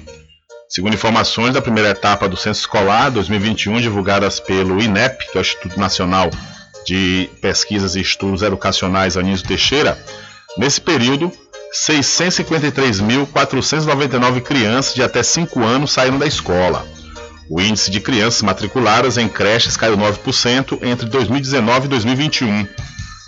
Segundo 0.68 0.94
informações 0.94 1.54
da 1.54 1.62
primeira 1.62 1.90
etapa 1.90 2.28
do 2.28 2.36
Censo 2.36 2.60
Escolar 2.60 3.10
2021, 3.10 3.80
divulgadas 3.80 4.38
pelo 4.38 4.80
INEP, 4.80 5.28
que 5.30 5.36
é 5.36 5.40
o 5.40 5.42
Instituto 5.42 5.80
Nacional 5.80 6.30
de 6.86 7.28
Pesquisas 7.40 7.96
e 7.96 8.00
Estudos 8.00 8.42
Educacionais 8.42 9.16
Anísio 9.16 9.48
Teixeira, 9.48 9.98
nesse 10.56 10.80
período, 10.80 11.32
653.499 11.74 14.40
crianças 14.42 14.94
de 14.94 15.02
até 15.02 15.20
5 15.22 15.64
anos 15.64 15.92
saíram 15.92 16.18
da 16.18 16.26
escola. 16.26 16.86
O 17.52 17.60
índice 17.60 17.90
de 17.90 17.98
crianças 17.98 18.42
matriculadas 18.42 19.18
em 19.18 19.28
creches 19.28 19.76
caiu 19.76 19.96
9% 19.96 20.84
entre 20.84 21.08
2019 21.08 21.86
e 21.86 21.88
2021. 21.88 22.64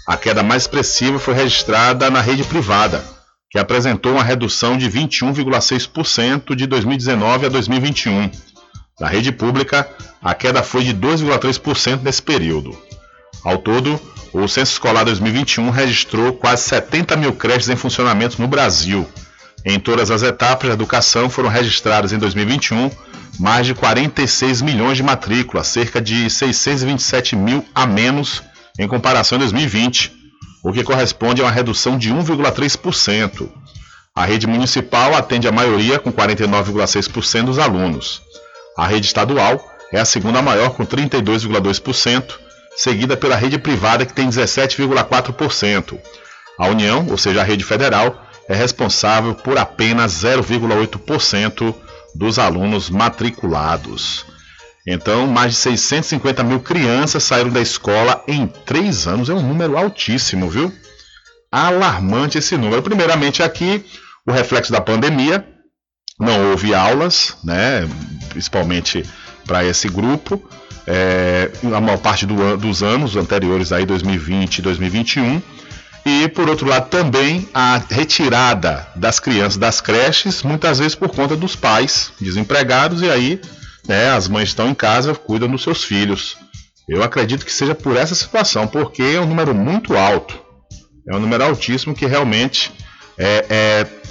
A 0.06 0.16
queda 0.16 0.44
mais 0.44 0.62
expressiva 0.62 1.18
foi 1.18 1.34
registrada 1.34 2.08
na 2.08 2.20
rede 2.20 2.44
privada, 2.44 3.04
que 3.50 3.58
apresentou 3.58 4.12
uma 4.12 4.22
redução 4.22 4.78
de 4.78 4.88
21,6% 4.88 6.54
de 6.54 6.68
2019 6.68 7.46
a 7.46 7.48
2021. 7.48 8.30
Na 9.00 9.08
rede 9.08 9.32
pública, 9.32 9.90
a 10.22 10.32
queda 10.34 10.62
foi 10.62 10.84
de 10.84 10.94
2,3% 10.94 12.02
nesse 12.04 12.22
período. 12.22 12.78
Ao 13.42 13.58
todo, 13.58 14.00
o 14.32 14.46
Censo 14.46 14.74
Escolar 14.74 15.04
2021 15.04 15.68
registrou 15.70 16.32
quase 16.32 16.62
70 16.62 17.16
mil 17.16 17.32
creches 17.32 17.68
em 17.68 17.74
funcionamento 17.74 18.40
no 18.40 18.46
Brasil. 18.46 19.04
Em 19.64 19.78
todas 19.78 20.10
as 20.10 20.22
etapas 20.22 20.68
de 20.68 20.74
educação 20.74 21.30
foram 21.30 21.48
registradas 21.48 22.12
em 22.12 22.18
2021 22.18 22.90
mais 23.38 23.66
de 23.66 23.74
46 23.74 24.62
milhões 24.62 24.96
de 24.96 25.02
matrículas, 25.02 25.66
cerca 25.66 26.00
de 26.00 26.28
627 26.28 27.36
mil 27.36 27.64
a 27.74 27.86
menos 27.86 28.42
em 28.78 28.86
comparação 28.86 29.36
a 29.36 29.40
2020, 29.40 30.12
o 30.62 30.72
que 30.72 30.84
corresponde 30.84 31.40
a 31.40 31.44
uma 31.44 31.50
redução 31.50 31.96
de 31.98 32.12
1,3%. 32.12 33.48
A 34.14 34.24
rede 34.24 34.46
municipal 34.46 35.14
atende 35.14 35.48
a 35.48 35.52
maioria, 35.52 35.98
com 35.98 36.12
49,6% 36.12 37.44
dos 37.44 37.58
alunos. 37.58 38.20
A 38.76 38.86
rede 38.86 39.06
estadual 39.06 39.64
é 39.92 39.98
a 39.98 40.04
segunda 40.04 40.42
maior, 40.42 40.70
com 40.70 40.84
32,2%, 40.84 42.34
seguida 42.76 43.16
pela 43.16 43.36
rede 43.36 43.58
privada, 43.58 44.04
que 44.04 44.12
tem 44.12 44.28
17,4%. 44.28 45.98
A 46.58 46.68
União, 46.68 47.06
ou 47.08 47.16
seja, 47.16 47.40
a 47.40 47.44
rede 47.44 47.64
federal, 47.64 48.26
é 48.48 48.54
responsável 48.54 49.34
por 49.34 49.58
apenas 49.58 50.12
0,8% 50.12 51.74
dos 52.14 52.38
alunos 52.38 52.90
matriculados. 52.90 54.26
Então, 54.86 55.26
mais 55.26 55.52
de 55.52 55.58
650 55.58 56.42
mil 56.42 56.60
crianças 56.60 57.22
saíram 57.22 57.50
da 57.50 57.60
escola 57.60 58.22
em 58.26 58.46
três 58.46 59.06
anos. 59.06 59.28
É 59.28 59.34
um 59.34 59.42
número 59.42 59.76
altíssimo, 59.76 60.50
viu? 60.50 60.72
Alarmante 61.50 62.38
esse 62.38 62.56
número. 62.56 62.82
Primeiramente, 62.82 63.42
aqui, 63.42 63.84
o 64.26 64.32
reflexo 64.32 64.72
da 64.72 64.80
pandemia. 64.80 65.46
Não 66.18 66.50
houve 66.50 66.74
aulas, 66.74 67.36
né? 67.44 67.88
Principalmente 68.28 69.04
para 69.46 69.64
esse 69.64 69.88
grupo. 69.88 70.42
É, 70.86 71.50
a 71.74 71.80
maior 71.80 71.98
parte 71.98 72.26
do, 72.26 72.56
dos 72.56 72.82
anos 72.82 73.14
anteriores, 73.14 73.70
aí 73.70 73.86
2020 73.86 74.58
e 74.58 74.62
2021 74.62 75.40
e, 76.04 76.28
por 76.28 76.48
outro 76.48 76.68
lado, 76.68 76.88
também 76.88 77.48
a 77.54 77.80
retirada 77.88 78.88
das 78.96 79.20
crianças 79.20 79.56
das 79.56 79.80
creches, 79.80 80.42
muitas 80.42 80.78
vezes 80.78 80.94
por 80.94 81.08
conta 81.08 81.36
dos 81.36 81.54
pais 81.54 82.12
desempregados, 82.20 83.02
e 83.02 83.10
aí 83.10 83.40
né, 83.86 84.10
as 84.10 84.28
mães 84.28 84.48
estão 84.48 84.68
em 84.68 84.74
casa, 84.74 85.14
cuidam 85.14 85.48
dos 85.48 85.62
seus 85.62 85.84
filhos. 85.84 86.36
Eu 86.88 87.02
acredito 87.02 87.44
que 87.44 87.52
seja 87.52 87.74
por 87.74 87.96
essa 87.96 88.14
situação, 88.14 88.66
porque 88.66 89.02
é 89.02 89.20
um 89.20 89.26
número 89.26 89.54
muito 89.54 89.96
alto. 89.96 90.38
É 91.08 91.14
um 91.14 91.20
número 91.20 91.44
altíssimo 91.44 91.94
que 91.94 92.06
realmente 92.06 92.72
é, 93.16 93.46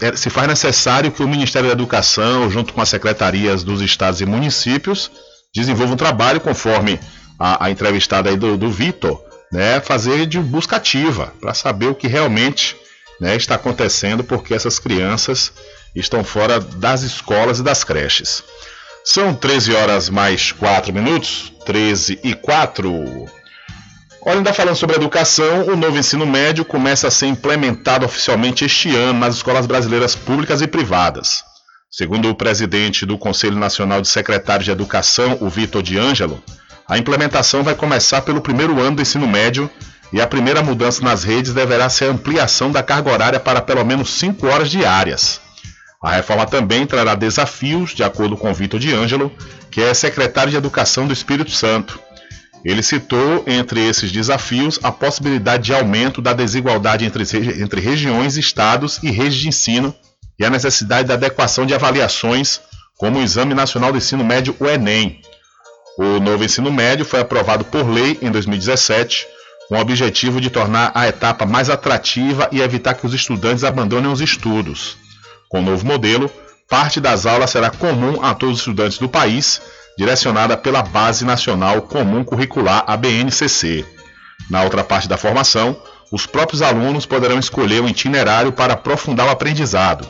é, 0.01 0.07
é, 0.07 0.15
se 0.15 0.29
faz 0.29 0.47
necessário 0.47 1.11
que 1.11 1.23
o 1.23 1.27
Ministério 1.27 1.67
da 1.67 1.73
Educação, 1.73 2.49
junto 2.49 2.73
com 2.73 2.81
as 2.81 2.89
secretarias 2.89 3.63
dos 3.63 3.81
estados 3.81 4.21
e 4.21 4.25
municípios, 4.25 5.11
desenvolva 5.53 5.93
um 5.93 5.97
trabalho 5.97 6.39
conforme 6.39 6.99
a, 7.37 7.65
a 7.65 7.71
entrevistada 7.71 8.29
aí 8.29 8.37
do, 8.37 8.57
do 8.57 8.69
Vitor, 8.69 9.21
né, 9.51 9.81
fazer 9.81 10.25
de 10.25 10.39
busca 10.39 10.77
ativa 10.77 11.33
para 11.41 11.53
saber 11.53 11.87
o 11.87 11.95
que 11.95 12.07
realmente 12.07 12.75
né, 13.19 13.35
está 13.35 13.55
acontecendo, 13.55 14.23
porque 14.23 14.53
essas 14.53 14.79
crianças 14.79 15.51
estão 15.95 16.23
fora 16.23 16.59
das 16.59 17.01
escolas 17.01 17.59
e 17.59 17.63
das 17.63 17.83
creches. 17.83 18.43
São 19.03 19.33
13 19.33 19.73
horas 19.73 20.09
mais 20.09 20.51
4 20.51 20.93
minutos, 20.93 21.51
13 21.65 22.19
e 22.23 22.33
4. 22.33 22.91
Olha, 24.23 24.37
ainda 24.37 24.53
falando 24.53 24.75
sobre 24.75 24.95
educação, 24.95 25.65
o 25.67 25.75
novo 25.75 25.97
ensino 25.97 26.25
médio 26.25 26.63
começa 26.63 27.07
a 27.07 27.11
ser 27.11 27.25
implementado 27.25 28.05
oficialmente 28.05 28.63
este 28.63 28.95
ano 28.95 29.19
nas 29.19 29.35
escolas 29.35 29.65
brasileiras 29.65 30.15
públicas 30.15 30.61
e 30.61 30.67
privadas. 30.67 31.43
Segundo 31.89 32.29
o 32.29 32.35
presidente 32.35 33.05
do 33.05 33.17
Conselho 33.17 33.57
Nacional 33.57 33.99
de 33.99 34.07
Secretários 34.07 34.65
de 34.65 34.71
Educação, 34.71 35.37
o 35.41 35.49
Vitor 35.49 35.81
de 35.81 35.97
Ângelo, 35.97 36.41
a 36.91 36.97
implementação 36.97 37.63
vai 37.63 37.73
começar 37.73 38.21
pelo 38.21 38.41
primeiro 38.41 38.77
ano 38.81 38.97
do 38.97 39.01
ensino 39.01 39.25
médio 39.25 39.69
e 40.11 40.19
a 40.19 40.27
primeira 40.27 40.61
mudança 40.61 41.01
nas 41.01 41.23
redes 41.23 41.53
deverá 41.53 41.87
ser 41.87 42.03
a 42.03 42.09
ampliação 42.09 42.69
da 42.69 42.83
carga 42.83 43.09
horária 43.09 43.39
para 43.39 43.61
pelo 43.61 43.85
menos 43.85 44.09
5 44.09 44.45
horas 44.45 44.69
diárias. 44.69 45.39
A 46.03 46.11
reforma 46.11 46.45
também 46.45 46.85
trará 46.85 47.15
desafios, 47.15 47.91
de 47.95 48.03
acordo 48.03 48.35
com 48.35 48.53
Vitor 48.53 48.77
de 48.77 48.93
Ângelo, 48.93 49.31
que 49.71 49.79
é 49.79 49.93
secretário 49.93 50.51
de 50.51 50.57
Educação 50.57 51.07
do 51.07 51.13
Espírito 51.13 51.51
Santo. 51.51 51.97
Ele 52.65 52.83
citou, 52.83 53.45
entre 53.47 53.87
esses 53.87 54.11
desafios, 54.11 54.77
a 54.83 54.91
possibilidade 54.91 55.63
de 55.63 55.73
aumento 55.73 56.21
da 56.21 56.33
desigualdade 56.33 57.05
entre, 57.05 57.23
entre 57.63 57.79
regiões, 57.79 58.35
estados 58.35 58.99
e 59.01 59.09
redes 59.09 59.35
de 59.35 59.47
ensino 59.47 59.95
e 60.37 60.43
a 60.43 60.49
necessidade 60.49 61.07
da 61.07 61.13
adequação 61.13 61.65
de 61.65 61.73
avaliações, 61.73 62.59
como 62.97 63.17
o 63.17 63.23
Exame 63.23 63.53
Nacional 63.53 63.93
do 63.93 63.97
Ensino 63.97 64.25
Médio, 64.25 64.53
o 64.59 64.67
Enem. 64.67 65.21
O 66.03 66.19
novo 66.19 66.43
ensino 66.43 66.71
médio 66.71 67.05
foi 67.05 67.19
aprovado 67.19 67.63
por 67.63 67.87
lei 67.87 68.17
em 68.23 68.31
2017, 68.31 69.27
com 69.69 69.75
o 69.75 69.79
objetivo 69.79 70.41
de 70.41 70.49
tornar 70.49 70.91
a 70.95 71.07
etapa 71.07 71.45
mais 71.45 71.69
atrativa 71.69 72.49
e 72.51 72.59
evitar 72.59 72.95
que 72.95 73.05
os 73.05 73.13
estudantes 73.13 73.63
abandonem 73.63 74.11
os 74.11 74.19
estudos. 74.19 74.97
Com 75.47 75.59
o 75.59 75.61
novo 75.61 75.85
modelo, 75.85 76.27
parte 76.67 76.99
das 76.99 77.27
aulas 77.27 77.51
será 77.51 77.69
comum 77.69 78.19
a 78.19 78.33
todos 78.33 78.55
os 78.55 78.61
estudantes 78.61 78.97
do 78.97 79.07
país 79.07 79.61
direcionada 79.95 80.57
pela 80.57 80.81
Base 80.81 81.23
Nacional 81.23 81.83
Comum 81.83 82.23
Curricular, 82.23 82.83
a 82.87 82.97
BNCC. 82.97 83.85
Na 84.49 84.63
outra 84.63 84.83
parte 84.83 85.07
da 85.07 85.17
formação, 85.17 85.79
os 86.11 86.25
próprios 86.25 86.63
alunos 86.63 87.05
poderão 87.05 87.37
escolher 87.37 87.79
o 87.79 87.87
itinerário 87.87 88.51
para 88.51 88.73
aprofundar 88.73 89.27
o 89.27 89.29
aprendizado. 89.29 90.09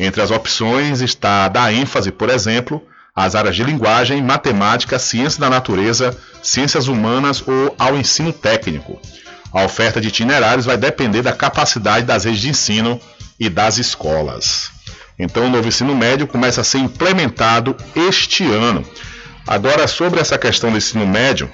Entre 0.00 0.22
as 0.22 0.30
opções 0.30 1.02
está 1.02 1.44
a 1.44 1.48
dar 1.48 1.74
ênfase, 1.74 2.10
por 2.10 2.30
exemplo, 2.30 2.82
às 3.16 3.34
áreas 3.34 3.56
de 3.56 3.64
linguagem, 3.64 4.22
matemática, 4.22 4.98
ciência 4.98 5.40
da 5.40 5.48
natureza, 5.48 6.14
ciências 6.42 6.86
humanas 6.86 7.42
ou 7.46 7.74
ao 7.78 7.96
ensino 7.96 8.30
técnico. 8.30 9.00
A 9.50 9.64
oferta 9.64 10.00
de 10.00 10.08
itinerários 10.08 10.66
vai 10.66 10.76
depender 10.76 11.22
da 11.22 11.32
capacidade 11.32 12.04
das 12.04 12.24
redes 12.24 12.42
de 12.42 12.50
ensino 12.50 13.00
e 13.40 13.48
das 13.48 13.78
escolas. 13.78 14.70
Então, 15.18 15.46
o 15.46 15.48
novo 15.48 15.66
ensino 15.66 15.96
médio 15.96 16.26
começa 16.26 16.60
a 16.60 16.64
ser 16.64 16.78
implementado 16.78 17.74
este 17.94 18.44
ano. 18.44 18.84
Agora, 19.46 19.86
sobre 19.86 20.20
essa 20.20 20.36
questão 20.36 20.70
do 20.70 20.76
ensino 20.76 21.06
médio, 21.06 21.48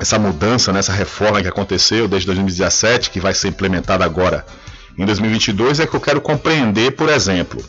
essa 0.00 0.18
mudança, 0.18 0.72
nessa 0.72 0.92
né, 0.92 0.98
reforma 0.98 1.42
que 1.42 1.48
aconteceu 1.48 2.08
desde 2.08 2.26
2017, 2.26 3.10
que 3.10 3.20
vai 3.20 3.34
ser 3.34 3.48
implementada 3.48 4.04
agora 4.04 4.46
em 4.96 5.04
2022, 5.04 5.80
é 5.80 5.86
que 5.86 5.94
eu 5.94 6.00
quero 6.00 6.20
compreender, 6.20 6.92
por 6.92 7.08
exemplo. 7.08 7.62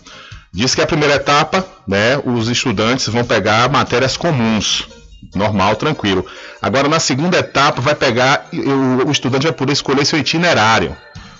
Diz 0.52 0.74
que 0.74 0.82
a 0.82 0.88
primeira 0.88 1.16
etapa, 1.16 1.66
né, 1.88 2.20
os 2.26 2.48
estudantes 2.50 3.08
vão 3.08 3.24
pegar 3.24 3.70
matérias 3.70 4.18
comuns, 4.18 4.88
normal, 5.36 5.76
tranquilo. 5.76 6.26
Agora, 6.62 6.88
na 6.88 7.00
segunda 7.00 7.38
etapa, 7.38 7.82
vai 7.82 7.96
pegar, 7.96 8.48
o, 8.52 9.12
estudante 9.12 9.44
vai 9.44 9.54
poder 9.54 9.74
escolher 9.74 10.06
seu 10.06 10.18
itinerário 10.18 10.96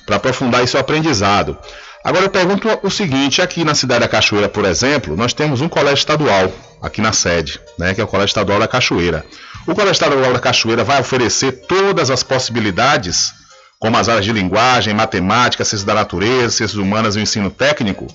para 0.06 0.18
aprofundar 0.18 0.68
seu 0.68 0.80
aprendizado. 0.80 1.58
Agora 2.04 2.26
eu 2.26 2.30
pergunto 2.30 2.68
o 2.82 2.90
seguinte, 2.90 3.42
aqui 3.42 3.64
na 3.66 3.76
cidade 3.76 4.02
da 4.02 4.08
Cachoeira, 4.08 4.48
por 4.48 4.64
exemplo, 4.64 5.18
nós 5.18 5.34
temos 5.34 5.60
um 5.60 5.68
colégio 5.68 6.00
estadual 6.00 6.52
aqui 6.82 7.02
na 7.02 7.12
sede, 7.12 7.60
né, 7.78 7.94
que 7.94 8.00
é 8.00 8.04
o 8.04 8.08
Colégio 8.08 8.30
Estadual 8.30 8.60
da 8.60 8.68
Cachoeira. 8.68 9.26
O 9.68 9.74
Colégio 9.74 9.92
Estadual 9.92 10.32
da 10.32 10.40
Cachoeira 10.40 10.84
vai 10.84 11.02
oferecer 11.02 11.52
todas 11.68 12.10
as 12.10 12.24
possibilidades, 12.24 13.34
como 13.78 13.98
as 13.98 14.08
áreas 14.08 14.26
de 14.26 14.32
linguagem, 14.32 14.94
matemática, 14.94 15.66
ciências 15.66 15.84
da 15.84 15.94
natureza, 15.94 16.56
ciências 16.56 16.76
humanas 16.76 17.16
e 17.16 17.20
o 17.20 17.22
ensino 17.22 17.50
técnico? 17.50 18.08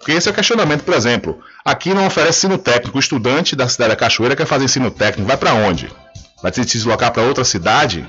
Porque 0.00 0.12
esse 0.12 0.28
é 0.28 0.32
o 0.32 0.34
questionamento, 0.34 0.82
por 0.82 0.94
exemplo. 0.94 1.38
Aqui 1.62 1.92
não 1.92 2.06
oferece 2.06 2.38
ensino 2.38 2.56
técnico. 2.56 2.96
O 2.96 3.00
estudante 3.00 3.54
da 3.54 3.68
cidade 3.68 3.90
da 3.90 3.96
Cachoeira 3.96 4.34
quer 4.34 4.46
fazer 4.46 4.64
ensino 4.64 4.90
técnico, 4.90 5.28
vai 5.28 5.36
para 5.36 5.52
onde? 5.52 5.92
Vai 6.42 6.52
se 6.52 6.64
deslocar 6.64 7.12
para 7.12 7.22
outra 7.22 7.44
cidade? 7.44 8.08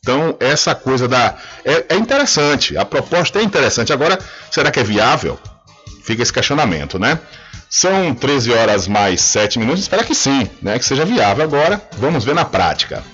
Então, 0.00 0.36
essa 0.40 0.74
coisa 0.74 1.06
da. 1.06 1.36
É, 1.64 1.86
é, 1.90 1.96
interessante, 1.96 2.76
a 2.76 2.84
proposta 2.84 3.38
é 3.38 3.42
interessante. 3.42 3.92
Agora, 3.92 4.18
será 4.50 4.70
que 4.70 4.80
é 4.80 4.82
viável? 4.82 5.38
Fica 6.02 6.22
esse 6.22 6.32
questionamento, 6.32 6.98
né? 6.98 7.20
São 7.70 8.14
13 8.14 8.52
horas 8.52 8.88
mais 8.88 9.20
7 9.20 9.58
minutos, 9.60 9.82
espero 9.82 10.04
que 10.04 10.14
sim, 10.14 10.48
né? 10.60 10.78
Que 10.78 10.84
seja 10.84 11.04
viável. 11.04 11.44
Agora, 11.44 11.80
vamos 11.98 12.24
ver 12.24 12.34
na 12.34 12.44
prática. 12.44 13.04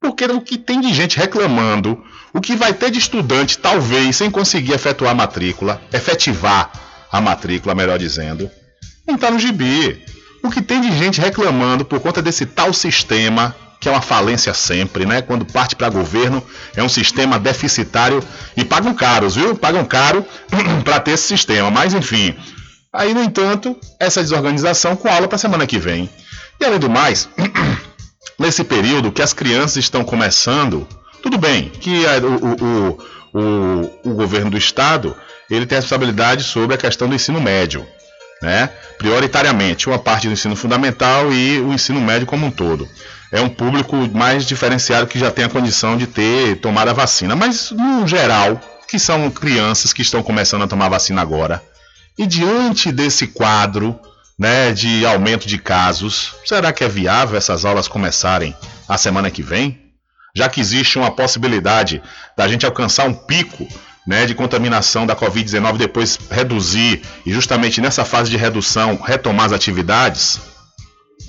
Porque 0.01 0.25
o 0.25 0.41
que 0.41 0.57
tem 0.57 0.81
de 0.81 0.95
gente 0.95 1.19
reclamando, 1.19 2.01
o 2.33 2.41
que 2.41 2.55
vai 2.55 2.73
ter 2.73 2.93
de 2.93 3.01
estudante, 3.01 3.59
talvez, 3.59 4.15
sem 4.15 4.31
conseguir 4.31 4.75
efetuar 4.75 5.11
a 5.11 5.17
matrícula, 5.17 5.83
efetivar 5.93 6.71
a 7.11 7.21
matrícula, 7.21 7.75
melhor 7.75 7.99
dizendo, 7.99 8.49
não 9.05 9.17
está 9.17 9.33
no 9.33 9.39
gibi. 9.41 10.01
O 10.45 10.49
que 10.49 10.63
tem 10.63 10.81
de 10.81 10.97
gente 10.97 11.21
reclamando 11.21 11.85
por 11.85 11.99
conta 11.99 12.23
desse 12.23 12.47
tal 12.47 12.73
sistema 12.73 13.53
que 13.81 13.89
é 13.89 13.93
uma 13.93 14.03
falência 14.03 14.53
sempre, 14.53 15.07
né? 15.07 15.23
Quando 15.23 15.45
parte 15.45 15.75
para 15.75 15.89
governo, 15.89 16.43
é 16.77 16.83
um 16.83 16.89
sistema 16.89 17.39
deficitário 17.39 18.23
e 18.57 18.65
pagam 18.65 18.95
caros, 18.95 19.35
viu? 19.35 19.57
Pagam 19.57 19.85
caro 19.85 20.25
para 20.85 21.01
ter 21.01 21.13
esse 21.13 21.27
sistema. 21.27 21.71
Mas 21.71 21.95
enfim, 21.95 22.37
Aí, 22.93 23.15
no 23.15 23.23
entanto, 23.23 23.77
essa 24.01 24.21
desorganização 24.21 24.97
com 24.97 25.09
aula 25.09 25.29
para 25.29 25.39
semana 25.39 25.67
que 25.67 25.79
vem. 25.79 26.11
E 26.61 26.65
além 26.65 26.79
do 26.79 26.91
mais, 26.91 27.29
nesse 28.39 28.65
período 28.65 29.13
que 29.13 29.23
as 29.23 29.33
crianças 29.33 29.77
estão 29.77 30.03
começando, 30.03 30.87
tudo 31.23 31.39
bem 31.39 31.69
que 31.69 32.05
a, 32.05 32.19
o, 32.19 32.57
o, 32.65 32.99
o, 33.33 34.11
o 34.11 34.15
governo 34.15 34.51
do 34.51 34.59
estado 34.59 35.17
ele 35.49 35.67
tem 35.67 35.77
responsabilidade 35.77 36.43
sobre 36.43 36.75
a 36.75 36.79
questão 36.79 37.09
do 37.09 37.15
ensino 37.15 37.41
médio, 37.41 37.87
né? 38.43 38.71
Prioritariamente, 38.99 39.89
uma 39.89 39.99
parte 39.99 40.27
do 40.27 40.33
ensino 40.33 40.57
fundamental 40.57 41.33
e 41.33 41.61
o 41.61 41.73
ensino 41.73 42.01
médio 42.01 42.27
como 42.27 42.47
um 42.47 42.51
todo. 42.51 42.89
É 43.33 43.41
um 43.41 43.49
público 43.49 43.97
mais 44.13 44.45
diferenciado 44.45 45.07
que 45.07 45.19
já 45.19 45.31
tem 45.31 45.45
a 45.45 45.49
condição 45.49 45.97
de 45.97 46.07
ter 46.07 46.57
tomado 46.57 46.89
a 46.89 46.93
vacina, 46.93 47.37
mas 47.37 47.71
no 47.71 48.07
geral, 48.07 48.61
que 48.89 48.99
são 48.99 49.31
crianças 49.31 49.93
que 49.93 50.03
estão 50.03 50.23
começando 50.23 50.63
a 50.63 50.67
tomar 50.67 50.89
vacina 50.89 51.23
agora. 51.23 51.63
E 52.19 52.27
diante 52.27 52.91
desse 52.91 53.29
quadro, 53.29 53.99
né, 54.39 54.73
de 54.73 55.07
aumento 55.07 55.47
de 55.47 55.59
casos, 55.59 56.35
será 56.45 56.73
que 56.73 56.83
é 56.83 56.89
viável 56.89 57.37
essas 57.39 57.65
aulas 57.65 57.87
começarem 57.87 58.55
a 58.89 58.99
semana 58.99 59.31
que 59.31 59.43
vem? 59.43 59.79
Já 60.35 60.49
que 60.49 60.61
existe 60.61 60.99
uma 60.99 61.11
possibilidade 61.11 62.03
da 62.37 62.49
gente 62.49 62.67
alcançar 62.67 63.07
um 63.07 63.15
pico 63.15 63.69
né, 64.07 64.27
de 64.27 64.35
contaminação 64.35 65.07
da 65.07 65.15
Covid-19, 65.15 65.77
depois 65.77 66.19
reduzir 66.31 67.03
e 67.25 67.33
justamente 67.33 67.81
nessa 67.81 68.05
fase 68.05 68.31
de 68.31 68.37
redução 68.37 68.97
retomar 68.97 69.47
as 69.47 69.53
atividades, 69.53 70.41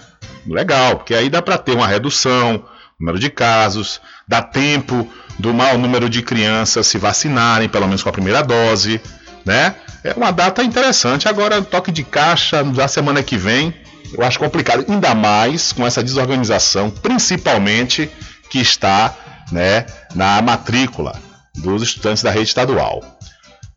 Legal, 0.47 0.95
porque 0.97 1.13
aí 1.13 1.29
dá 1.29 1.39
para 1.41 1.57
ter 1.57 1.73
uma 1.73 1.88
redução, 1.88 2.63
número 2.99 3.19
de 3.19 3.29
casos, 3.29 4.01
dá 4.27 4.41
tempo 4.41 5.07
do 5.38 5.53
maior 5.53 5.77
número 5.77 6.09
de 6.09 6.23
crianças 6.23 6.88
se 6.88 6.97
vacinarem, 6.97 7.69
pelo 7.69 7.85
menos 7.85 8.01
com 8.01 8.09
a 8.09 8.13
primeira 8.13 8.41
dose, 8.41 8.99
né? 9.48 9.76
É 10.04 10.14
uma 10.14 10.32
data 10.32 10.62
interessante. 10.62 11.28
Agora, 11.28 11.62
toque 11.62 11.91
de 11.91 12.04
caixa 12.04 12.64
da 12.64 12.88
semana 12.88 13.24
que 13.24 13.38
vem, 13.38 13.74
eu 14.14 14.24
acho 14.24 14.38
complicado, 14.38 14.86
ainda 14.88 15.16
mais 15.16 15.72
com 15.72 15.88
essa 15.88 16.04
desorganização, 16.04 16.89
principalmente 16.91 18.10
que 18.50 18.60
está, 18.60 19.16
né, 19.52 19.86
na 20.14 20.41
matrícula 20.41 21.20
dos 21.56 21.82
estudantes 21.82 22.22
da 22.22 22.30
rede 22.30 22.50
estadual. 22.50 23.02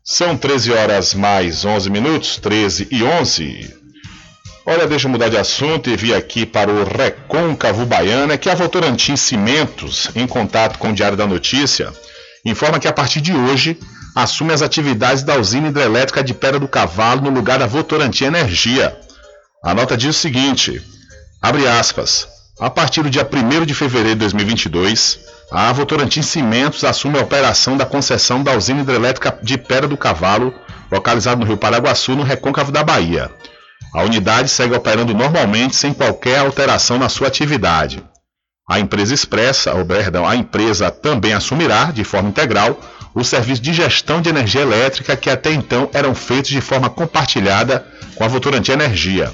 São 0.03 0.37
13 0.37 0.71
horas 0.73 1.13
mais 1.13 1.65
11 1.65 1.89
minutos, 1.89 2.37
13 2.37 2.87
e 2.91 3.03
11. 3.03 3.81
Olha, 4.65 4.87
deixa 4.87 5.07
eu 5.07 5.11
mudar 5.11 5.29
de 5.29 5.37
assunto 5.37 5.89
e 5.89 5.95
vir 5.95 6.13
aqui 6.13 6.45
para 6.45 6.71
o 6.71 6.83
Recôncavo 6.83 7.85
Baiana, 7.85 8.37
que 8.37 8.49
a 8.49 8.55
Votorantim 8.55 9.15
Cimentos, 9.15 10.09
em 10.15 10.27
contato 10.27 10.77
com 10.77 10.89
o 10.89 10.93
Diário 10.93 11.17
da 11.17 11.25
Notícia, 11.25 11.91
informa 12.45 12.79
que 12.79 12.87
a 12.87 12.93
partir 12.93 13.21
de 13.21 13.33
hoje 13.33 13.77
assume 14.15 14.53
as 14.53 14.61
atividades 14.61 15.23
da 15.23 15.37
usina 15.37 15.69
hidrelétrica 15.69 16.23
de 16.23 16.33
Pedra 16.33 16.59
do 16.59 16.67
Cavalo 16.67 17.21
no 17.21 17.29
lugar 17.29 17.59
da 17.59 17.67
Votorantim 17.67 18.25
Energia. 18.25 18.97
A 19.63 19.73
nota 19.73 19.95
diz 19.95 20.15
o 20.15 20.19
seguinte, 20.19 20.81
abre 21.41 21.67
aspas, 21.67 22.27
a 22.59 22.69
partir 22.69 23.01
do 23.01 23.09
dia 23.09 23.27
1 23.27 23.65
de 23.65 23.73
fevereiro 23.73 24.15
de 24.15 24.19
2022, 24.21 25.19
a 25.51 25.71
Votorantim 25.71 26.21
Cimentos 26.21 26.83
assume 26.83 27.17
a 27.17 27.23
operação 27.23 27.75
da 27.75 27.85
concessão 27.85 28.43
da 28.43 28.55
usina 28.55 28.81
hidrelétrica 28.81 29.37
de 29.41 29.57
Pedra 29.57 29.87
do 29.87 29.97
Cavalo, 29.97 30.53
localizada 30.91 31.37
no 31.37 31.45
Rio 31.45 31.57
Paraguaçu, 31.57 32.15
no 32.15 32.23
recôncavo 32.23 32.71
da 32.71 32.83
Bahia. 32.83 33.31
A 33.93 34.03
unidade 34.03 34.49
segue 34.49 34.75
operando 34.75 35.13
normalmente 35.13 35.75
sem 35.75 35.93
qualquer 35.93 36.39
alteração 36.39 36.97
na 36.97 37.09
sua 37.09 37.27
atividade. 37.27 38.03
A 38.69 38.79
empresa 38.79 39.13
expressa, 39.13 39.73
ou 39.73 39.85
perdão, 39.85 40.25
a 40.25 40.35
empresa 40.35 40.89
também 40.89 41.33
assumirá, 41.33 41.91
de 41.91 42.05
forma 42.05 42.29
integral, 42.29 42.79
o 43.13 43.23
serviço 43.23 43.61
de 43.61 43.73
gestão 43.73 44.21
de 44.21 44.29
energia 44.29 44.61
elétrica 44.61 45.17
que 45.17 45.29
até 45.29 45.51
então 45.51 45.89
eram 45.93 46.15
feitos 46.15 46.51
de 46.51 46.61
forma 46.61 46.89
compartilhada 46.89 47.85
com 48.15 48.23
a 48.23 48.27
Votorantim 48.27 48.71
Energia. 48.71 49.31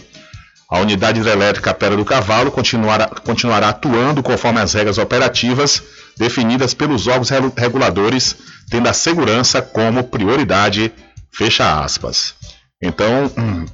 A 0.69 0.79
unidade 0.79 1.19
hidrelétrica 1.19 1.73
Pera 1.73 1.95
do 1.95 2.03
Cavalo 2.03 2.51
continuará, 2.51 3.07
continuará 3.07 3.69
atuando 3.69 4.21
conforme 4.21 4.59
as 4.59 4.73
regras 4.73 4.97
operativas 4.97 5.81
definidas 6.17 6.73
pelos 6.73 7.07
órgãos 7.07 7.29
reguladores, 7.55 8.35
tendo 8.69 8.89
a 8.89 8.93
segurança 8.93 9.61
como 9.61 10.03
prioridade. 10.03 10.91
Fecha 11.31 11.81
aspas. 11.81 12.33
Então, 12.81 13.31
hum, 13.37 13.65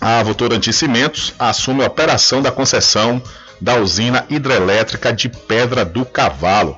a 0.00 0.22
Votorantim 0.22 0.72
Cimentos 0.72 1.34
assume 1.38 1.84
a 1.84 1.86
operação 1.86 2.42
da 2.42 2.50
concessão 2.50 3.22
da 3.60 3.76
usina 3.76 4.24
hidrelétrica 4.28 5.12
de 5.12 5.28
Pedra 5.28 5.84
do 5.84 6.04
Cavalo. 6.04 6.76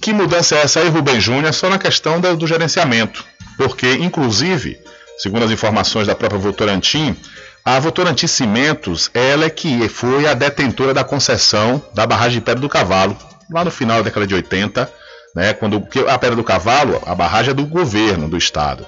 Que 0.00 0.12
mudança 0.12 0.56
é 0.56 0.62
essa 0.62 0.80
aí, 0.80 0.88
Rubem 0.88 1.20
Júnior? 1.20 1.46
É 1.46 1.52
só 1.52 1.68
na 1.68 1.78
questão 1.78 2.20
do, 2.20 2.36
do 2.36 2.46
gerenciamento. 2.46 3.24
Porque, 3.56 3.92
inclusive, 3.94 4.78
segundo 5.18 5.44
as 5.44 5.50
informações 5.50 6.06
da 6.06 6.14
própria 6.14 6.40
Votorantim, 6.40 7.16
a 7.64 7.78
Votorantim 7.78 8.26
Cimentos, 8.26 9.10
ela 9.14 9.46
é 9.46 9.50
que 9.50 9.88
foi 9.88 10.26
a 10.26 10.34
detentora 10.34 10.92
da 10.92 11.04
concessão 11.04 11.82
da 11.94 12.06
barragem 12.06 12.38
de 12.38 12.44
Pedra 12.44 12.60
do 12.60 12.68
Cavalo, 12.68 13.16
lá 13.50 13.64
no 13.64 13.70
final 13.70 13.98
da 13.98 14.04
década 14.04 14.26
de 14.26 14.34
80, 14.34 14.92
né, 15.34 15.52
quando 15.54 15.76
a 16.08 16.18
Pedra 16.18 16.36
do 16.36 16.44
Cavalo, 16.44 17.00
a 17.06 17.14
barragem 17.14 17.50
é 17.52 17.54
do 17.54 17.66
governo 17.66 18.28
do 18.28 18.36
estado. 18.36 18.86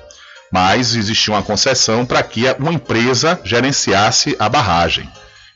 Mas 0.53 0.95
existia 0.95 1.35
uma 1.35 1.43
concessão 1.43 2.07
para 2.07 2.23
que 2.23 2.45
uma 2.59 2.73
empresa 2.73 3.41
gerenciasse 3.45 4.37
a 4.39 4.49
barragem. 4.49 5.09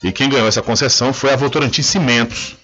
E 0.03 0.11
quem 0.11 0.29
ganhou 0.29 0.49
essa 0.49 0.63
concessão 0.63 1.13
foi 1.13 1.33
a 1.33 1.37
Votorantim 1.37 1.83
Cimentos. 1.83 2.57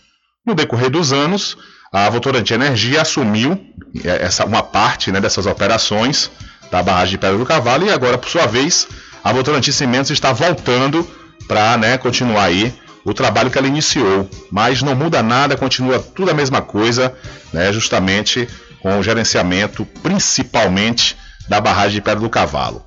No 0.45 0.55
decorrer 0.55 0.91
dos 0.91 1.13
anos, 1.13 1.57
a 1.97 2.11
Votorantim 2.11 2.53
Energia 2.53 3.01
assumiu 3.01 3.59
é, 4.05 4.27
essa, 4.27 4.45
uma 4.45 4.63
parte 4.63 5.11
né, 5.11 5.19
dessas 5.19 5.47
operações 5.47 6.31
da 6.71 6.83
barragem 6.83 7.13
de 7.13 7.19
Pedra 7.19 7.39
do 7.39 7.47
Cavalo 7.47 7.87
e 7.87 7.91
agora, 7.91 8.19
por 8.19 8.29
sua 8.29 8.45
vez, 8.45 8.87
a 9.25 9.33
Votorantim 9.33 9.73
Cimentos 9.73 10.11
está 10.11 10.31
voltando 10.31 11.11
para 11.49 11.79
né, 11.79 11.97
continuar 11.97 12.45
aí 12.45 12.75
o 13.03 13.15
trabalho 13.15 13.51
que 13.51 13.57
ela 13.57 13.67
iniciou. 13.67 14.29
Mas 14.53 14.83
não 14.83 14.95
muda 14.95 15.23
nada, 15.23 15.57
continua 15.57 15.99
tudo 15.99 16.31
a 16.31 16.35
mesma 16.35 16.61
coisa, 16.61 17.15
né, 17.51 17.73
justamente 17.73 18.47
com 18.83 18.99
o 18.99 19.03
gerenciamento, 19.03 19.87
principalmente 20.03 21.17
da 21.49 21.63
barragem 21.63 21.95
de 21.95 22.03
Pedra 22.03 22.21
do 22.21 22.29
Cavalo. 22.29 22.85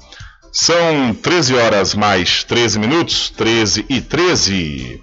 São 0.53 1.15
13 1.15 1.55
horas 1.55 1.95
mais 1.95 2.43
13 2.43 2.77
minutos, 2.77 3.33
13 3.35 3.87
e 3.89 4.01
13. 4.01 5.01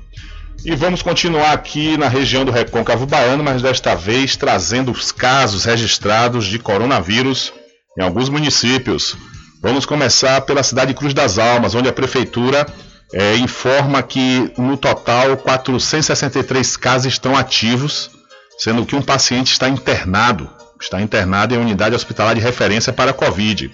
E 0.64 0.74
vamos 0.74 1.02
continuar 1.02 1.52
aqui 1.52 1.96
na 1.96 2.08
região 2.08 2.44
do 2.44 2.50
Recôncavo 2.50 3.06
Baiano, 3.06 3.44
mas 3.44 3.62
desta 3.62 3.94
vez 3.94 4.36
trazendo 4.36 4.90
os 4.90 5.12
casos 5.12 5.64
registrados 5.64 6.44
de 6.46 6.58
coronavírus 6.58 7.52
em 7.96 8.02
alguns 8.02 8.28
municípios. 8.28 9.16
Vamos 9.62 9.86
começar 9.86 10.40
pela 10.42 10.62
cidade 10.62 10.92
de 10.92 10.98
Cruz 10.98 11.14
das 11.14 11.38
Almas, 11.38 11.74
onde 11.74 11.88
a 11.88 11.92
prefeitura 11.92 12.66
é, 13.12 13.36
informa 13.36 14.02
que 14.02 14.52
no 14.58 14.76
total 14.76 15.36
463 15.36 16.76
casos 16.76 17.12
estão 17.12 17.36
ativos, 17.36 18.10
sendo 18.58 18.84
que 18.84 18.96
um 18.96 19.02
paciente 19.02 19.52
está 19.52 19.68
internado, 19.68 20.50
está 20.80 21.00
internado 21.00 21.54
em 21.54 21.58
unidade 21.58 21.94
hospitalar 21.94 22.34
de 22.34 22.40
referência 22.40 22.92
para 22.92 23.12
a 23.12 23.14
Covid. 23.14 23.70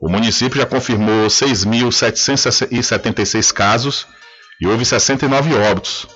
O 0.00 0.08
município 0.08 0.60
já 0.60 0.66
confirmou 0.66 1.28
6.776 1.28 3.52
casos 3.52 4.06
e 4.60 4.66
houve 4.66 4.84
69 4.84 5.54
óbitos. 5.54 6.06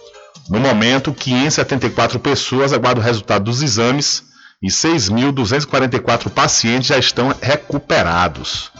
No 0.48 0.58
momento, 0.58 1.12
574 1.12 2.18
pessoas 2.18 2.72
aguardam 2.72 3.02
o 3.02 3.06
resultado 3.06 3.44
dos 3.44 3.62
exames 3.62 4.24
e 4.62 4.68
6.244 4.68 6.30
pacientes 6.30 6.88
já 6.88 6.98
estão 6.98 7.34
recuperados. 7.40 8.70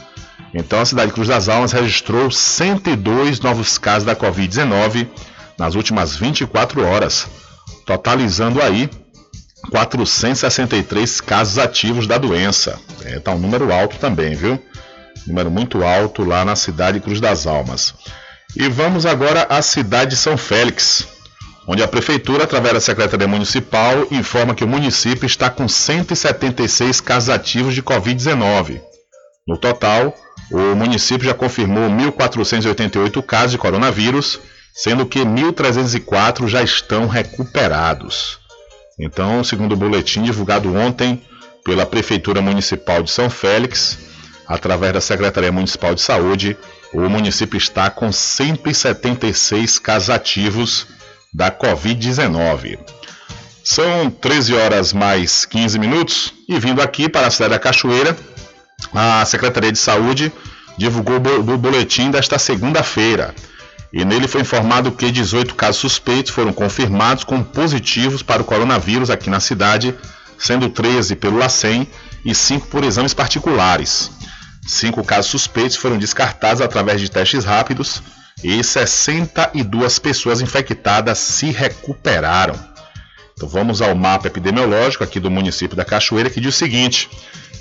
Então, 0.53 0.79
a 0.79 0.85
cidade 0.85 1.07
de 1.07 1.13
Cruz 1.13 1.27
das 1.27 1.49
Almas 1.49 1.71
registrou 1.71 2.29
102 2.29 3.39
novos 3.39 3.77
casos 3.77 4.05
da 4.05 4.15
Covid-19 4.15 5.07
nas 5.57 5.75
últimas 5.75 6.15
24 6.15 6.85
horas, 6.85 7.27
totalizando 7.85 8.61
aí 8.61 8.89
463 9.69 11.21
casos 11.21 11.57
ativos 11.57 12.05
da 12.05 12.17
doença. 12.17 12.79
Está 13.03 13.31
é, 13.31 13.35
um 13.35 13.39
número 13.39 13.73
alto 13.73 13.97
também, 13.97 14.35
viu? 14.35 14.61
Número 15.25 15.49
muito 15.49 15.83
alto 15.83 16.23
lá 16.23 16.43
na 16.43 16.55
cidade 16.55 16.99
Cruz 16.99 17.19
das 17.19 17.47
Almas. 17.47 17.93
E 18.55 18.69
vamos 18.69 19.05
agora 19.05 19.47
à 19.49 19.61
cidade 19.63 20.11
de 20.11 20.17
São 20.17 20.37
Félix, 20.37 21.07
onde 21.67 21.81
a 21.81 21.87
prefeitura, 21.87 22.43
através 22.43 22.73
da 22.75 22.79
Secretaria 22.79 23.27
Municipal, 23.27 24.05
informa 24.11 24.53
que 24.53 24.63
o 24.63 24.67
município 24.67 25.25
está 25.25 25.49
com 25.49 25.67
176 25.67 27.01
casos 27.01 27.29
ativos 27.29 27.73
de 27.73 27.81
Covid-19. 27.81 28.79
No 29.47 29.57
total, 29.57 30.13
o 30.51 30.75
município 30.75 31.25
já 31.25 31.33
confirmou 31.33 31.89
1.488 31.89 33.23
casos 33.23 33.51
de 33.51 33.57
coronavírus, 33.57 34.39
sendo 34.73 35.05
que 35.05 35.19
1.304 35.19 36.47
já 36.47 36.61
estão 36.61 37.07
recuperados. 37.07 38.39
Então, 38.99 39.43
segundo 39.43 39.73
o 39.73 39.77
boletim 39.77 40.21
divulgado 40.21 40.73
ontem 40.75 41.23
pela 41.65 41.87
Prefeitura 41.87 42.39
Municipal 42.39 43.01
de 43.01 43.09
São 43.09 43.31
Félix, 43.31 43.97
através 44.47 44.93
da 44.93 45.01
Secretaria 45.01 45.51
Municipal 45.51 45.95
de 45.95 46.01
Saúde, 46.01 46.55
o 46.93 47.09
município 47.09 47.57
está 47.57 47.89
com 47.89 48.11
176 48.11 49.79
casos 49.79 50.09
ativos 50.09 50.87
da 51.33 51.51
Covid-19. 51.51 52.77
São 53.63 54.09
13 54.09 54.53
horas 54.53 54.93
mais 54.93 55.45
15 55.45 55.79
minutos 55.79 56.33
e 56.47 56.59
vindo 56.59 56.81
aqui 56.81 57.09
para 57.09 57.27
a 57.27 57.31
cidade 57.31 57.51
da 57.51 57.59
Cachoeira, 57.59 58.15
a 58.93 59.25
Secretaria 59.25 59.71
de 59.71 59.79
Saúde 59.79 60.31
divulgou 60.77 61.15
o 61.15 61.57
boletim 61.57 62.11
desta 62.11 62.37
segunda-feira. 62.37 63.33
E 63.91 64.03
nele 64.03 64.27
foi 64.27 64.41
informado 64.41 64.91
que 64.91 65.11
18 65.11 65.55
casos 65.55 65.77
suspeitos 65.77 66.31
foram 66.31 66.51
confirmados 66.51 67.23
como 67.23 67.43
positivos 67.43 68.21
para 68.21 68.41
o 68.41 68.45
coronavírus 68.45 69.09
aqui 69.09 69.29
na 69.29 69.39
cidade, 69.39 69.95
sendo 70.37 70.69
13 70.69 71.15
pelo 71.15 71.37
LACEN 71.37 71.87
e 72.25 72.33
5 72.33 72.67
por 72.67 72.83
exames 72.83 73.13
particulares. 73.13 74.11
Cinco 74.65 75.03
casos 75.03 75.29
suspeitos 75.29 75.75
foram 75.75 75.97
descartados 75.97 76.61
através 76.61 77.01
de 77.01 77.09
testes 77.09 77.43
rápidos 77.43 78.01
e 78.43 78.63
62 78.63 79.99
pessoas 79.99 80.41
infectadas 80.41 81.17
se 81.17 81.51
recuperaram. 81.51 82.55
Então 83.35 83.47
vamos 83.49 83.81
ao 83.81 83.93
mapa 83.95 84.27
epidemiológico 84.27 85.03
aqui 85.03 85.19
do 85.19 85.29
município 85.29 85.75
da 85.75 85.83
Cachoeira 85.83 86.29
que 86.29 86.39
diz 86.39 86.55
o 86.55 86.57
seguinte: 86.57 87.09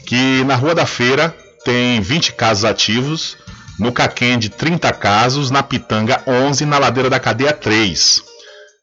que 0.07 0.45
na 0.45 0.55
Rua 0.55 0.75
da 0.75 0.87
Feira 0.87 1.35
tem 1.65 2.01
20 2.01 2.35
casos 2.35 2.65
ativos, 2.65 3.37
no 3.79 3.93
Caquende 3.93 4.49
30 4.49 4.93
casos, 4.93 5.51
na 5.51 5.63
Pitanga 5.63 6.23
11, 6.27 6.67
na 6.67 6.79
Ladeira 6.79 7.11
da 7.11 7.19
Cadeia 7.19 7.53
3. 7.53 8.23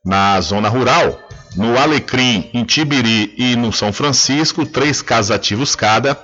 Na 0.03 0.39
zona 0.41 0.69
rural, 0.69 1.19
no 1.55 1.77
Alecrim, 1.77 2.49
em 2.53 2.63
Tibiri 2.63 3.33
e 3.37 3.55
no 3.55 3.71
São 3.71 3.93
Francisco, 3.93 4.65
3 4.65 5.01
casos 5.01 5.31
ativos 5.31 5.75
cada 5.75 6.15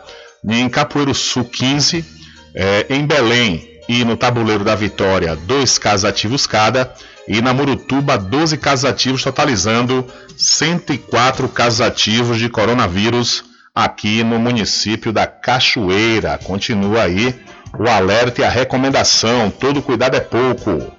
em 0.47 0.69
Capoeiro 0.69 1.13
Sul 1.13 1.45
15, 1.45 2.05
é, 2.53 2.85
em 2.89 3.05
Belém 3.05 3.75
e 3.87 4.03
no 4.03 4.17
Tabuleiro 4.17 4.63
da 4.63 4.75
Vitória, 4.75 5.35
dois 5.35 5.77
casos 5.77 6.05
ativos 6.05 6.47
cada, 6.47 6.91
e 7.27 7.41
na 7.41 7.53
Murutuba, 7.53 8.17
12 8.17 8.57
casos 8.57 8.85
ativos, 8.85 9.23
totalizando 9.23 10.05
104 10.37 11.47
casos 11.49 11.81
ativos 11.81 12.37
de 12.37 12.49
coronavírus 12.49 13.43
aqui 13.73 14.23
no 14.23 14.39
município 14.39 15.11
da 15.11 15.25
Cachoeira. 15.25 16.39
Continua 16.43 17.03
aí 17.03 17.33
o 17.77 17.89
alerta 17.89 18.41
e 18.41 18.43
a 18.43 18.49
recomendação: 18.49 19.49
todo 19.49 19.81
cuidado 19.81 20.15
é 20.15 20.19
pouco. 20.19 20.93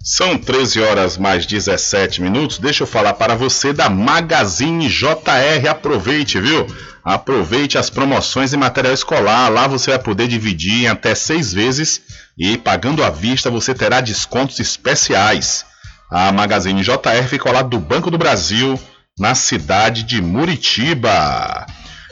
São 0.00 0.38
13 0.38 0.80
horas 0.80 1.18
mais 1.18 1.46
17 1.46 2.22
minutos. 2.22 2.60
Deixa 2.60 2.84
eu 2.84 2.86
falar 2.86 3.14
para 3.14 3.34
você 3.34 3.72
da 3.72 3.90
Magazine 3.90 4.88
JR. 4.88 5.68
Aproveite, 5.68 6.40
viu? 6.40 6.64
Aproveite 7.04 7.76
as 7.76 7.90
promoções 7.90 8.54
em 8.54 8.56
material 8.56 8.94
escolar. 8.94 9.48
Lá 9.48 9.66
você 9.66 9.90
vai 9.90 9.98
poder 9.98 10.28
dividir 10.28 10.84
em 10.84 10.86
até 10.86 11.12
seis 11.16 11.52
vezes 11.52 12.02
e 12.38 12.56
pagando 12.56 13.02
à 13.02 13.10
vista 13.10 13.50
você 13.50 13.74
terá 13.74 14.00
descontos 14.00 14.60
especiais. 14.60 15.66
A 16.08 16.30
Magazine 16.30 16.82
JR 16.82 17.40
ao 17.46 17.52
lado 17.52 17.70
do 17.70 17.80
Banco 17.80 18.12
do 18.12 18.18
Brasil 18.18 18.78
na 19.18 19.34
cidade 19.34 20.02
de 20.02 20.22
Muritiba. 20.22 21.66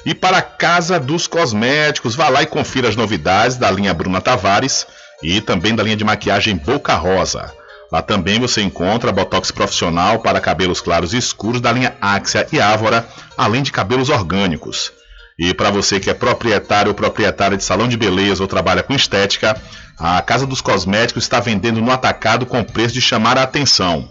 E 0.04 0.14
para 0.14 0.38
a 0.38 0.42
Casa 0.42 0.98
dos 0.98 1.26
Cosméticos, 1.26 2.14
vá 2.14 2.28
lá 2.28 2.42
e 2.42 2.46
confira 2.46 2.88
as 2.88 2.96
novidades 2.96 3.56
da 3.56 3.70
linha 3.70 3.94
Bruna 3.94 4.20
Tavares 4.20 4.86
e 5.22 5.40
também 5.40 5.74
da 5.74 5.82
linha 5.82 5.96
de 5.96 6.04
maquiagem 6.04 6.56
Boca 6.56 6.94
Rosa. 6.94 7.52
Lá 7.92 8.00
também 8.00 8.38
você 8.38 8.62
encontra 8.62 9.12
botox 9.12 9.50
profissional 9.50 10.20
para 10.20 10.40
cabelos 10.40 10.80
claros 10.80 11.12
e 11.12 11.16
escuros 11.16 11.60
da 11.60 11.72
linha 11.72 11.96
Axia 12.00 12.46
e 12.52 12.60
Ávora, 12.60 13.06
além 13.36 13.62
de 13.62 13.72
cabelos 13.72 14.08
orgânicos. 14.08 14.92
E 15.38 15.52
para 15.52 15.70
você 15.70 15.98
que 15.98 16.10
é 16.10 16.14
proprietário 16.14 16.90
ou 16.90 16.94
proprietária 16.94 17.56
de 17.56 17.64
salão 17.64 17.88
de 17.88 17.96
beleza 17.96 18.42
ou 18.42 18.48
trabalha 18.48 18.82
com 18.82 18.94
estética, 18.94 19.60
a 19.98 20.20
Casa 20.22 20.46
dos 20.46 20.60
Cosméticos 20.60 21.24
está 21.24 21.40
vendendo 21.40 21.80
no 21.80 21.90
atacado 21.90 22.46
com 22.46 22.62
preço 22.62 22.94
de 22.94 23.00
chamar 23.00 23.36
a 23.36 23.42
atenção. 23.42 24.08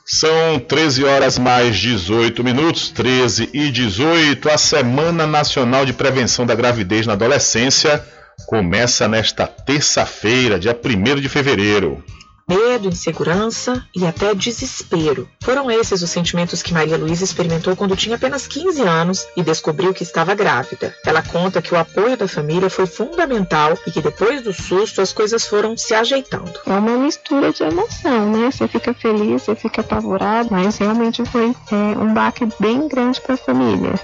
São 0.05 0.59
13 0.59 1.05
horas 1.05 1.39
mais 1.39 1.79
18 1.79 2.43
minutos, 2.43 2.89
13 2.89 3.51
e 3.53 3.71
18. 3.71 4.49
A 4.49 4.57
Semana 4.57 5.27
Nacional 5.27 5.85
de 5.85 5.93
Prevenção 5.93 6.47
da 6.47 6.55
Gravidez 6.55 7.07
na 7.07 7.13
Adolescência 7.13 8.03
começa 8.47 9.07
nesta 9.07 9.47
terça-feira, 9.47 10.59
dia 10.59 10.75
1 10.75 11.21
de 11.21 11.29
fevereiro. 11.29 12.03
Medo, 12.49 12.89
insegurança 12.89 13.85
e 13.95 14.07
até 14.07 14.35
desespero. 14.35 15.29
Foram 15.43 15.71
esses 15.71 16.01
os 16.01 16.11
sentimentos 16.11 16.63
que 16.63 16.73
Maria 16.73 16.97
Luísa 16.97 17.25
experimentou 17.25 17.77
quando 17.77 17.95
tinha 17.95 18.17
apenas 18.17 18.47
15 18.47 18.81
anos 18.83 19.27
e 19.37 19.43
descobriu 19.43 19.93
que 19.93 20.03
estava 20.03 20.35
grávida. 20.35 20.95
Ela 21.05 21.23
conta 21.23 21.61
que 21.61 21.75
o 21.75 21.79
apoio 21.79 22.17
da 22.17 22.27
família 22.27 22.71
foi 22.71 22.87
fundamental 22.87 23.77
e 23.87 23.91
que 23.91 24.01
depois 24.01 24.43
do 24.43 24.53
susto 24.53 25.03
as 25.03 25.13
coisas 25.13 25.47
foram 25.47 25.77
se 25.77 25.93
ajeitando. 25.95 26.53
É 26.67 26.71
uma 26.71 26.97
mistura 26.97 27.53
de 27.53 27.63
emoção, 27.63 28.33
né? 28.33 28.51
Você 28.51 28.67
fica 28.67 28.95
feliz, 28.95 29.43
você 29.43 29.55
fica 29.55 29.83
apavorado, 29.83 30.49
mas 30.51 30.79
realmente 30.79 31.25
foi 31.27 31.55
é, 31.71 31.75
um 31.75 32.15
baque 32.15 32.49
bem 32.59 32.89
grande 32.89 33.21
para 33.21 33.35
a 33.35 33.39
família. 33.39 33.95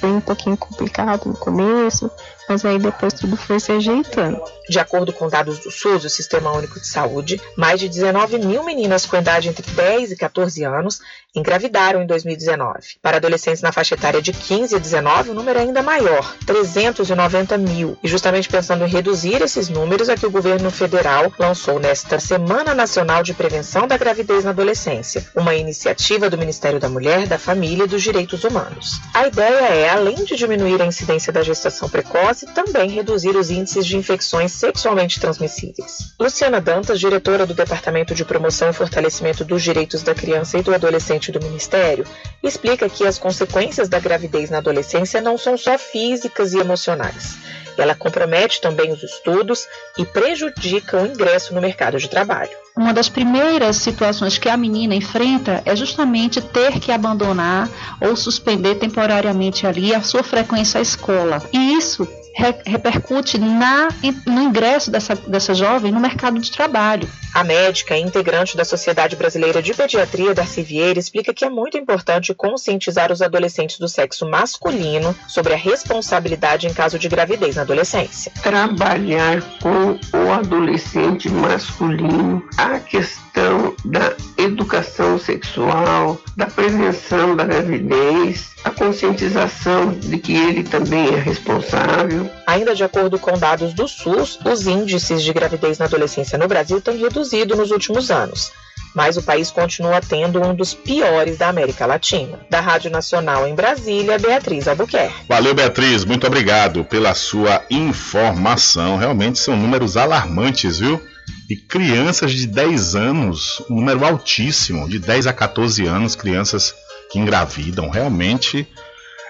Foi 0.00 0.10
um 0.10 0.20
pouquinho 0.20 0.56
complicado 0.56 1.26
no 1.26 1.34
começo, 1.34 2.10
mas 2.48 2.64
aí 2.64 2.78
depois 2.78 3.12
tudo 3.12 3.36
foi 3.36 3.60
se 3.60 3.72
ajeitando. 3.72 4.42
De 4.68 4.78
acordo 4.78 5.12
com 5.12 5.28
dados 5.28 5.58
do 5.58 5.70
SUS, 5.70 6.04
o 6.04 6.10
Sistema 6.10 6.52
Único 6.52 6.80
de 6.80 6.86
Saúde, 6.86 7.40
mais 7.56 7.80
de 7.80 7.88
19 7.88 8.38
mil 8.38 8.62
meninas 8.64 9.06
com 9.06 9.16
idade 9.16 9.48
entre 9.48 9.68
10 9.72 10.12
e 10.12 10.16
14 10.16 10.64
anos 10.64 11.00
engravidaram 11.34 12.02
em 12.02 12.06
2019. 12.06 12.96
Para 13.02 13.18
adolescentes 13.18 13.62
na 13.62 13.72
faixa 13.72 13.94
etária 13.94 14.20
de 14.20 14.32
15 14.32 14.74
a 14.74 14.78
19, 14.78 15.30
o 15.30 15.34
número 15.34 15.58
é 15.58 15.62
ainda 15.62 15.82
maior, 15.82 16.36
390 16.46 17.56
mil. 17.58 17.98
E 18.02 18.08
justamente 18.08 18.48
pensando 18.48 18.84
em 18.84 18.88
reduzir 18.88 19.40
esses 19.42 19.68
números, 19.68 20.08
é 20.08 20.16
que 20.16 20.26
o 20.26 20.30
governo 20.30 20.70
federal 20.70 21.32
lançou 21.38 21.78
nesta 21.78 22.18
Semana 22.18 22.74
Nacional 22.74 23.22
de 23.22 23.34
Prevenção 23.34 23.86
da 23.86 23.96
Gravidez 23.96 24.44
na 24.44 24.50
Adolescência, 24.50 25.26
uma 25.34 25.54
iniciativa 25.54 26.28
do 26.28 26.38
Ministério 26.38 26.80
da 26.80 26.88
Mulher, 26.88 27.26
da 27.26 27.38
Família 27.38 27.84
e 27.84 27.88
dos 27.88 28.02
Direitos 28.02 28.44
Humanos. 28.44 29.00
A 29.14 29.26
ideia 29.26 29.68
é, 29.68 29.90
além 29.90 30.24
de 30.24 30.36
diminuir 30.36 30.80
a 30.80 30.86
incidência 30.86 31.32
da 31.32 31.42
gestação 31.42 31.88
precoce, 31.88 32.37
também 32.46 32.90
reduzir 32.90 33.36
os 33.36 33.50
índices 33.50 33.86
de 33.86 33.96
infecções 33.96 34.52
sexualmente 34.52 35.20
transmissíveis. 35.20 36.14
Luciana 36.18 36.60
Dantas, 36.60 37.00
diretora 37.00 37.46
do 37.46 37.54
Departamento 37.54 38.14
de 38.14 38.24
Promoção 38.24 38.70
e 38.70 38.72
Fortalecimento 38.72 39.44
dos 39.44 39.62
Direitos 39.62 40.02
da 40.02 40.14
Criança 40.14 40.58
e 40.58 40.62
do 40.62 40.74
Adolescente 40.74 41.32
do 41.32 41.40
Ministério, 41.40 42.04
explica 42.42 42.88
que 42.88 43.06
as 43.06 43.18
consequências 43.18 43.88
da 43.88 43.98
gravidez 43.98 44.50
na 44.50 44.58
adolescência 44.58 45.20
não 45.20 45.36
são 45.38 45.56
só 45.56 45.78
físicas 45.78 46.52
e 46.52 46.58
emocionais. 46.58 47.36
Ela 47.80 47.94
compromete 47.94 48.60
também 48.60 48.92
os 48.92 49.02
estudos 49.02 49.66
e 49.96 50.04
prejudica 50.04 51.02
o 51.02 51.06
ingresso 51.06 51.54
no 51.54 51.60
mercado 51.60 51.98
de 51.98 52.08
trabalho. 52.08 52.50
Uma 52.76 52.92
das 52.94 53.08
primeiras 53.08 53.76
situações 53.76 54.38
que 54.38 54.48
a 54.48 54.56
menina 54.56 54.94
enfrenta 54.94 55.62
é 55.64 55.74
justamente 55.74 56.40
ter 56.40 56.78
que 56.78 56.92
abandonar 56.92 57.68
ou 58.00 58.14
suspender 58.14 58.76
temporariamente 58.76 59.66
ali 59.66 59.94
a 59.94 60.02
sua 60.02 60.22
frequência 60.22 60.78
à 60.78 60.82
escola. 60.82 61.42
E 61.52 61.74
isso 61.74 62.06
re 62.38 62.54
repercute 62.64 63.36
na, 63.36 63.88
no 64.24 64.42
ingresso 64.42 64.92
dessa, 64.92 65.16
dessa 65.16 65.52
jovem 65.54 65.90
no 65.90 65.98
mercado 65.98 66.38
de 66.38 66.52
trabalho. 66.52 67.08
A 67.34 67.42
médica 67.42 67.96
e 67.96 68.00
integrante 68.00 68.56
da 68.56 68.64
Sociedade 68.64 69.16
Brasileira 69.16 69.60
de 69.60 69.74
Pediatria, 69.74 70.34
Darcy 70.34 70.62
Vieira, 70.62 70.98
explica 70.98 71.34
que 71.34 71.44
é 71.44 71.50
muito 71.50 71.76
importante 71.76 72.32
conscientizar 72.32 73.10
os 73.10 73.20
adolescentes 73.20 73.78
do 73.78 73.88
sexo 73.88 74.24
masculino 74.24 75.14
sobre 75.26 75.52
a 75.52 75.56
responsabilidade 75.56 76.68
em 76.68 76.72
caso 76.72 76.98
de 76.98 77.08
gravidez 77.08 77.56
na 77.56 77.64
adolescência. 77.68 78.32
Trabalhar 78.42 79.42
com 79.62 79.98
o 80.16 80.32
adolescente 80.32 81.28
masculino 81.28 82.42
a 82.56 82.78
questão 82.78 83.74
da 83.84 84.14
educação 84.36 85.18
sexual, 85.18 86.20
da 86.36 86.46
prevenção 86.46 87.36
da 87.36 87.44
gravidez, 87.44 88.50
a 88.64 88.70
conscientização 88.70 89.92
de 89.92 90.18
que 90.18 90.34
ele 90.34 90.64
também 90.64 91.14
é 91.14 91.18
responsável. 91.18 92.28
Ainda 92.46 92.74
de 92.74 92.84
acordo 92.84 93.18
com 93.18 93.38
dados 93.38 93.74
do 93.74 93.86
SUS, 93.86 94.38
os 94.44 94.66
índices 94.66 95.22
de 95.22 95.32
gravidez 95.32 95.78
na 95.78 95.84
adolescência 95.84 96.38
no 96.38 96.48
Brasil 96.48 96.80
têm 96.80 96.96
reduzido 96.96 97.54
nos 97.54 97.70
últimos 97.70 98.10
anos. 98.10 98.50
Mas 98.98 99.16
o 99.16 99.22
país 99.22 99.48
continua 99.52 100.00
tendo 100.00 100.42
um 100.42 100.52
dos 100.52 100.74
piores 100.74 101.38
da 101.38 101.48
América 101.48 101.86
Latina. 101.86 102.40
Da 102.50 102.60
Rádio 102.60 102.90
Nacional 102.90 103.46
em 103.46 103.54
Brasília, 103.54 104.18
Beatriz 104.18 104.66
Albuquerque. 104.66 105.14
Valeu, 105.28 105.54
Beatriz. 105.54 106.04
Muito 106.04 106.26
obrigado 106.26 106.82
pela 106.82 107.14
sua 107.14 107.62
informação. 107.70 108.96
Realmente 108.96 109.38
são 109.38 109.56
números 109.56 109.96
alarmantes, 109.96 110.80
viu? 110.80 111.00
E 111.48 111.54
crianças 111.54 112.32
de 112.32 112.44
10 112.48 112.96
anos, 112.96 113.62
um 113.70 113.76
número 113.76 114.04
altíssimo, 114.04 114.88
de 114.88 114.98
10 114.98 115.28
a 115.28 115.32
14 115.32 115.86
anos, 115.86 116.16
crianças 116.16 116.74
que 117.08 117.20
engravidam. 117.20 117.90
Realmente 117.90 118.66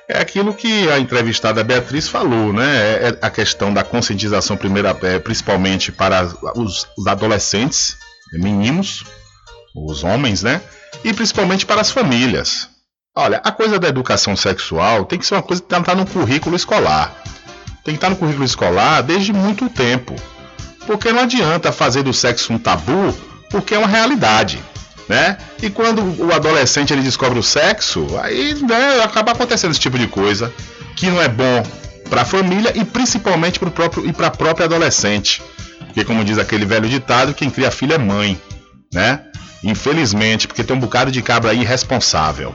é 0.08 0.18
aquilo 0.18 0.54
que 0.54 0.90
a 0.90 0.98
entrevistada 0.98 1.62
Beatriz 1.62 2.08
falou, 2.08 2.54
né? 2.54 2.78
É, 2.78 3.08
é 3.08 3.18
a 3.20 3.28
questão 3.28 3.74
da 3.74 3.84
conscientização, 3.84 4.56
primeira, 4.56 4.96
é, 5.02 5.18
principalmente 5.18 5.92
para 5.92 6.24
os, 6.56 6.88
os 6.96 7.06
adolescentes, 7.06 7.98
meninos, 8.32 9.04
os 9.86 10.04
homens, 10.04 10.42
né? 10.42 10.60
E 11.04 11.12
principalmente 11.12 11.66
para 11.66 11.80
as 11.80 11.90
famílias. 11.90 12.68
Olha, 13.16 13.40
a 13.44 13.50
coisa 13.50 13.78
da 13.78 13.88
educação 13.88 14.36
sexual 14.36 15.04
tem 15.04 15.18
que 15.18 15.26
ser 15.26 15.34
uma 15.34 15.42
coisa 15.42 15.62
que 15.62 15.74
está 15.74 15.94
no 15.94 16.06
currículo 16.06 16.56
escolar. 16.56 17.14
Tem 17.84 17.94
que 17.94 17.98
estar 17.98 18.10
no 18.10 18.16
currículo 18.16 18.44
escolar 18.44 19.02
desde 19.02 19.32
muito 19.32 19.68
tempo. 19.68 20.14
Porque 20.86 21.12
não 21.12 21.20
adianta 21.20 21.72
fazer 21.72 22.02
do 22.02 22.12
sexo 22.12 22.52
um 22.52 22.58
tabu, 22.58 23.14
porque 23.50 23.74
é 23.74 23.78
uma 23.78 23.88
realidade 23.88 24.62
né? 25.08 25.38
E 25.62 25.70
quando 25.70 26.02
o 26.22 26.32
adolescente 26.32 26.92
ele 26.92 27.02
descobre 27.02 27.38
o 27.38 27.42
sexo, 27.42 28.06
aí 28.20 28.54
né, 28.54 29.02
acaba 29.02 29.32
acontecendo 29.32 29.70
esse 29.70 29.80
tipo 29.80 29.98
de 29.98 30.06
coisa 30.06 30.52
que 30.94 31.06
não 31.06 31.20
é 31.20 31.28
bom 31.28 31.64
para 32.10 32.22
a 32.22 32.24
família 32.24 32.72
e 32.76 32.84
principalmente 32.84 33.58
para 33.58 33.68
o 33.68 33.72
próprio 33.72 34.06
e 34.06 34.12
para 34.12 34.26
a 34.26 34.30
própria 34.30 34.66
adolescente, 34.66 35.42
porque 35.86 36.04
como 36.04 36.24
diz 36.24 36.38
aquele 36.38 36.64
velho 36.64 36.88
ditado, 36.88 37.34
quem 37.34 37.50
cria 37.50 37.70
filho 37.70 37.94
é 37.94 37.98
mãe, 37.98 38.40
né? 38.92 39.22
Infelizmente, 39.62 40.46
porque 40.46 40.62
tem 40.62 40.76
um 40.76 40.80
bocado 40.80 41.10
de 41.10 41.22
cabra 41.22 41.50
aí 41.50 41.60
irresponsável, 41.60 42.54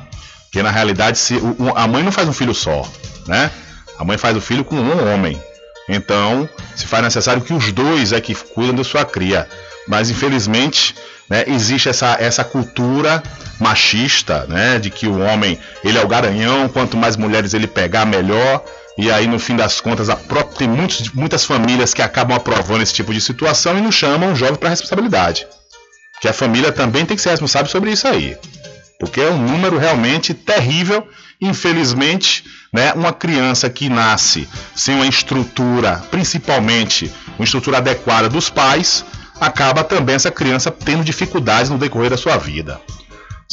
que 0.52 0.64
na 0.64 0.72
realidade 0.72 1.18
se, 1.18 1.36
a 1.76 1.88
mãe 1.88 2.04
não 2.04 2.12
faz 2.12 2.28
um 2.28 2.34
filho 2.34 2.54
só, 2.54 2.88
né? 3.28 3.52
A 3.98 4.04
mãe 4.04 4.18
faz 4.18 4.36
o 4.36 4.42
filho 4.42 4.64
com 4.64 4.76
um 4.76 5.14
homem. 5.14 5.42
Então, 5.88 6.48
se 6.76 6.86
faz 6.86 7.04
necessário 7.04 7.42
que 7.42 7.54
os 7.54 7.72
dois 7.72 8.14
é 8.14 8.22
que 8.22 8.34
cuidam 8.34 8.76
da 8.76 8.84
sua 8.84 9.04
cria. 9.04 9.48
Mas 9.88 10.10
infelizmente, 10.10 10.96
né, 11.30 11.44
existe 11.48 11.90
essa, 11.90 12.16
essa 12.20 12.44
cultura 12.44 13.22
machista, 13.60 14.46
né, 14.48 14.80
de 14.80 14.90
que 14.90 15.08
o 15.08 15.20
homem 15.20 15.60
ele 15.84 15.98
é 15.98 16.04
o 16.04 16.08
garanhão, 16.08 16.70
quanto 16.70 16.96
mais 16.96 17.18
mulheres 17.18 17.54
ele 17.54 17.68
pegar, 17.68 18.06
melhor. 18.06 18.64
E 18.98 19.12
aí, 19.12 19.28
no 19.28 19.40
fim 19.40 19.56
das 19.56 19.82
contas, 19.82 20.10
a 20.10 20.16
própria, 20.16 20.60
tem 20.60 20.68
muitos, 20.70 21.10
muitas 21.12 21.44
famílias 21.44 21.94
que 21.94 22.02
acabam 22.02 22.38
aprovando 22.38 22.84
esse 22.84 22.94
tipo 22.94 23.14
de 23.14 23.20
situação 23.20 23.78
e 23.78 23.82
não 23.82 23.92
chamam 23.92 24.32
o 24.32 24.36
jovem 24.36 24.56
para 24.56 24.70
responsabilidade. 24.70 25.48
Que 26.24 26.30
a 26.30 26.34
família 26.34 26.72
também 26.72 27.06
tem 27.06 27.18
que 27.18 27.22
ser 27.22 27.32
responsável 27.32 27.70
sobre 27.70 27.92
isso 27.92 28.08
aí. 28.08 28.38
Porque 28.98 29.20
é 29.20 29.30
um 29.30 29.38
número 29.38 29.78
realmente 29.78 30.34
terrível. 30.34 31.06
Infelizmente, 31.42 32.46
né, 32.72 32.94
uma 32.94 33.12
criança 33.12 33.70
que 33.70 33.90
nasce 33.90 34.48
sem 34.74 34.96
uma 34.96 35.06
estrutura, 35.06 36.02
principalmente 36.10 37.12
uma 37.38 37.44
estrutura 37.44 37.80
adequada 37.80 38.30
dos 38.30 38.50
pais, 38.50 39.04
acaba 39.38 39.84
também 39.84 40.16
essa 40.16 40.32
criança 40.32 40.72
tendo 40.72 41.04
dificuldades 41.04 41.70
no 41.70 41.78
decorrer 41.78 42.12
da 42.12 42.16
sua 42.16 42.38
vida. 42.38 42.80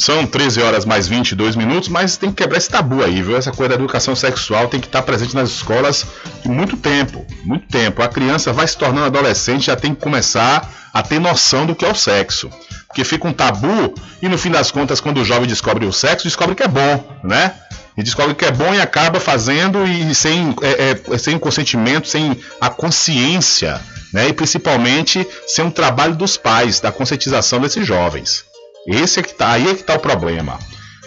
São 0.01 0.25
13 0.25 0.63
horas 0.63 0.83
mais 0.83 1.07
22 1.07 1.55
minutos, 1.55 1.87
mas 1.87 2.17
tem 2.17 2.31
que 2.31 2.37
quebrar 2.37 2.57
esse 2.57 2.67
tabu 2.67 3.03
aí, 3.03 3.21
viu? 3.21 3.37
Essa 3.37 3.51
coisa 3.51 3.69
da 3.69 3.75
educação 3.75 4.15
sexual 4.15 4.67
tem 4.67 4.79
que 4.79 4.87
estar 4.87 5.03
presente 5.03 5.35
nas 5.35 5.51
escolas 5.51 6.07
de 6.41 6.49
muito 6.49 6.75
tempo, 6.75 7.23
muito 7.43 7.67
tempo. 7.67 8.01
A 8.01 8.07
criança 8.07 8.51
vai 8.51 8.67
se 8.67 8.75
tornando 8.75 9.05
adolescente, 9.05 9.67
já 9.67 9.75
tem 9.75 9.93
que 9.93 10.01
começar 10.01 10.67
a 10.91 11.03
ter 11.03 11.19
noção 11.19 11.67
do 11.67 11.75
que 11.75 11.85
é 11.85 11.87
o 11.87 11.93
sexo. 11.93 12.49
Porque 12.87 13.03
fica 13.03 13.27
um 13.27 13.31
tabu 13.31 13.93
e 14.19 14.27
no 14.27 14.39
fim 14.39 14.49
das 14.49 14.71
contas, 14.71 14.99
quando 14.99 15.19
o 15.19 15.23
jovem 15.23 15.47
descobre 15.47 15.85
o 15.85 15.93
sexo, 15.93 16.23
descobre 16.23 16.55
que 16.55 16.63
é 16.63 16.67
bom, 16.67 17.07
né? 17.23 17.53
E 17.95 18.01
descobre 18.01 18.33
que 18.33 18.45
é 18.45 18.51
bom 18.51 18.73
e 18.73 18.81
acaba 18.81 19.19
fazendo 19.19 19.85
e 19.85 20.15
sem, 20.15 20.55
é, 20.63 21.13
é, 21.13 21.17
sem 21.19 21.37
consentimento, 21.37 22.07
sem 22.07 22.35
a 22.59 22.71
consciência 22.71 23.79
né? 24.11 24.29
e 24.29 24.33
principalmente 24.33 25.27
ser 25.45 25.61
um 25.61 25.69
trabalho 25.69 26.15
dos 26.15 26.37
pais, 26.37 26.79
da 26.79 26.91
conscientização 26.91 27.59
desses 27.59 27.85
jovens. 27.85 28.49
Esse 28.87 29.19
é 29.19 29.23
que 29.23 29.33
tá, 29.33 29.51
aí 29.51 29.69
é 29.69 29.73
que 29.73 29.81
está 29.81 29.95
o 29.95 29.99
problema. 29.99 30.59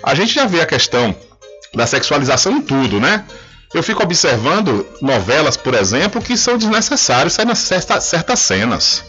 A 0.03 0.15
gente 0.15 0.35
já 0.35 0.47
vê 0.47 0.61
a 0.61 0.67
questão 0.67 1.15
da 1.75 1.87
sexualização 1.87 2.53
em 2.53 2.63
tudo, 2.63 3.01
né? 3.01 3.25
Eu 3.73 3.83
fico 3.83 4.03
observando 4.03 4.87
novelas, 5.03 5.57
por 5.57 5.75
exemplo, 5.75 6.23
que 6.23 6.37
são 6.37 6.57
desnecessárias, 6.57 7.33
saem 7.33 7.53
certas, 7.55 8.39
cenas. 8.39 9.05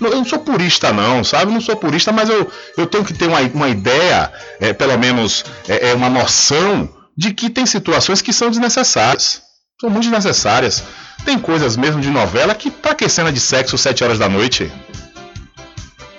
Eu 0.00 0.10
não 0.10 0.24
sou 0.24 0.40
purista, 0.40 0.92
não, 0.92 1.22
sabe? 1.22 1.52
Não 1.52 1.60
sou 1.60 1.76
purista, 1.76 2.10
mas 2.10 2.28
eu, 2.28 2.50
eu 2.76 2.86
tenho 2.86 3.04
que 3.04 3.14
ter 3.14 3.28
uma, 3.28 3.40
uma 3.40 3.68
ideia, 3.68 4.32
é, 4.60 4.72
pelo 4.72 4.98
menos 4.98 5.44
é, 5.68 5.90
é 5.90 5.94
uma 5.94 6.10
noção, 6.10 6.88
de 7.16 7.32
que 7.32 7.50
tem 7.50 7.66
situações 7.66 8.22
que 8.22 8.32
são 8.32 8.50
desnecessárias. 8.50 9.42
São 9.80 9.90
muito 9.90 10.04
desnecessárias. 10.04 10.82
Tem 11.24 11.38
coisas 11.38 11.76
mesmo 11.76 12.00
de 12.00 12.10
novela 12.10 12.54
que 12.54 12.70
pra 12.70 12.94
que 12.94 13.08
cena 13.08 13.32
de 13.32 13.38
sexo 13.38 13.78
7 13.78 14.02
horas 14.02 14.18
da 14.18 14.28
noite? 14.28 14.72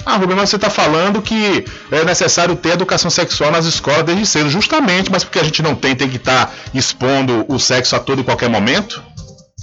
Ah, 0.06 0.18
Rubem, 0.18 0.36
mas 0.36 0.50
você 0.50 0.58
está 0.58 0.70
falando 0.70 1.22
que 1.22 1.66
é 1.92 2.04
necessário 2.04 2.56
ter 2.56 2.72
educação 2.72 3.10
sexual 3.10 3.52
nas 3.52 3.66
escolas 3.66 4.04
desde 4.04 4.26
cedo, 4.26 4.50
justamente, 4.50 5.10
mas 5.12 5.24
porque 5.24 5.40
a 5.40 5.44
gente 5.44 5.62
não 5.62 5.76
tem, 5.76 5.96
tem 5.96 6.10
que 6.10 6.18
estar 6.18 6.48
tá 6.48 6.54
expondo 6.74 7.46
o 7.48 7.58
sexo 7.58 7.96
a 7.96 8.00
todo 8.00 8.20
e 8.20 8.24
qualquer 8.24 8.50
momento? 8.50 9.02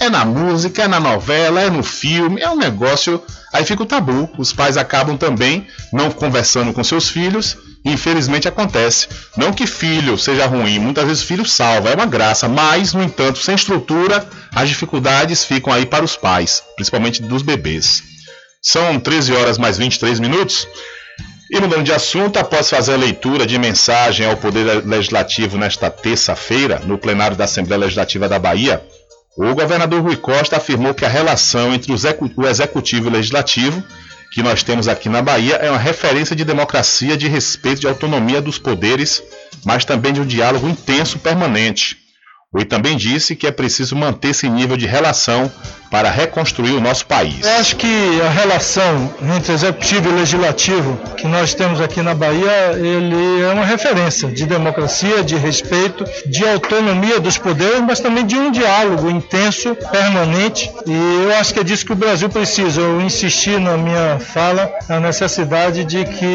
É 0.00 0.08
na 0.08 0.24
música, 0.24 0.84
é 0.84 0.88
na 0.88 0.98
novela, 0.98 1.60
é 1.60 1.68
no 1.68 1.82
filme, 1.82 2.40
é 2.40 2.48
um 2.48 2.56
negócio. 2.56 3.22
Aí 3.52 3.66
fica 3.66 3.82
o 3.82 3.86
tabu. 3.86 4.30
Os 4.38 4.50
pais 4.50 4.78
acabam 4.78 5.16
também 5.18 5.66
não 5.92 6.10
conversando 6.10 6.72
com 6.72 6.82
seus 6.82 7.08
filhos 7.10 7.58
infelizmente 7.84 8.48
acontece. 8.48 9.08
Não 9.36 9.52
que 9.52 9.66
filho 9.66 10.18
seja 10.18 10.46
ruim, 10.46 10.78
muitas 10.78 11.04
vezes 11.06 11.22
filho 11.22 11.46
salva, 11.46 11.90
é 11.90 11.94
uma 11.94 12.06
graça, 12.06 12.48
mas, 12.48 12.92
no 12.92 13.02
entanto, 13.02 13.38
sem 13.38 13.54
estrutura, 13.54 14.26
as 14.54 14.68
dificuldades 14.68 15.44
ficam 15.44 15.72
aí 15.72 15.86
para 15.86 16.04
os 16.04 16.16
pais, 16.16 16.62
principalmente 16.76 17.22
dos 17.22 17.42
bebês. 17.42 18.09
São 18.62 18.98
13 19.00 19.32
horas 19.34 19.58
mais 19.58 19.78
23 19.78 20.20
minutos. 20.20 20.68
E 21.50 21.60
mudando 21.60 21.82
de 21.82 21.92
assunto, 21.92 22.38
após 22.38 22.70
fazer 22.70 22.94
a 22.94 22.96
leitura 22.96 23.46
de 23.46 23.58
mensagem 23.58 24.26
ao 24.26 24.36
Poder 24.36 24.86
Legislativo 24.86 25.58
nesta 25.58 25.90
terça-feira, 25.90 26.80
no 26.84 26.96
plenário 26.96 27.36
da 27.36 27.44
Assembleia 27.44 27.80
Legislativa 27.80 28.28
da 28.28 28.38
Bahia, 28.38 28.82
o 29.36 29.54
governador 29.54 30.02
Rui 30.02 30.16
Costa 30.16 30.58
afirmou 30.58 30.94
que 30.94 31.04
a 31.04 31.08
relação 31.08 31.74
entre 31.74 31.92
o 31.92 32.46
Executivo 32.46 33.06
e 33.06 33.08
o 33.08 33.12
Legislativo 33.12 33.82
que 34.30 34.42
nós 34.42 34.62
temos 34.62 34.86
aqui 34.86 35.08
na 35.08 35.20
Bahia 35.20 35.56
é 35.56 35.68
uma 35.68 35.78
referência 35.78 36.36
de 36.36 36.44
democracia, 36.44 37.16
de 37.16 37.26
respeito, 37.26 37.80
de 37.80 37.88
autonomia 37.88 38.40
dos 38.40 38.58
poderes, 38.58 39.22
mas 39.64 39.84
também 39.84 40.12
de 40.12 40.20
um 40.20 40.26
diálogo 40.26 40.68
intenso 40.68 41.18
permanente. 41.18 41.98
O 42.52 42.64
também 42.64 42.96
disse 42.96 43.34
que 43.34 43.46
é 43.46 43.50
preciso 43.50 43.96
manter 43.96 44.28
esse 44.28 44.48
nível 44.48 44.76
de 44.76 44.86
relação 44.86 45.50
para 45.90 46.08
reconstruir 46.08 46.72
o 46.72 46.80
nosso 46.80 47.04
país. 47.04 47.44
Eu 47.44 47.52
acho 47.58 47.76
que 47.76 48.20
a 48.22 48.30
relação 48.30 49.12
entre 49.34 49.52
executivo 49.52 50.08
e 50.08 50.12
legislativo 50.12 50.96
que 51.16 51.26
nós 51.26 51.52
temos 51.52 51.80
aqui 51.80 52.00
na 52.00 52.14
Bahia, 52.14 52.72
ele 52.74 53.42
é 53.42 53.52
uma 53.52 53.64
referência 53.64 54.28
de 54.28 54.46
democracia, 54.46 55.22
de 55.24 55.36
respeito, 55.36 56.04
de 56.26 56.46
autonomia 56.46 57.18
dos 57.18 57.36
poderes, 57.36 57.80
mas 57.80 57.98
também 57.98 58.24
de 58.24 58.36
um 58.36 58.50
diálogo 58.50 59.10
intenso, 59.10 59.74
permanente. 59.90 60.70
E 60.86 61.24
eu 61.24 61.36
acho 61.36 61.52
que 61.52 61.60
é 61.60 61.64
disso 61.64 61.84
que 61.84 61.92
o 61.92 61.96
Brasil 61.96 62.28
precisa. 62.28 62.80
Eu 62.80 63.00
insisti 63.00 63.58
na 63.58 63.76
minha 63.76 64.18
fala 64.20 64.72
a 64.88 65.00
necessidade 65.00 65.84
de 65.84 66.04
que 66.04 66.34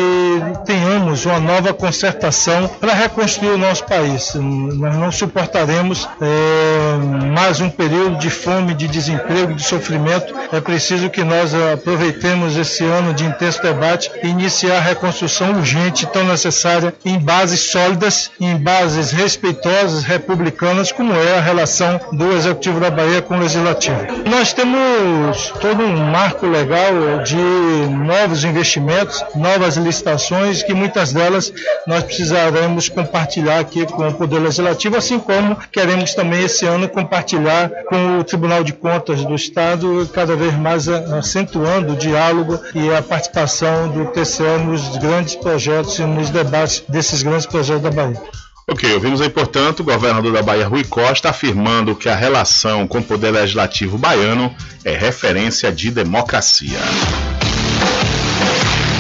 tenhamos 0.66 1.26
uma 1.26 1.40
nova 1.40 1.74
concertação 1.74 2.68
para 2.68 2.94
reconstruir 2.94 3.52
o 3.52 3.58
nosso 3.58 3.86
país. 3.86 4.34
Nós 4.36 4.96
não 4.98 5.12
suportaremos 5.12 6.08
é, 6.22 7.26
mais 7.28 7.62
um 7.62 7.70
período 7.70 8.18
de 8.18 8.30
fome, 8.30 8.74
de 8.74 8.88
desemprego 8.88 9.45
de 9.54 9.64
sofrimento, 9.64 10.34
é 10.52 10.60
preciso 10.60 11.10
que 11.10 11.24
nós 11.24 11.54
aproveitemos 11.54 12.58
esse 12.58 12.84
ano 12.84 13.14
de 13.14 13.26
intenso 13.26 13.62
debate 13.62 14.12
e 14.24 14.28
iniciar 14.28 14.78
a 14.78 14.82
reconstrução 14.82 15.52
urgente 15.52 16.06
tão 16.08 16.24
necessária 16.24 16.94
em 17.04 17.20
bases 17.20 17.60
sólidas, 17.60 18.32
em 18.40 18.56
bases 18.58 19.12
respeitosas, 19.12 20.04
republicanas, 20.04 20.92
como 20.92 21.14
é 21.14 21.38
a 21.38 21.42
relação 21.42 22.00
do 22.12 22.32
Executivo 22.32 22.80
da 22.80 22.90
Bahia 22.90 23.22
com 23.22 23.36
o 23.36 23.40
Legislativo. 23.40 23.98
Nós 24.30 24.54
temos 24.54 25.54
todo 25.62 25.84
um 25.84 25.98
marco 26.12 26.46
legal 26.46 27.24
de 27.24 27.36
novos 27.36 28.44
investimentos, 28.44 29.24
novas 29.36 29.76
licitações, 29.76 30.64
que 30.64 30.74
muitas 30.74 31.14
delas 31.14 31.52
nós 31.86 32.04
precisaremos 32.04 32.90
compartilhar 32.90 33.60
aqui 33.60 33.86
com 33.86 34.08
o 34.08 34.14
Poder 34.14 34.40
Legislativo, 34.40 34.98
assim 34.98 35.20
como 35.20 35.58
queremos 35.72 36.14
também 36.14 36.44
esse 36.44 36.66
ano 36.66 36.88
compartilhar 36.88 37.70
com 37.90 38.20
o 38.20 38.24
Tribunal 38.24 38.64
de 38.64 38.74
Contas 38.74 39.24
do 39.24 39.35
Estado, 39.36 40.10
cada 40.14 40.36
vez 40.36 40.54
mais 40.56 40.88
acentuando 40.88 41.94
o 41.94 41.96
diálogo 41.96 42.60
e 42.74 42.94
a 42.94 43.02
participação 43.02 43.90
do 43.90 44.06
TCE 44.08 44.58
nos 44.66 44.98
grandes 44.98 45.36
projetos 45.36 46.00
e 46.00 46.04
nos 46.04 46.30
debates 46.30 46.84
desses 46.90 47.22
grandes 47.22 47.46
projetos 47.46 47.84
da 47.84 47.92
Bahia. 47.92 48.22
Ok, 48.68 48.92
ouvimos 48.96 49.22
aí, 49.22 49.30
portanto, 49.30 49.82
o 49.82 49.84
governador 49.84 50.34
da 50.34 50.42
Bahia, 50.42 50.68
Rui 50.68 50.84
Costa, 50.84 51.30
afirmando 51.30 51.96
que 51.96 52.10
a 52.10 52.16
relação 52.16 52.88
com 52.88 52.98
o 52.98 53.04
Poder 53.04 53.30
Legislativo 53.30 53.96
baiano 53.96 54.54
é 54.84 54.96
referência 54.96 55.72
de 55.72 55.92
democracia. 55.92 56.80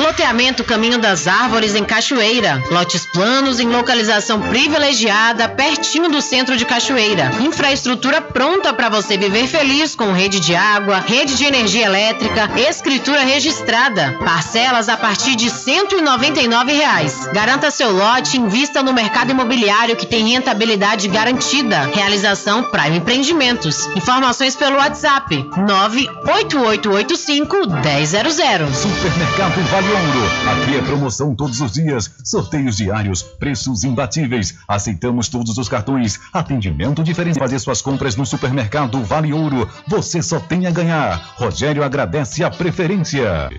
Loteamento 0.00 0.64
Caminho 0.64 0.98
das 0.98 1.28
Árvores 1.28 1.74
em 1.74 1.84
Cachoeira. 1.84 2.64
Lotes 2.70 3.04
planos 3.04 3.60
em 3.60 3.68
localização 3.68 4.40
privilegiada, 4.40 5.46
pertinho 5.46 6.08
do 6.08 6.22
centro 6.22 6.56
de 6.56 6.64
Cachoeira. 6.64 7.30
Infraestrutura 7.40 8.22
pronta 8.22 8.72
para 8.72 8.88
você 8.88 9.18
viver 9.18 9.46
feliz 9.46 9.94
com 9.94 10.10
rede 10.10 10.40
de 10.40 10.56
água, 10.56 11.00
rede 11.00 11.36
de 11.36 11.44
energia 11.44 11.84
elétrica, 11.84 12.48
escritura 12.58 13.20
registrada. 13.20 14.16
Parcelas 14.24 14.88
a 14.88 14.96
partir 14.96 15.36
de 15.36 15.50
199 15.50 16.72
reais. 16.72 17.28
Garanta 17.34 17.70
seu 17.70 17.92
lote 17.92 18.38
e 18.38 18.40
invista 18.40 18.82
no 18.82 18.94
mercado 18.94 19.32
imobiliário 19.32 19.96
que 19.96 20.06
tem 20.06 20.30
rentabilidade 20.30 21.08
garantida. 21.08 21.90
Realização 21.92 22.62
Prime 22.70 22.96
Empreendimentos. 22.96 23.84
Informações 23.94 24.56
pelo 24.56 24.76
WhatsApp 24.76 25.46
98885 25.58 27.56
1000. 27.56 28.72
Supermercado 28.72 29.60
Vale 29.70 29.89
Ouro. 29.90 30.62
Aqui 30.62 30.76
é 30.76 30.82
promoção 30.82 31.34
todos 31.34 31.60
os 31.60 31.72
dias, 31.72 32.10
sorteios 32.24 32.76
diários, 32.76 33.22
preços 33.22 33.82
imbatíveis. 33.82 34.56
Aceitamos 34.68 35.28
todos 35.28 35.58
os 35.58 35.68
cartões, 35.68 36.20
atendimento 36.32 37.02
diferente. 37.02 37.38
Fazer 37.38 37.58
suas 37.58 37.82
compras 37.82 38.14
no 38.14 38.24
supermercado 38.24 39.02
Vale 39.02 39.32
Ouro. 39.32 39.68
Você 39.88 40.22
só 40.22 40.38
tem 40.38 40.66
a 40.66 40.70
ganhar. 40.70 41.34
Rogério 41.36 41.82
agradece 41.82 42.44
a 42.44 42.50
preferência. 42.50 43.50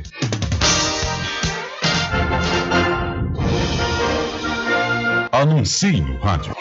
Anuncie 5.32 6.02
no 6.02 6.18
rádio. 6.20 6.61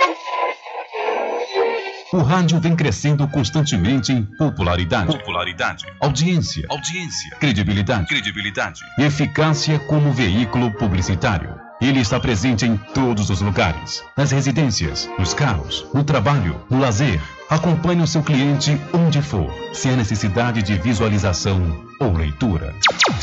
O 2.12 2.23
rádio 2.23 2.59
vem 2.59 2.74
crescendo 2.74 3.28
constantemente 3.28 4.12
em 4.12 4.24
popularidade, 4.24 5.16
popularidade, 5.16 5.87
audiência, 6.01 6.66
audiência, 6.69 7.37
credibilidade, 7.39 8.09
credibilidade, 8.09 8.81
eficácia 8.99 9.78
como 9.78 10.12
veículo 10.12 10.73
publicitário. 10.73 11.55
Ele 11.81 12.01
está 12.01 12.19
presente 12.19 12.66
em 12.66 12.77
todos 12.77 13.31
os 13.31 13.41
lugares, 13.41 14.03
nas 14.16 14.32
residências, 14.32 15.09
nos 15.20 15.32
carros, 15.32 15.87
no 15.95 16.03
trabalho, 16.03 16.61
no 16.69 16.81
lazer. 16.81 17.20
Acompanhe 17.49 18.03
o 18.03 18.09
seu 18.09 18.24
cliente 18.24 18.77
onde 18.93 19.23
for, 19.23 19.49
sem 19.73 19.93
a 19.93 19.97
necessidade 19.97 20.62
de 20.62 20.77
visualização 20.78 21.87
ou 22.01 22.12
leitura. 22.12 22.74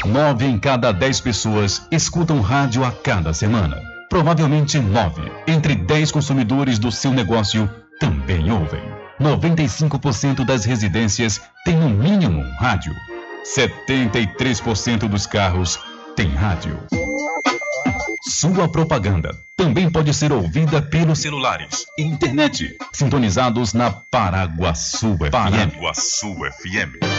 Nove 0.06 0.46
em 0.46 0.58
cada 0.58 0.94
dez 0.94 1.20
pessoas 1.20 1.86
escutam 1.92 2.40
rádio 2.40 2.86
a 2.86 2.92
cada 2.92 3.34
semana. 3.34 3.76
Provavelmente 4.10 4.80
nove 4.80 5.30
entre 5.46 5.76
dez 5.76 6.10
consumidores 6.10 6.80
do 6.80 6.90
seu 6.90 7.12
negócio 7.12 7.70
também 8.00 8.52
ouvem. 8.52 8.82
95% 9.20 10.46
das 10.46 10.66
residências 10.66 11.42
têm 11.66 11.76
no 11.76 11.90
mínimo 11.90 12.42
um 12.42 12.56
rádio. 12.58 12.94
73% 13.56 15.08
dos 15.08 15.26
carros 15.26 15.80
têm 16.16 16.30
rádio. 16.30 16.80
Sua 18.30 18.70
propaganda 18.70 19.32
também 19.56 19.90
pode 19.90 20.14
ser 20.14 20.32
ouvida 20.32 20.82
pelos 20.82 21.20
celulares 21.20 21.86
e 21.98 22.04
internet, 22.04 22.78
sintonizados 22.94 23.74
na 23.74 23.90
Paraguaçu 24.12 25.16
FM. 25.18 25.32
Paraguaçu 25.32 26.36
FM. 26.36 27.17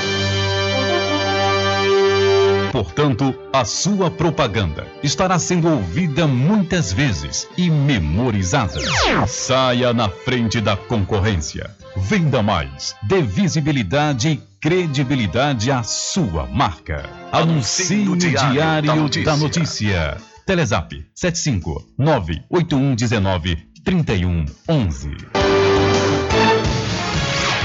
Portanto, 2.73 3.35
a 3.53 3.65
sua 3.65 4.11
propaganda 4.11 4.87
estará 5.03 5.39
sendo 5.39 5.69
ouvida 5.69 6.27
muitas 6.27 6.93
vezes 6.93 7.49
e 7.57 7.71
memorizada. 7.71 8.81
Saia 9.27 9.93
na 9.93 10.09
frente 10.09 10.61
da 10.61 10.77
concorrência. 10.77 11.71
Venda 11.97 12.43
mais. 12.43 12.95
Dê 13.03 13.23
visibilidade 13.23 14.29
e 14.29 14.37
credibilidade 14.61 15.71
à 15.71 15.83
sua 15.83 16.47
marca. 16.47 17.09
Anuncie 17.33 18.05
no 18.05 18.17
Diário 18.17 18.89
da 18.89 18.97
Notícia. 18.97 19.25
Da 19.25 19.37
Notícia. 19.37 20.17
Telezap 20.47 21.05
75 21.15 21.87
98119 21.99 23.57
3111. 23.85 25.58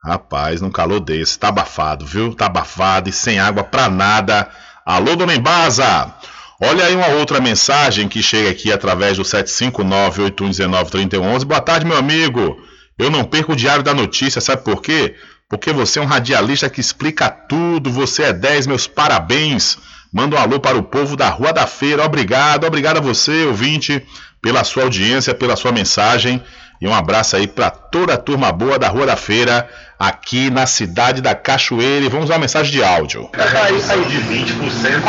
Rapaz, 0.04 0.60
num 0.60 0.70
calor 0.70 1.00
desse, 1.00 1.38
tá 1.38 1.48
abafado, 1.48 2.04
viu? 2.04 2.34
Tá 2.34 2.44
abafado 2.46 3.08
e 3.08 3.12
sem 3.12 3.38
água 3.38 3.64
pra 3.64 3.88
nada. 3.88 4.50
Alô, 4.84 5.16
dona 5.16 5.34
Embasa! 5.34 6.14
Olha 6.62 6.84
aí 6.84 6.94
uma 6.94 7.08
outra 7.08 7.40
mensagem 7.40 8.06
que 8.06 8.22
chega 8.22 8.50
aqui 8.50 8.70
através 8.70 9.16
do 9.16 9.22
759-8119-3111. 9.22 11.44
Boa 11.44 11.60
tarde, 11.60 11.86
meu 11.86 11.96
amigo. 11.96 12.62
Eu 12.98 13.10
não 13.10 13.24
perco 13.24 13.52
o 13.52 13.56
Diário 13.56 13.82
da 13.82 13.94
Notícia, 13.94 14.42
sabe 14.42 14.62
por 14.62 14.82
quê? 14.82 15.14
Porque 15.48 15.72
você 15.72 15.98
é 15.98 16.02
um 16.02 16.06
radialista 16.06 16.68
que 16.68 16.80
explica 16.80 17.30
tudo. 17.30 17.90
Você 17.90 18.24
é 18.24 18.32
10, 18.32 18.66
meus 18.66 18.86
parabéns. 18.86 19.78
Manda 20.12 20.36
um 20.36 20.38
alô 20.38 20.58
para 20.58 20.76
o 20.76 20.82
povo 20.82 21.16
da 21.16 21.28
Rua 21.28 21.52
da 21.52 21.66
Feira. 21.66 22.04
Obrigado, 22.04 22.66
obrigado 22.66 22.96
a 22.96 23.00
você, 23.00 23.44
ouvinte, 23.44 24.04
pela 24.42 24.64
sua 24.64 24.82
audiência, 24.82 25.34
pela 25.34 25.54
sua 25.54 25.70
mensagem. 25.70 26.42
E 26.80 26.88
um 26.88 26.94
abraço 26.94 27.36
aí 27.36 27.46
para 27.46 27.70
toda 27.70 28.14
a 28.14 28.16
turma 28.16 28.50
boa 28.50 28.78
da 28.78 28.88
Rua 28.88 29.06
da 29.06 29.14
Feira, 29.14 29.68
aqui 29.98 30.50
na 30.50 30.66
cidade 30.66 31.20
da 31.20 31.34
Cachoeira. 31.34 32.06
E 32.06 32.08
vamos 32.08 32.30
a 32.30 32.34
uma 32.34 32.40
mensagem 32.40 32.72
de 32.72 32.82
áudio. 32.82 33.30
Aí 33.34 34.04
de 34.04 34.18
20%. 34.18 35.04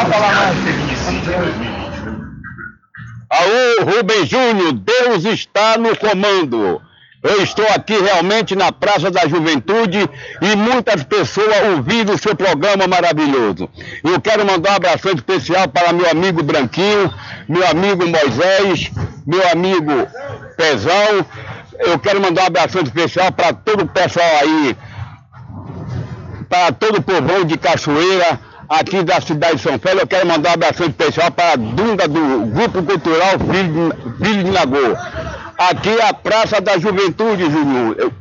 Alô, 3.29 3.91
Rubem 3.91 4.25
Júnior, 4.25 4.73
Deus 4.73 5.23
está 5.23 5.77
no 5.77 5.95
comando. 5.95 6.81
Eu 7.23 7.43
estou 7.43 7.65
aqui 7.67 7.93
realmente 7.93 8.55
na 8.55 8.71
Praça 8.71 9.11
da 9.11 9.27
Juventude 9.27 10.09
e 10.41 10.55
muitas 10.55 11.03
pessoas 11.03 11.55
ouvindo 11.75 12.13
o 12.13 12.17
seu 12.17 12.35
programa 12.35 12.87
maravilhoso. 12.87 13.69
Eu 14.03 14.19
quero 14.19 14.43
mandar 14.43 14.71
um 14.71 14.75
abraço 14.75 15.07
especial 15.09 15.67
para 15.67 15.93
meu 15.93 16.09
amigo 16.09 16.41
Branquinho, 16.41 17.13
meu 17.47 17.67
amigo 17.67 18.07
Moisés, 18.07 18.91
meu 19.25 19.47
amigo 19.49 20.07
Pezão. 20.57 21.25
Eu 21.77 21.99
quero 21.99 22.19
mandar 22.19 22.43
um 22.43 22.47
abraço 22.47 22.79
especial 22.79 23.31
para 23.31 23.53
todo 23.53 23.83
o 23.83 23.87
pessoal 23.87 24.29
aí, 24.41 24.75
para 26.49 26.71
todo 26.71 26.97
o 26.97 27.03
povão 27.03 27.43
de 27.45 27.55
Cachoeira, 27.55 28.39
aqui 28.79 29.03
da 29.03 29.19
cidade 29.19 29.57
de 29.57 29.61
São 29.61 29.77
Félix. 29.77 30.01
Eu 30.01 30.07
quero 30.07 30.27
mandar 30.27 30.51
um 30.51 30.53
abraço 30.53 30.83
especial 30.83 31.31
para 31.31 31.53
a 31.53 31.55
Dunda 31.55 32.07
do 32.07 32.45
Grupo 32.47 32.83
Cultural 32.83 33.37
Filho 33.39 34.43
de, 34.43 34.51
Lagoa 34.51 34.97
aqui 35.69 35.89
é 35.89 36.07
a 36.07 36.13
Praça 36.13 36.59
da 36.59 36.77
Juventude, 36.79 37.43
Júnior. 37.43 38.11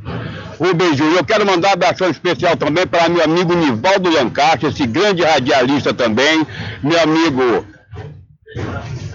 Rubem 0.59 0.95
Júnior. 0.95 1.19
Eu 1.19 1.25
quero 1.25 1.47
mandar 1.47 1.69
um 1.69 1.73
abração 1.73 2.11
especial 2.11 2.57
também 2.57 2.87
para 2.87 3.09
meu 3.09 3.25
amigo 3.25 3.55
Nivaldo 3.55 4.11
Lancaster, 4.11 4.69
esse 4.69 4.87
grande 4.87 5.23
radialista 5.23 5.95
também, 5.95 6.47
meu 6.83 7.01
amigo. 7.01 7.65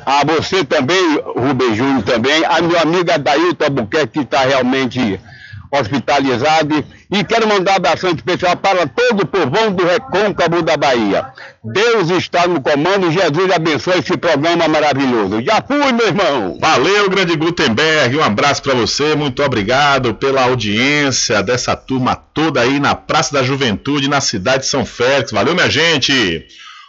A 0.05 0.23
você 0.25 0.63
também, 0.63 1.19
Rubem 1.37 1.75
Júnior, 1.75 2.03
também. 2.03 2.43
A 2.45 2.61
meu 2.61 2.79
amigo 2.79 3.11
Adailton 3.11 3.65
Albuquerque, 3.65 4.13
que 4.13 4.19
está 4.21 4.39
realmente 4.39 5.19
hospitalizado. 5.71 6.83
E 7.11 7.23
quero 7.23 7.47
mandar 7.47 7.73
um 7.73 7.75
abração 7.75 8.11
especial 8.11 8.55
para 8.57 8.87
todo 8.87 9.21
o 9.21 9.25
povão 9.25 9.71
do 9.71 9.85
Recôncavo 9.85 10.61
da 10.61 10.75
Bahia. 10.75 11.27
Deus 11.63 12.09
está 12.09 12.47
no 12.47 12.61
comando 12.61 13.07
e 13.07 13.11
Jesus 13.11 13.51
abençoe 13.51 13.99
esse 13.99 14.17
programa 14.17 14.67
maravilhoso. 14.67 15.41
Já 15.41 15.61
fui, 15.61 15.91
meu 15.91 16.07
irmão. 16.07 16.57
Valeu, 16.59 17.09
grande 17.09 17.35
Gutenberg. 17.35 18.17
Um 18.17 18.23
abraço 18.23 18.61
para 18.63 18.73
você. 18.73 19.15
Muito 19.15 19.43
obrigado 19.43 20.15
pela 20.15 20.43
audiência 20.43 21.43
dessa 21.43 21.75
turma 21.75 22.15
toda 22.15 22.61
aí 22.61 22.79
na 22.79 22.95
Praça 22.95 23.33
da 23.33 23.43
Juventude, 23.43 24.09
na 24.09 24.21
cidade 24.21 24.63
de 24.63 24.69
São 24.69 24.85
Félix. 24.85 25.31
Valeu, 25.31 25.53
minha 25.53 25.69
gente. 25.69 26.45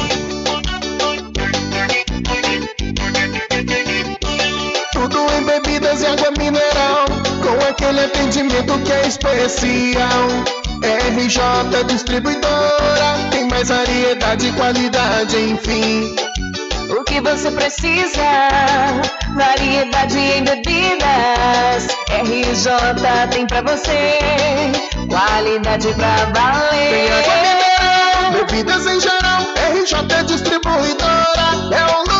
Tudo 4.92 5.18
em 5.38 5.44
bebidas 5.44 6.02
e 6.02 6.06
água 6.06 6.30
mineral, 6.38 7.04
com 7.42 7.68
aquele 7.68 8.00
atendimento 8.00 8.78
que 8.80 8.92
é 8.92 9.06
especial. 9.06 10.59
RJ 10.82 11.84
Distribuidora, 11.86 13.18
tem 13.30 13.48
mais 13.48 13.68
variedade 13.68 14.48
e 14.48 14.52
qualidade, 14.52 15.36
enfim. 15.36 16.14
O 16.90 17.04
que 17.04 17.20
você 17.20 17.50
precisa? 17.50 18.22
Variedade 19.34 20.18
em 20.18 20.44
bebidas. 20.44 21.88
RJ 22.08 23.28
tem 23.30 23.46
pra 23.46 23.62
você. 23.62 24.18
Qualidade 25.08 25.88
pra 25.94 26.16
valer. 26.34 27.12
Água 27.12 27.36
mineral, 27.36 28.32
bebidas 28.32 28.86
em 28.86 29.00
geral. 29.00 29.42
RJ 29.72 30.24
Distribuidora 30.24 31.48
é 31.72 31.84
o 31.94 32.00
lugar. 32.00 32.19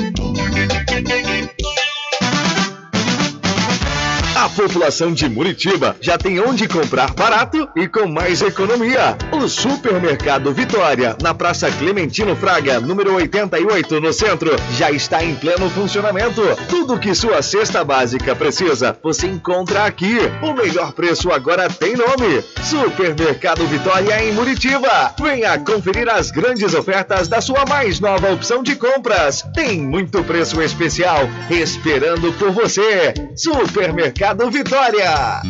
A 4.41 4.49
população 4.49 5.13
de 5.13 5.29
Muritiba 5.29 5.95
já 6.01 6.17
tem 6.17 6.39
onde 6.39 6.67
comprar 6.67 7.13
barato 7.13 7.69
e 7.75 7.87
com 7.87 8.07
mais 8.07 8.41
economia. 8.41 9.15
O 9.31 9.47
Supermercado 9.47 10.51
Vitória, 10.51 11.15
na 11.21 11.31
Praça 11.31 11.69
Clementino 11.69 12.35
Fraga, 12.35 12.79
número 12.79 13.13
88, 13.13 14.01
no 14.01 14.11
centro, 14.11 14.49
já 14.75 14.89
está 14.89 15.23
em 15.23 15.35
pleno 15.35 15.69
funcionamento. 15.69 16.41
Tudo 16.67 16.97
que 16.97 17.13
sua 17.13 17.43
cesta 17.43 17.83
básica 17.83 18.35
precisa, 18.35 18.97
você 19.03 19.27
encontra 19.27 19.85
aqui. 19.85 20.17
O 20.41 20.53
melhor 20.53 20.91
preço 20.93 21.31
agora 21.31 21.69
tem 21.69 21.95
nome: 21.95 22.43
Supermercado 22.63 23.63
Vitória 23.67 24.23
em 24.23 24.33
Muritiba. 24.33 25.13
Venha 25.21 25.59
conferir 25.59 26.09
as 26.09 26.31
grandes 26.31 26.73
ofertas 26.73 27.27
da 27.27 27.41
sua 27.41 27.63
mais 27.69 27.99
nova 27.99 28.33
opção 28.33 28.63
de 28.63 28.75
compras. 28.75 29.45
Tem 29.53 29.79
muito 29.79 30.23
preço 30.23 30.59
especial 30.63 31.29
esperando 31.47 32.33
por 32.33 32.49
você. 32.49 33.13
Supermercado 33.35 34.30
Vitória. 34.31 35.41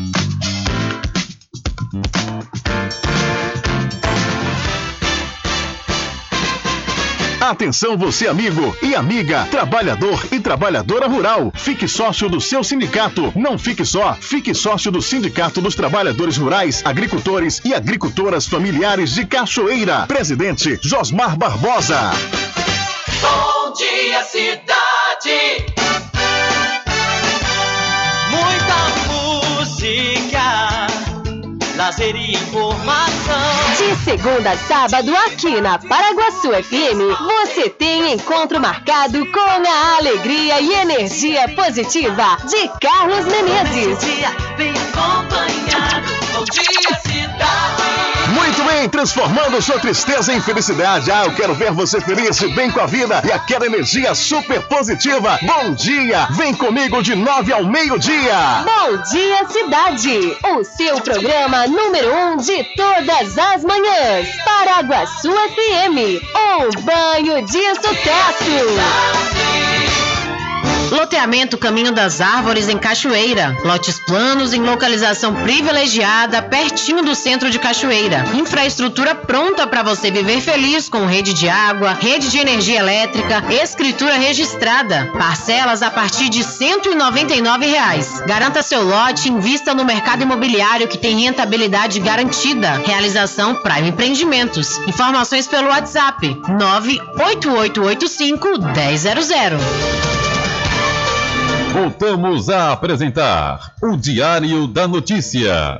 Atenção 7.39 7.95
você 7.95 8.27
amigo 8.27 8.75
e 8.81 8.95
amiga, 8.95 9.45
trabalhador 9.51 10.25
e 10.31 10.39
trabalhadora 10.39 11.07
rural. 11.07 11.51
Fique 11.55 11.87
sócio 11.87 12.27
do 12.27 12.41
seu 12.41 12.63
sindicato. 12.63 13.31
Não 13.35 13.57
fique 13.57 13.85
só, 13.85 14.15
fique 14.15 14.53
sócio 14.55 14.91
do 14.91 15.01
Sindicato 15.01 15.61
dos 15.61 15.75
Trabalhadores 15.75 16.37
Rurais, 16.37 16.81
Agricultores 16.83 17.61
e 17.63 17.75
Agricultoras 17.75 18.47
Familiares 18.47 19.13
de 19.13 19.25
Cachoeira. 19.25 20.07
Presidente 20.07 20.79
Josmar 20.81 21.37
Barbosa. 21.37 22.11
Bom 23.21 23.73
dia, 23.73 24.23
cidade. 24.23 25.70
Lazer 32.01 32.15
e 32.15 32.33
informação. 32.33 33.41
De 33.77 33.95
segunda 34.03 34.51
a 34.51 34.57
sábado, 34.57 35.15
aqui 35.15 35.61
na 35.61 35.77
Paraguaçu 35.77 36.49
FM, 36.51 36.99
você 37.43 37.69
tem 37.69 38.13
encontro 38.13 38.59
marcado 38.59 39.25
com 39.31 39.39
a 39.39 39.97
alegria 39.97 40.59
e 40.59 40.73
energia 40.73 41.47
positiva 41.49 42.37
de 42.49 42.67
Carlos 42.79 43.25
Menezes. 43.25 43.99
Bem 44.57 44.71
acompanhado. 44.71 46.11
Bom 46.33 46.43
dia, 46.45 46.99
cidade. 47.01 48.10
Muito 48.33 48.63
bem, 48.63 48.87
transformando 48.87 49.61
sua 49.61 49.77
tristeza 49.79 50.33
em 50.33 50.39
felicidade. 50.39 51.11
Ah, 51.11 51.25
eu 51.25 51.33
quero 51.33 51.53
ver 51.53 51.71
você 51.71 51.99
feliz 51.99 52.39
bem 52.55 52.71
com 52.71 52.79
a 52.79 52.85
vida 52.85 53.21
e 53.25 53.31
aquela 53.31 53.65
energia 53.65 54.15
super 54.15 54.61
positiva. 54.63 55.37
Bom 55.41 55.73
dia, 55.73 56.27
vem 56.31 56.53
comigo 56.53 57.03
de 57.03 57.13
nove 57.13 57.51
ao 57.51 57.65
meio-dia. 57.65 58.63
Bom 58.63 58.97
dia, 59.11 59.45
cidade! 59.49 60.37
O 60.55 60.63
seu 60.63 61.01
programa 61.01 61.67
número 61.67 62.15
um 62.15 62.37
de 62.37 62.63
todas 62.75 63.37
as 63.37 63.65
manhãs. 63.65 64.29
Paraguaçu 64.45 65.31
FM, 65.31 66.23
um 66.33 66.81
banho 66.83 67.45
de 67.45 67.75
sucesso. 67.75 69.90
Loteamento 70.91 71.57
Caminho 71.57 71.93
das 71.93 72.19
Árvores 72.19 72.67
em 72.67 72.77
Cachoeira. 72.77 73.57
Lotes 73.63 73.97
planos 73.97 74.51
em 74.53 74.61
localização 74.61 75.33
privilegiada, 75.33 76.41
pertinho 76.41 77.01
do 77.01 77.15
centro 77.15 77.49
de 77.49 77.57
Cachoeira. 77.57 78.25
Infraestrutura 78.33 79.15
pronta 79.15 79.65
para 79.65 79.83
você 79.83 80.11
viver 80.11 80.41
feliz 80.41 80.89
com 80.89 81.05
rede 81.05 81.33
de 81.33 81.47
água, 81.47 81.93
rede 81.93 82.29
de 82.29 82.39
energia 82.39 82.79
elétrica, 82.79 83.41
escritura 83.49 84.15
registrada. 84.15 85.09
Parcelas 85.17 85.81
a 85.81 85.89
partir 85.89 86.27
de 86.27 86.43
199 86.43 87.65
reais. 87.65 88.21
Garanta 88.27 88.61
seu 88.61 88.83
lote 88.83 89.29
e 89.29 89.31
invista 89.31 89.73
no 89.73 89.85
mercado 89.85 90.23
imobiliário 90.23 90.89
que 90.89 90.97
tem 90.97 91.21
rentabilidade 91.21 92.01
garantida. 92.01 92.81
Realização 92.85 93.55
Prime 93.55 93.87
Empreendimentos. 93.87 94.77
Informações 94.87 95.47
pelo 95.47 95.69
WhatsApp 95.69 96.37
98885 96.49 98.47
1000. 98.59 100.30
Voltamos 101.73 102.49
a 102.49 102.73
apresentar 102.73 103.73
o 103.81 103.95
Diário 103.95 104.67
da 104.67 104.87
Notícia. 104.89 105.79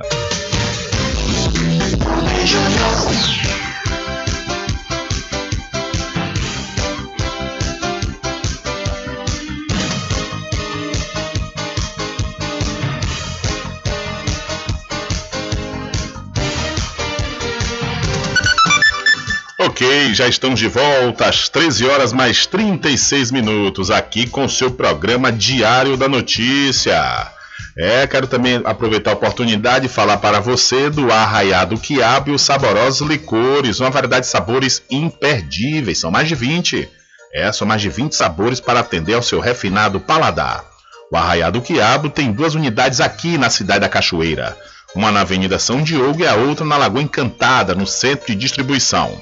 Ok, 19.72 20.12
já 20.12 20.28
estamos 20.28 20.60
de 20.60 20.68
volta 20.68 21.30
às 21.30 21.48
13 21.48 21.86
horas 21.86 22.12
mais 22.12 22.44
36 22.44 23.30
minutos, 23.30 23.90
aqui 23.90 24.26
com 24.26 24.46
seu 24.46 24.70
programa 24.70 25.32
Diário 25.32 25.96
da 25.96 26.06
Notícia. 26.06 27.32
É, 27.74 28.06
quero 28.06 28.26
também 28.26 28.60
aproveitar 28.66 29.12
a 29.12 29.14
oportunidade 29.14 29.86
e 29.86 29.88
falar 29.88 30.18
para 30.18 30.40
você 30.40 30.90
do 30.90 31.10
Arraiado 31.10 31.78
Quiabo 31.78 32.28
e 32.28 32.34
os 32.34 32.42
saborosos 32.42 33.08
licores, 33.08 33.80
uma 33.80 33.88
variedade 33.88 34.26
de 34.26 34.30
sabores 34.30 34.82
imperdíveis, 34.90 35.96
são 35.96 36.10
mais 36.10 36.28
de 36.28 36.34
20. 36.34 36.86
É, 37.32 37.50
são 37.50 37.66
mais 37.66 37.80
de 37.80 37.88
20 37.88 38.14
sabores 38.14 38.60
para 38.60 38.80
atender 38.80 39.14
ao 39.14 39.22
seu 39.22 39.40
refinado 39.40 39.98
paladar. 39.98 40.66
O 41.10 41.16
Arraiado 41.16 41.62
Quiabo 41.62 42.10
tem 42.10 42.30
duas 42.30 42.54
unidades 42.54 43.00
aqui 43.00 43.38
na 43.38 43.48
cidade 43.48 43.80
da 43.80 43.88
Cachoeira, 43.88 44.54
uma 44.94 45.10
na 45.10 45.22
Avenida 45.22 45.58
São 45.58 45.82
Diogo 45.82 46.20
e 46.20 46.26
a 46.26 46.34
outra 46.34 46.62
na 46.62 46.76
Lagoa 46.76 47.00
Encantada, 47.00 47.74
no 47.74 47.86
centro 47.86 48.26
de 48.26 48.34
distribuição. 48.34 49.18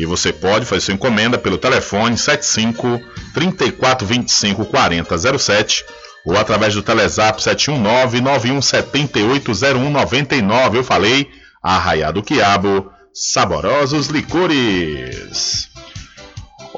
E 0.00 0.06
você 0.06 0.32
pode 0.32 0.64
fazer 0.64 0.80
sua 0.80 0.94
encomenda 0.94 1.36
pelo 1.36 1.58
telefone 1.58 2.16
75 2.16 2.98
3425 3.34 4.64
4007 4.64 5.84
ou 6.24 6.38
através 6.38 6.72
do 6.72 6.82
Telezap 6.82 7.42
719 7.42 8.22
91780199. 8.22 10.76
Eu 10.76 10.82
falei, 10.82 11.28
Arraiado 11.62 12.22
Quiabo, 12.22 12.90
saborosos 13.12 14.06
licores. 14.06 15.69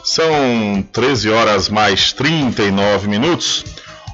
São 0.05 0.87
13 0.93 1.31
horas 1.31 1.69
mais 1.69 2.13
39 2.13 3.09
minutos. 3.09 3.65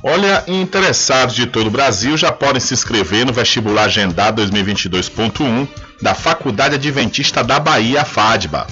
Olha, 0.05 0.43
interessados 0.49 1.33
de 1.33 1.47
todo 1.47 1.69
o 1.69 1.71
Brasil 1.71 2.17
já 2.17 2.33
podem 2.33 2.61
se 2.61 2.75
inscrever 2.75 3.25
no 3.25 3.33
vestibular 3.33 3.85
agendado 3.85 4.43
2022.1 4.43 5.69
da 6.03 6.13
Faculdade 6.13 6.75
Adventista 6.75 7.45
da 7.45 7.61
Bahia, 7.61 8.05
FADBA. 8.05 8.67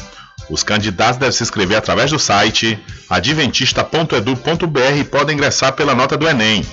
Os 0.50 0.64
candidatos 0.64 1.18
devem 1.18 1.32
se 1.32 1.44
inscrever 1.44 1.78
através 1.78 2.10
do 2.10 2.18
site 2.18 2.76
adventista.edu.br 3.08 4.98
e 4.98 5.04
podem 5.04 5.36
ingressar 5.36 5.72
pela 5.74 5.94
nota 5.94 6.16
do 6.16 6.28
Enem. 6.28 6.66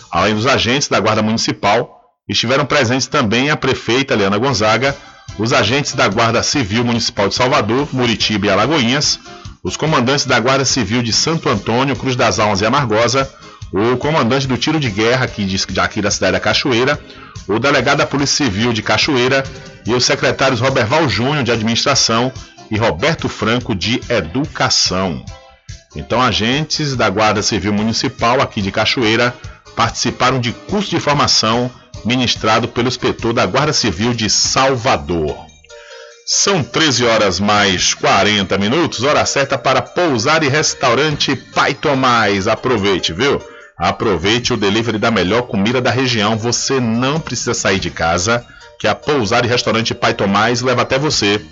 Além 0.10 0.34
dos 0.34 0.48
agentes 0.48 0.88
da 0.88 0.99
Guarda 0.99 1.22
Municipal, 1.22 2.02
estiveram 2.27 2.65
presentes 2.65 3.06
também 3.06 3.52
a 3.52 3.57
prefeita 3.57 4.14
Eliana 4.14 4.38
Gonzaga, 4.38 4.95
os 5.38 5.53
agentes 5.53 5.94
da 5.94 6.07
Guarda 6.07 6.41
Civil 6.41 6.84
Municipal 6.84 7.27
de 7.27 7.36
Salvador, 7.36 7.88
Muritiba 7.94 8.48
e 8.48 8.49
Alagoinhas, 8.49 9.19
os 9.64 9.76
comandantes 9.76 10.26
da 10.26 10.40
Guarda 10.40 10.65
Civil 10.65 11.02
de 11.02 11.11
Santo 11.11 11.49
Antônio, 11.49 11.95
Cruz 11.95 12.15
das 12.15 12.40
Almas 12.40 12.61
e 12.61 12.65
Amargosa, 12.65 13.30
o 13.72 13.98
comandante 13.98 14.48
do 14.48 14.57
tiro 14.57 14.80
de 14.80 14.90
guerra 14.90 15.26
aqui, 15.26 15.45
de, 15.45 15.80
aqui 15.80 16.02
da 16.02 16.10
cidade 16.10 16.34
da 16.34 16.40
Cachoeira, 16.40 16.99
o 17.48 17.60
delegado 17.60 17.99
da 17.99 18.06
Polícia 18.06 18.45
Civil 18.45 18.73
de 18.73 18.81
Cachoeira 18.81 19.44
e 19.86 19.94
os 19.94 20.06
secretários 20.06 20.60
Roberval 20.60 21.07
Júnior 21.07 21.44
de 21.44 21.52
Administração 21.52 22.31
e 22.72 22.77
Roberto 22.77 23.27
Franco 23.27 23.76
de 23.76 24.02
Educação. 24.10 25.23
Então, 25.95 26.22
agentes 26.22 26.95
da 26.95 27.10
Guarda 27.10 27.41
Civil 27.41 27.73
Municipal 27.73 28.41
aqui 28.41 28.61
de 28.61 28.72
Cachoeira 28.72 29.34
participaram 29.76 30.40
de 30.40 30.52
curso 30.52 30.90
de 30.90 30.99
formação 30.99 31.72
ministrado 32.06 32.68
pelo 32.68 32.88
inspetor 32.88 33.34
da 33.34 33.45
Guarda 33.45 33.73
Civil 33.73 34.14
de 34.14 34.30
Salvador. 34.30 35.49
São 36.31 36.64
13 36.64 37.06
horas 37.06 37.39
mais 37.39 37.95
40 37.95 38.56
minutos, 38.60 39.01
hora 39.01 39.26
certa 39.26 39.57
para 39.57 39.81
pousar 39.81 40.43
e 40.43 40.47
restaurante 40.47 41.35
Pai 41.35 41.73
Tomás. 41.73 42.47
Aproveite, 42.47 43.11
viu? 43.11 43.41
Aproveite 43.76 44.53
o 44.53 44.57
delivery 44.57 44.99
da 44.99 45.10
melhor 45.10 45.47
comida 45.47 45.81
da 45.81 45.89
região. 45.89 46.38
Você 46.38 46.80
não 46.80 47.19
precisa 47.19 47.56
sair 47.56 47.80
de 47.80 47.89
casa, 47.89 48.45
que 48.80 48.88
a 48.88 48.93
Pousar 48.93 49.43
e 49.43 49.47
Restaurante 49.47 49.95
Pai 49.95 50.14
Tomás 50.14 50.61
leva 50.61 50.84
até 50.84 50.99
você. 50.99 51.43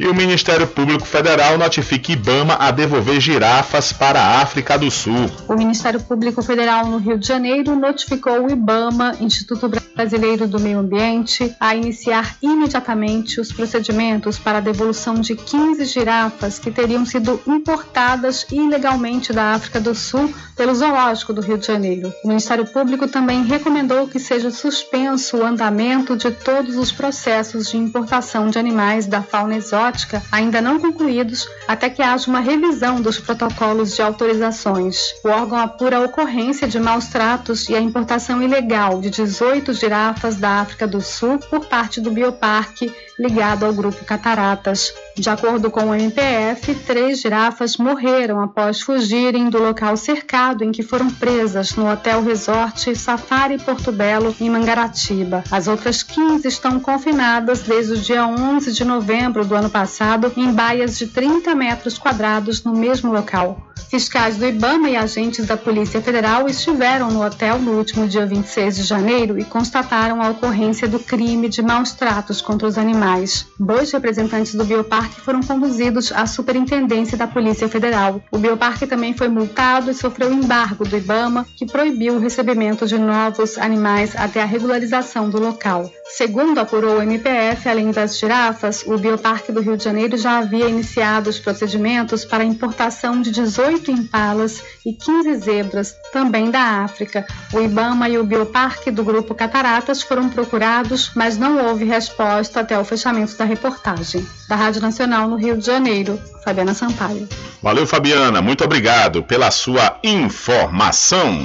E 0.00 0.06
o 0.06 0.14
Ministério 0.14 0.66
Público 0.66 1.04
Federal 1.04 1.58
notifica 1.58 2.10
Ibama 2.12 2.54
a 2.58 2.70
devolver 2.70 3.20
girafas 3.20 3.92
para 3.92 4.18
a 4.18 4.40
África 4.40 4.78
do 4.78 4.90
Sul. 4.90 5.30
O 5.46 5.54
Ministério 5.54 6.00
Público 6.00 6.40
Federal 6.40 6.86
no 6.86 6.96
Rio 6.96 7.18
de 7.18 7.28
Janeiro 7.28 7.76
notificou 7.76 8.46
o 8.46 8.50
IBAMA, 8.50 9.16
Instituto 9.20 9.70
Brasileiro 9.94 10.48
do 10.48 10.58
Meio 10.58 10.78
Ambiente, 10.78 11.54
a 11.60 11.76
iniciar 11.76 12.34
imediatamente 12.40 13.42
os 13.42 13.52
procedimentos 13.52 14.38
para 14.38 14.56
a 14.56 14.62
devolução 14.62 15.16
de 15.16 15.36
15 15.36 15.84
girafas 15.84 16.58
que 16.58 16.70
teriam 16.70 17.04
sido 17.04 17.38
importadas 17.46 18.46
ilegalmente 18.50 19.34
da 19.34 19.52
África 19.52 19.78
do 19.78 19.94
Sul 19.94 20.32
pelo 20.56 20.74
Zoológico 20.74 21.34
do 21.34 21.42
Rio 21.42 21.58
de 21.58 21.66
Janeiro. 21.66 22.10
O 22.24 22.28
Ministério 22.28 22.64
Público 22.64 23.06
também 23.06 23.44
recomendou 23.44 24.08
que 24.08 24.18
seja 24.18 24.50
suspenso 24.50 25.36
o 25.36 25.44
andamento 25.44 26.16
de 26.16 26.30
todos 26.30 26.78
os 26.78 26.90
processos 26.90 27.70
de 27.70 27.76
importação 27.76 28.48
de 28.48 28.58
animais 28.58 29.04
da 29.04 29.20
fauna 29.20 29.56
exótica 29.56 29.89
ainda 30.30 30.60
não 30.60 30.78
concluídos 30.78 31.48
até 31.66 31.88
que 31.90 32.02
haja 32.02 32.28
uma 32.28 32.40
revisão 32.40 33.00
dos 33.00 33.18
protocolos 33.18 33.94
de 33.94 34.02
autorizações. 34.02 34.96
O 35.24 35.28
órgão 35.28 35.58
apura 35.58 35.98
a 35.98 36.00
ocorrência 36.00 36.68
de 36.68 36.78
maus 36.78 37.06
tratos 37.06 37.68
e 37.68 37.74
a 37.74 37.80
importação 37.80 38.42
ilegal 38.42 39.00
de 39.00 39.10
18 39.10 39.72
girafas 39.72 40.36
da 40.36 40.60
África 40.60 40.86
do 40.86 41.00
Sul 41.00 41.38
por 41.38 41.66
parte 41.66 42.00
do 42.00 42.10
Bioparque 42.10 42.92
ligado 43.20 43.66
ao 43.66 43.72
grupo 43.74 44.02
Cataratas. 44.04 44.94
De 45.14 45.28
acordo 45.28 45.70
com 45.70 45.90
o 45.90 45.94
MPF, 45.94 46.74
três 46.86 47.20
girafas 47.20 47.76
morreram 47.76 48.40
após 48.40 48.80
fugirem 48.80 49.50
do 49.50 49.58
local 49.58 49.94
cercado 49.94 50.64
em 50.64 50.72
que 50.72 50.82
foram 50.82 51.10
presas 51.10 51.76
no 51.76 51.90
Hotel 51.90 52.22
Resort 52.22 52.96
Safari 52.96 53.58
Porto 53.58 53.92
Belo, 53.92 54.34
em 54.40 54.48
Mangaratiba. 54.48 55.44
As 55.50 55.68
outras 55.68 56.02
15 56.02 56.48
estão 56.48 56.80
confinadas 56.80 57.60
desde 57.60 57.92
o 57.92 57.98
dia 57.98 58.26
11 58.26 58.72
de 58.72 58.84
novembro 58.84 59.44
do 59.44 59.54
ano 59.54 59.68
passado 59.68 60.32
em 60.34 60.50
baias 60.50 60.96
de 60.96 61.06
30 61.06 61.54
metros 61.54 61.98
quadrados 61.98 62.64
no 62.64 62.72
mesmo 62.72 63.12
local. 63.12 63.70
Fiscais 63.90 64.36
do 64.36 64.46
IBAMA 64.46 64.90
e 64.90 64.96
agentes 64.96 65.46
da 65.46 65.56
Polícia 65.56 66.00
Federal 66.00 66.48
estiveram 66.48 67.10
no 67.10 67.24
hotel 67.24 67.58
no 67.58 67.72
último 67.72 68.06
dia 68.06 68.24
26 68.24 68.76
de 68.76 68.82
janeiro 68.84 69.36
e 69.36 69.44
constataram 69.44 70.22
a 70.22 70.30
ocorrência 70.30 70.86
do 70.86 71.00
crime 71.00 71.48
de 71.48 71.60
maus 71.60 71.92
tratos 71.92 72.40
contra 72.40 72.68
os 72.68 72.78
animais. 72.78 73.09
Dois 73.58 73.90
representantes 73.90 74.54
do 74.54 74.64
Bioparque 74.64 75.20
foram 75.20 75.40
conduzidos 75.40 76.12
à 76.12 76.26
Superintendência 76.26 77.18
da 77.18 77.26
Polícia 77.26 77.68
Federal. 77.68 78.22
O 78.30 78.38
Bioparque 78.38 78.86
também 78.86 79.14
foi 79.14 79.26
multado 79.26 79.90
e 79.90 79.94
sofreu 79.94 80.32
embargo 80.32 80.86
do 80.86 80.96
IBAMA, 80.96 81.44
que 81.56 81.66
proibiu 81.66 82.14
o 82.14 82.18
recebimento 82.20 82.86
de 82.86 82.96
novos 82.96 83.58
animais 83.58 84.14
até 84.14 84.40
a 84.40 84.44
regularização 84.46 85.28
do 85.28 85.40
local. 85.40 85.90
Segundo 86.06 86.58
apurou 86.58 86.98
o 86.98 87.02
MPF, 87.02 87.68
além 87.68 87.90
das 87.90 88.18
girafas, 88.18 88.84
o 88.86 88.96
Bioparque 88.96 89.52
do 89.52 89.60
Rio 89.60 89.76
de 89.76 89.84
Janeiro 89.84 90.16
já 90.16 90.38
havia 90.38 90.68
iniciado 90.68 91.30
os 91.30 91.38
procedimentos 91.38 92.24
para 92.24 92.44
a 92.44 92.46
importação 92.46 93.20
de 93.20 93.30
18 93.30 93.90
impalas 93.90 94.62
e 94.86 94.92
15 94.92 95.34
zebras, 95.36 95.94
também 96.12 96.50
da 96.50 96.84
África. 96.84 97.26
O 97.52 97.60
IBAMA 97.60 98.08
e 98.08 98.18
o 98.18 98.24
Bioparque 98.24 98.90
do 98.90 99.04
Grupo 99.04 99.34
Cataratas 99.34 100.02
foram 100.02 100.28
procurados, 100.28 101.10
mas 101.14 101.36
não 101.36 101.66
houve 101.66 101.84
resposta 101.84 102.60
até 102.60 102.78
o 102.78 102.84
fechamento 102.84 102.99
da 103.36 103.44
reportagem. 103.44 104.26
Da 104.48 104.56
Rádio 104.56 104.80
Nacional 104.80 105.28
no 105.28 105.36
Rio 105.36 105.56
de 105.56 105.64
Janeiro, 105.64 106.20
Fabiana 106.44 106.74
Sampaio. 106.74 107.28
Valeu, 107.62 107.86
Fabiana. 107.86 108.42
Muito 108.42 108.64
obrigado 108.64 109.22
pela 109.22 109.50
sua 109.50 109.98
informação. 110.02 111.44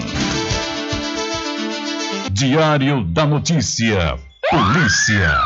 Diário 2.31 3.03
da 3.03 3.25
Notícia. 3.25 4.17
Polícia. 4.49 5.41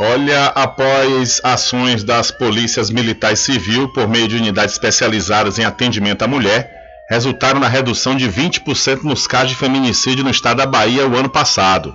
Olha, 0.00 0.46
após 0.46 1.40
ações 1.44 2.02
das 2.02 2.30
polícias 2.30 2.90
militar 2.90 3.32
e 3.32 3.36
civil 3.36 3.88
por 3.92 4.08
meio 4.08 4.26
de 4.26 4.36
unidades 4.36 4.74
especializadas 4.74 5.58
em 5.58 5.64
atendimento 5.64 6.22
à 6.22 6.26
mulher, 6.26 6.81
resultaram 7.12 7.60
na 7.60 7.68
redução 7.68 8.16
de 8.16 8.26
20% 8.26 9.02
nos 9.02 9.26
casos 9.26 9.50
de 9.50 9.56
feminicídio 9.56 10.24
no 10.24 10.30
estado 10.30 10.56
da 10.56 10.66
Bahia 10.66 11.06
o 11.06 11.14
ano 11.14 11.28
passado. 11.28 11.94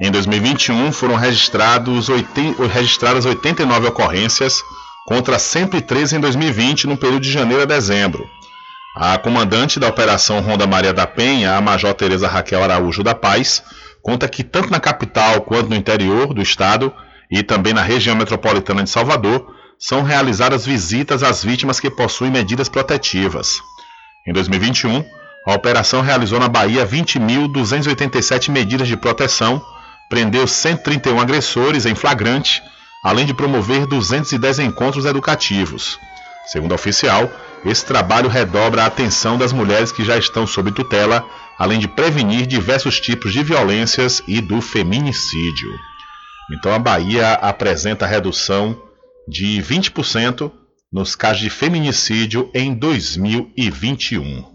Em 0.00 0.10
2021 0.10 0.92
foram 0.92 1.14
registrados 1.14 2.08
80, 2.08 2.66
registradas 2.66 3.26
89 3.26 3.88
ocorrências 3.88 4.62
contra 5.06 5.38
113 5.38 6.16
em 6.16 6.20
2020 6.20 6.86
no 6.86 6.96
período 6.96 7.20
de 7.20 7.30
janeiro 7.30 7.64
a 7.64 7.66
dezembro. 7.66 8.26
A 8.96 9.18
comandante 9.18 9.78
da 9.78 9.88
Operação 9.88 10.40
Ronda 10.40 10.66
Maria 10.66 10.94
da 10.94 11.06
Penha, 11.06 11.54
a 11.54 11.60
Major 11.60 11.92
Tereza 11.92 12.26
Raquel 12.26 12.64
Araújo 12.64 13.02
da 13.02 13.14
Paz, 13.14 13.62
conta 14.00 14.26
que 14.26 14.42
tanto 14.42 14.70
na 14.70 14.80
capital 14.80 15.42
quanto 15.42 15.68
no 15.68 15.76
interior 15.76 16.32
do 16.32 16.40
estado 16.40 16.90
e 17.30 17.42
também 17.42 17.74
na 17.74 17.82
região 17.82 18.16
metropolitana 18.16 18.82
de 18.82 18.88
Salvador 18.88 19.54
são 19.78 20.02
realizadas 20.02 20.64
visitas 20.64 21.22
às 21.22 21.44
vítimas 21.44 21.78
que 21.78 21.90
possuem 21.90 22.30
medidas 22.30 22.70
protetivas. 22.70 23.60
Em 24.26 24.32
2021, 24.32 25.04
a 25.46 25.54
operação 25.54 26.00
realizou 26.00 26.40
na 26.40 26.48
Bahia 26.48 26.84
20.287 26.84 28.50
medidas 28.50 28.88
de 28.88 28.96
proteção, 28.96 29.64
prendeu 30.10 30.46
131 30.46 31.20
agressores 31.20 31.86
em 31.86 31.94
flagrante, 31.94 32.60
além 33.04 33.24
de 33.24 33.32
promover 33.32 33.86
210 33.86 34.58
encontros 34.58 35.04
educativos. 35.04 35.98
Segundo 36.46 36.72
a 36.72 36.74
oficial, 36.74 37.30
esse 37.64 37.84
trabalho 37.84 38.28
redobra 38.28 38.82
a 38.82 38.86
atenção 38.86 39.38
das 39.38 39.52
mulheres 39.52 39.92
que 39.92 40.04
já 40.04 40.16
estão 40.16 40.46
sob 40.46 40.72
tutela, 40.72 41.24
além 41.56 41.78
de 41.78 41.86
prevenir 41.86 42.46
diversos 42.46 43.00
tipos 43.00 43.32
de 43.32 43.42
violências 43.44 44.22
e 44.26 44.40
do 44.40 44.60
feminicídio. 44.60 45.70
Então 46.52 46.72
a 46.72 46.78
Bahia 46.78 47.34
apresenta 47.34 48.06
redução 48.06 48.80
de 49.28 49.60
20% 49.62 50.50
nos 50.96 51.14
casos 51.14 51.42
de 51.42 51.50
feminicídio 51.50 52.50
em 52.54 52.72
2021. 52.72 54.46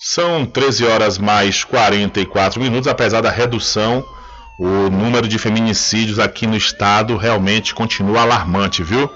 São 0.00 0.46
13 0.46 0.86
horas 0.86 1.18
mais 1.18 1.62
44 1.62 2.58
minutos, 2.58 2.88
apesar 2.88 3.20
da 3.20 3.30
redução, 3.30 4.02
o 4.58 4.88
número 4.88 5.28
de 5.28 5.38
feminicídios 5.38 6.18
aqui 6.18 6.46
no 6.46 6.56
estado 6.56 7.18
realmente 7.18 7.74
continua 7.74 8.22
alarmante, 8.22 8.82
viu? 8.82 9.10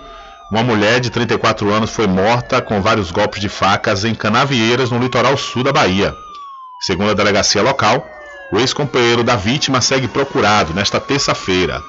Uma 0.52 0.62
mulher 0.62 1.01
de 1.01 1.09
34 1.09 1.73
anos 1.73 1.89
foi 1.89 2.06
morta 2.06 2.60
com 2.60 2.82
vários 2.82 3.10
golpes 3.10 3.40
de 3.40 3.48
facas 3.48 4.05
em 4.05 4.15
Canavieiras, 4.15 4.90
no 4.90 4.98
litoral 4.98 5.39
sul 5.39 5.65
da 5.65 5.73
Bahia. 5.73 6.15
Segundo 6.82 7.12
a 7.12 7.15
delegacia 7.15 7.62
local, 7.62 8.06
o 8.52 8.59
ex-companheiro 8.59 9.24
da 9.24 9.36
vítima 9.36 9.81
segue 9.81 10.06
procurado 10.06 10.74
nesta 10.74 11.01
terça-feira. 11.01 11.82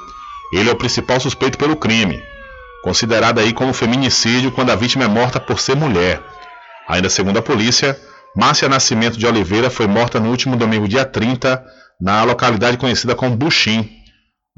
Ele 0.54 0.70
é 0.70 0.72
o 0.72 0.78
principal 0.78 1.20
suspeito 1.20 1.58
pelo 1.58 1.76
crime, 1.76 2.24
considerado 2.84 3.40
aí 3.40 3.54
como 3.54 3.74
feminicídio 3.74 4.52
quando 4.52 4.72
a 4.72 4.76
vítima 4.76 5.06
é 5.06 5.08
morta 5.08 5.40
por 5.40 5.60
ser 5.60 5.76
mulher. 5.76 6.22
Ainda 6.88 7.10
segundo 7.10 7.40
a 7.40 7.42
polícia, 7.42 8.00
Márcia 8.36 8.70
Nascimento 8.70 9.18
de 9.18 9.26
Oliveira 9.26 9.70
foi 9.70 9.88
morta 9.88 10.20
no 10.20 10.30
último 10.30 10.56
domingo, 10.56 10.88
dia 10.88 11.06
30, 11.06 11.64
na 12.00 12.24
localidade 12.24 12.78
conhecida 12.78 13.16
como 13.16 13.36
Buxim, 13.36 14.00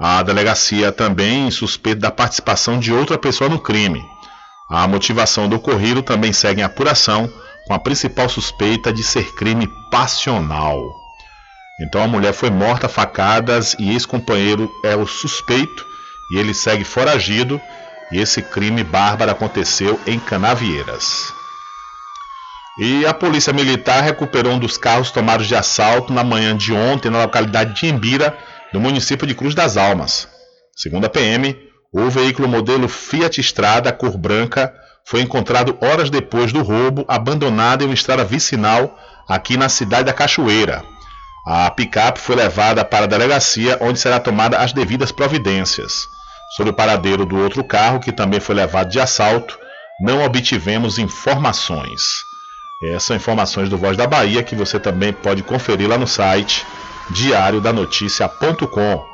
a 0.04 0.24
delegacia 0.24 0.92
também 0.92 1.52
suspeita 1.52 2.02
da 2.02 2.10
participação 2.10 2.80
de 2.80 2.92
outra 2.92 3.20
pessoa 3.20 3.48
no 3.48 3.60
crime. 3.60 4.04
A 4.68 4.88
motivação 4.88 5.48
do 5.48 5.58
ocorrido 5.58 6.02
também 6.02 6.34
segue 6.34 6.62
em 6.62 6.64
apuração, 6.64 7.32
com 7.68 7.74
a 7.76 7.78
principal 7.78 8.28
suspeita 8.28 8.92
de 8.92 9.04
ser 9.04 9.36
crime 9.36 9.70
passional. 9.92 10.82
Então 11.82 12.02
a 12.02 12.08
mulher 12.08 12.34
foi 12.34 12.50
morta 12.50 12.88
a 12.88 12.90
facadas 12.90 13.76
e 13.78 13.92
ex-companheiro 13.92 14.72
é 14.84 14.96
o 14.96 15.06
suspeito 15.06 15.86
e 16.32 16.40
ele 16.40 16.56
segue 16.56 16.84
foragido. 16.84 17.62
E 18.12 18.20
esse 18.20 18.42
crime 18.42 18.84
bárbaro 18.84 19.32
aconteceu 19.32 20.00
em 20.06 20.20
Canavieiras. 20.20 21.34
E 22.80 23.06
a 23.06 23.14
polícia 23.14 23.54
militar 23.54 24.02
recuperou 24.02 24.54
um 24.54 24.60
dos 24.60 24.78
carros 24.78 25.12
tomados 25.12 25.48
de 25.48 25.56
assalto 25.56 26.12
na 26.12 26.24
manhã 26.24 26.56
de 26.56 26.74
ontem 26.74 27.10
na 27.10 27.24
localidade 27.24 27.74
de 27.74 27.88
Embira, 27.88 28.38
no 28.74 28.80
município 28.80 29.28
de 29.28 29.36
Cruz 29.36 29.54
das 29.54 29.78
Almas. 29.78 30.28
Segundo 30.76 31.06
a 31.06 31.10
PM, 31.10 31.58
o 31.92 32.10
veículo 32.10 32.48
modelo 32.48 32.88
Fiat 32.88 33.40
Strada 33.42 33.92
cor 33.92 34.18
branca 34.18 34.74
foi 35.06 35.22
encontrado 35.22 35.78
horas 35.82 36.10
depois 36.10 36.54
do 36.54 36.62
roubo, 36.62 37.04
abandonado 37.08 37.84
em 37.84 37.86
uma 37.86 37.94
estrada 37.94 38.24
vicinal 38.24 38.98
aqui 39.28 39.58
na 39.58 39.68
cidade 39.68 40.06
da 40.06 40.14
Cachoeira. 40.14 40.84
A 41.46 41.70
picape 41.72 42.20
foi 42.20 42.36
levada 42.36 42.86
para 42.86 43.06
a 43.06 43.08
delegacia, 43.08 43.78
onde 43.82 44.00
será 44.00 44.20
tomada 44.20 44.58
as 44.58 44.72
devidas 44.74 45.12
providências. 45.12 46.08
Sobre 46.56 46.72
o 46.72 46.76
paradeiro 46.76 47.26
do 47.26 47.38
outro 47.38 47.64
carro, 47.64 48.00
que 48.00 48.12
também 48.12 48.40
foi 48.40 48.56
levado 48.56 48.90
de 48.90 49.00
assalto, 49.00 49.58
não 50.02 50.24
obtivemos 50.24 51.00
informações. 51.00 52.24
Essas 52.84 53.04
são 53.04 53.16
informações 53.16 53.70
do 53.70 53.78
Voz 53.78 53.96
da 53.96 54.08
Bahia 54.08 54.42
que 54.42 54.56
você 54.56 54.80
também 54.80 55.14
pode 55.14 55.44
conferir 55.44 55.88
lá 55.88 55.98
no 55.98 56.08
site 56.08 56.66
diariodanoticia.com. 57.12 59.06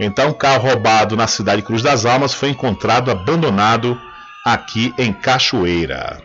Então, 0.00 0.28
um 0.28 0.32
carro 0.32 0.68
roubado 0.68 1.16
na 1.16 1.26
cidade 1.26 1.60
de 1.60 1.66
Cruz 1.66 1.82
das 1.82 2.06
Almas 2.06 2.32
foi 2.32 2.50
encontrado 2.50 3.10
abandonado 3.10 4.00
aqui 4.44 4.94
em 4.96 5.12
Cachoeira. 5.12 6.22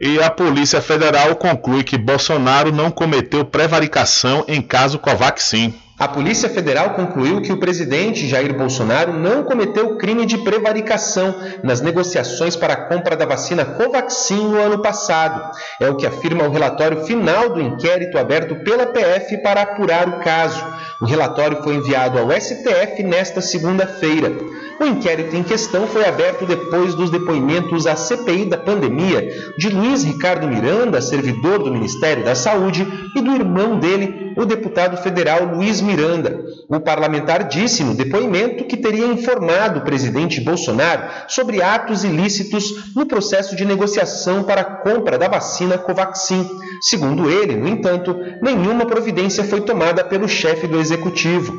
E 0.00 0.22
a 0.22 0.30
Polícia 0.30 0.80
Federal 0.80 1.34
conclui 1.36 1.82
que 1.82 1.98
Bolsonaro 1.98 2.70
não 2.70 2.90
cometeu 2.90 3.44
prevaricação 3.44 4.44
em 4.46 4.60
caso 4.60 4.98
Covaxin. 4.98 5.74
A 5.98 6.06
Polícia 6.06 6.48
Federal 6.48 6.90
concluiu 6.90 7.42
que 7.42 7.52
o 7.52 7.56
presidente 7.56 8.28
Jair 8.28 8.56
Bolsonaro 8.56 9.12
não 9.12 9.42
cometeu 9.42 9.96
crime 9.96 10.24
de 10.26 10.38
prevaricação 10.38 11.34
nas 11.60 11.80
negociações 11.80 12.54
para 12.54 12.74
a 12.74 12.88
compra 12.88 13.16
da 13.16 13.26
vacina 13.26 13.64
Covaxin 13.64 14.46
no 14.48 14.62
ano 14.62 14.80
passado. 14.80 15.50
É 15.80 15.90
o 15.90 15.96
que 15.96 16.06
afirma 16.06 16.44
o 16.44 16.52
relatório 16.52 17.04
final 17.04 17.48
do 17.50 17.60
inquérito 17.60 18.16
aberto 18.16 18.54
pela 18.62 18.86
PF 18.86 19.38
para 19.42 19.62
apurar 19.62 20.08
o 20.08 20.20
caso. 20.20 20.64
O 21.00 21.06
relatório 21.06 21.62
foi 21.62 21.76
enviado 21.76 22.18
ao 22.18 22.30
STF 22.32 23.02
nesta 23.04 23.40
segunda-feira. 23.40 24.36
O 24.80 24.84
inquérito 24.84 25.34
em 25.34 25.42
questão 25.42 25.86
foi 25.86 26.04
aberto 26.04 26.46
depois 26.46 26.94
dos 26.94 27.10
depoimentos 27.10 27.86
à 27.86 27.96
CPI 27.96 28.44
da 28.44 28.56
pandemia 28.56 29.28
de 29.56 29.68
Luiz 29.70 30.04
Ricardo 30.04 30.46
Miranda, 30.46 31.00
servidor 31.00 31.64
do 31.64 31.72
Ministério 31.72 32.24
da 32.24 32.34
Saúde, 32.34 32.86
e 33.16 33.20
do 33.20 33.34
irmão 33.34 33.78
dele, 33.78 34.32
o 34.36 34.44
deputado 34.44 34.96
federal 34.96 35.44
Luiz 35.44 35.80
Miranda. 35.80 36.44
O 36.68 36.78
parlamentar 36.78 37.48
disse 37.48 37.82
no 37.82 37.94
depoimento 37.94 38.64
que 38.64 38.76
teria 38.76 39.06
informado 39.06 39.80
o 39.80 39.84
presidente 39.84 40.40
Bolsonaro 40.40 41.02
sobre 41.26 41.60
atos 41.60 42.04
ilícitos 42.04 42.94
no 42.94 43.06
processo 43.06 43.56
de 43.56 43.64
negociação 43.64 44.44
para 44.44 44.60
a 44.60 44.64
compra 44.64 45.18
da 45.18 45.26
vacina 45.26 45.76
Covaxin. 45.76 46.48
Segundo 46.80 47.28
ele, 47.28 47.56
no 47.56 47.66
entanto, 47.66 48.14
nenhuma 48.40 48.86
providência 48.86 49.42
foi 49.42 49.60
tomada 49.60 50.04
pelo 50.04 50.28
chefe 50.28 50.68
do 50.68 50.78
executivo. 50.88 51.58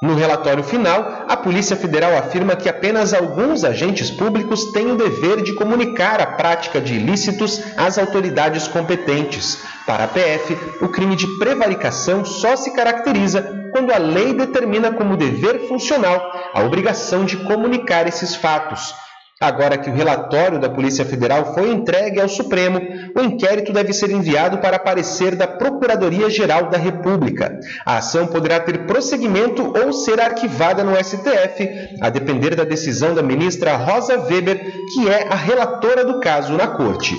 No 0.00 0.14
relatório 0.14 0.62
final, 0.62 1.24
a 1.26 1.36
Polícia 1.36 1.76
Federal 1.76 2.16
afirma 2.16 2.54
que 2.54 2.68
apenas 2.68 3.12
alguns 3.12 3.64
agentes 3.64 4.12
públicos 4.12 4.70
têm 4.70 4.92
o 4.92 4.96
dever 4.96 5.42
de 5.42 5.54
comunicar 5.54 6.20
a 6.20 6.26
prática 6.26 6.80
de 6.80 6.94
ilícitos 6.94 7.60
às 7.76 7.98
autoridades 7.98 8.68
competentes. 8.68 9.58
Para 9.84 10.04
a 10.04 10.08
PF, 10.08 10.56
o 10.80 10.88
crime 10.88 11.16
de 11.16 11.26
prevaricação 11.38 12.24
só 12.24 12.54
se 12.54 12.72
caracteriza 12.72 13.70
quando 13.72 13.92
a 13.92 13.98
lei 13.98 14.32
determina 14.32 14.92
como 14.92 15.16
dever 15.16 15.66
funcional 15.66 16.32
a 16.54 16.62
obrigação 16.62 17.24
de 17.24 17.36
comunicar 17.38 18.06
esses 18.06 18.36
fatos. 18.36 18.94
Agora 19.40 19.78
que 19.78 19.88
o 19.88 19.94
relatório 19.94 20.58
da 20.58 20.68
Polícia 20.68 21.04
Federal 21.04 21.54
foi 21.54 21.70
entregue 21.70 22.20
ao 22.20 22.28
Supremo, 22.28 22.80
o 23.16 23.20
inquérito 23.20 23.72
deve 23.72 23.92
ser 23.92 24.10
enviado 24.10 24.58
para 24.58 24.80
parecer 24.80 25.36
da 25.36 25.46
Procuradoria-Geral 25.46 26.68
da 26.68 26.76
República. 26.76 27.56
A 27.86 27.98
ação 27.98 28.26
poderá 28.26 28.58
ter 28.58 28.84
prosseguimento 28.86 29.72
ou 29.78 29.92
ser 29.92 30.20
arquivada 30.20 30.82
no 30.82 30.96
STF, 30.96 31.68
a 32.00 32.10
depender 32.10 32.56
da 32.56 32.64
decisão 32.64 33.14
da 33.14 33.22
ministra 33.22 33.76
Rosa 33.76 34.18
Weber, 34.18 34.72
que 34.92 35.08
é 35.08 35.28
a 35.30 35.36
relatora 35.36 36.04
do 36.04 36.18
caso 36.18 36.54
na 36.54 36.66
Corte. 36.66 37.14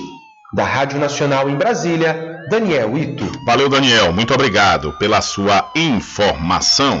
Da 0.52 0.64
Rádio 0.64 0.98
Nacional 0.98 1.48
em 1.48 1.54
Brasília, 1.54 2.38
Daniel 2.50 2.98
Ito. 2.98 3.24
Valeu, 3.46 3.68
Daniel. 3.68 4.12
Muito 4.12 4.34
obrigado 4.34 4.92
pela 4.98 5.22
sua 5.22 5.70
informação. 5.74 7.00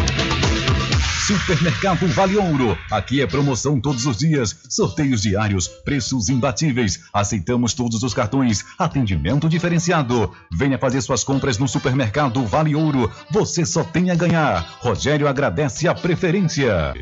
Supermercado 1.31 2.07
Vale 2.07 2.35
Ouro. 2.35 2.77
Aqui 2.91 3.21
é 3.21 3.25
promoção 3.25 3.79
todos 3.79 4.05
os 4.05 4.17
dias, 4.17 4.53
sorteios 4.67 5.21
diários, 5.21 5.65
preços 5.65 6.27
imbatíveis. 6.27 6.99
Aceitamos 7.13 7.73
todos 7.73 8.03
os 8.03 8.13
cartões, 8.13 8.65
atendimento 8.77 9.47
diferenciado. 9.47 10.29
Venha 10.51 10.77
fazer 10.77 10.99
suas 11.01 11.23
compras 11.23 11.57
no 11.57 11.69
Supermercado 11.69 12.45
Vale 12.45 12.75
Ouro. 12.75 13.09
Você 13.31 13.65
só 13.65 13.81
tem 13.81 14.11
a 14.11 14.15
ganhar. 14.15 14.77
Rogério 14.81 15.25
agradece 15.25 15.87
a 15.87 15.95
preferência. 15.95 16.93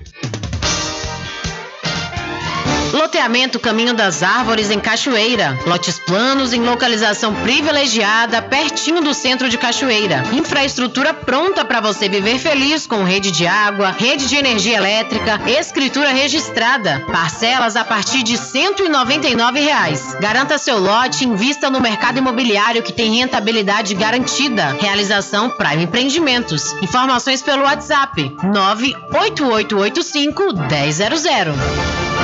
Loteamento 2.94 3.60
Caminho 3.60 3.94
das 3.94 4.24
Árvores 4.24 4.72
em 4.72 4.80
Cachoeira. 4.80 5.58
Lotes 5.66 6.00
planos 6.00 6.54
em 6.54 6.62
localização 6.62 7.34
privilegiada, 7.36 8.42
pertinho 8.42 9.02
do 9.02 9.14
centro 9.14 9.48
de 9.48 9.58
Cachoeira. 9.58 10.24
Infraestrutura 10.34 11.14
pronta 11.14 11.64
para 11.64 11.80
você 11.80 12.10
viver 12.10 12.40
feliz 12.40 12.88
com 12.88 13.04
rede 13.04 13.32
de 13.32 13.46
água, 13.46 13.92
rede 13.92 14.28
de 14.28 14.36
energia 14.36 14.78
elétrica, 14.78 15.40
escritura 15.48 16.10
registrada. 16.10 17.06
Parcelas 17.12 17.76
a 17.76 17.84
partir 17.84 18.24
de 18.24 18.38
199 18.38 19.60
reais. 19.60 20.16
Garanta 20.20 20.58
seu 20.58 20.80
lote 20.80 21.26
invista 21.26 21.70
no 21.70 21.80
mercado 21.80 22.18
imobiliário 22.18 22.82
que 22.82 22.94
tem 22.94 23.18
rentabilidade 23.18 23.94
garantida. 23.94 24.76
Realização 24.80 25.50
Prime 25.50 25.84
Empreendimentos. 25.84 26.74
Informações 26.82 27.42
pelo 27.42 27.64
WhatsApp 27.64 28.36
98885 28.44 30.44
1000. 30.54 32.19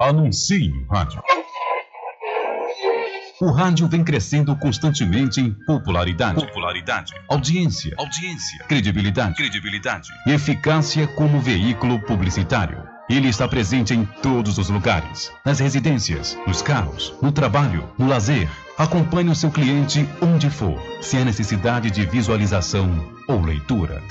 Anuncie 0.00 0.72
o 0.88 0.94
rádio. 0.94 1.22
O 3.38 3.50
rádio 3.50 3.86
vem 3.86 4.02
crescendo 4.02 4.56
constantemente 4.56 5.42
em 5.42 5.50
popularidade, 5.66 6.46
popularidade, 6.46 7.12
audiência, 7.28 7.94
audiência, 7.98 8.64
credibilidade, 8.64 9.34
credibilidade 9.34 10.08
e 10.26 10.32
eficácia 10.32 11.06
como 11.06 11.38
veículo 11.38 12.00
publicitário. 12.00 12.82
Ele 13.10 13.28
está 13.28 13.46
presente 13.46 13.92
em 13.92 14.06
todos 14.22 14.56
os 14.56 14.70
lugares, 14.70 15.30
nas 15.44 15.58
residências, 15.58 16.38
nos 16.46 16.62
carros, 16.62 17.12
no 17.20 17.30
trabalho, 17.30 17.86
no 17.98 18.08
lazer. 18.08 18.48
Acompanhe 18.78 19.28
o 19.28 19.36
seu 19.36 19.50
cliente 19.50 20.08
onde 20.22 20.48
for, 20.48 20.80
sem 21.02 21.20
a 21.20 21.24
necessidade 21.26 21.90
de 21.90 22.06
visualização 22.06 22.88
ou 23.28 23.42
leitura. 23.42 24.02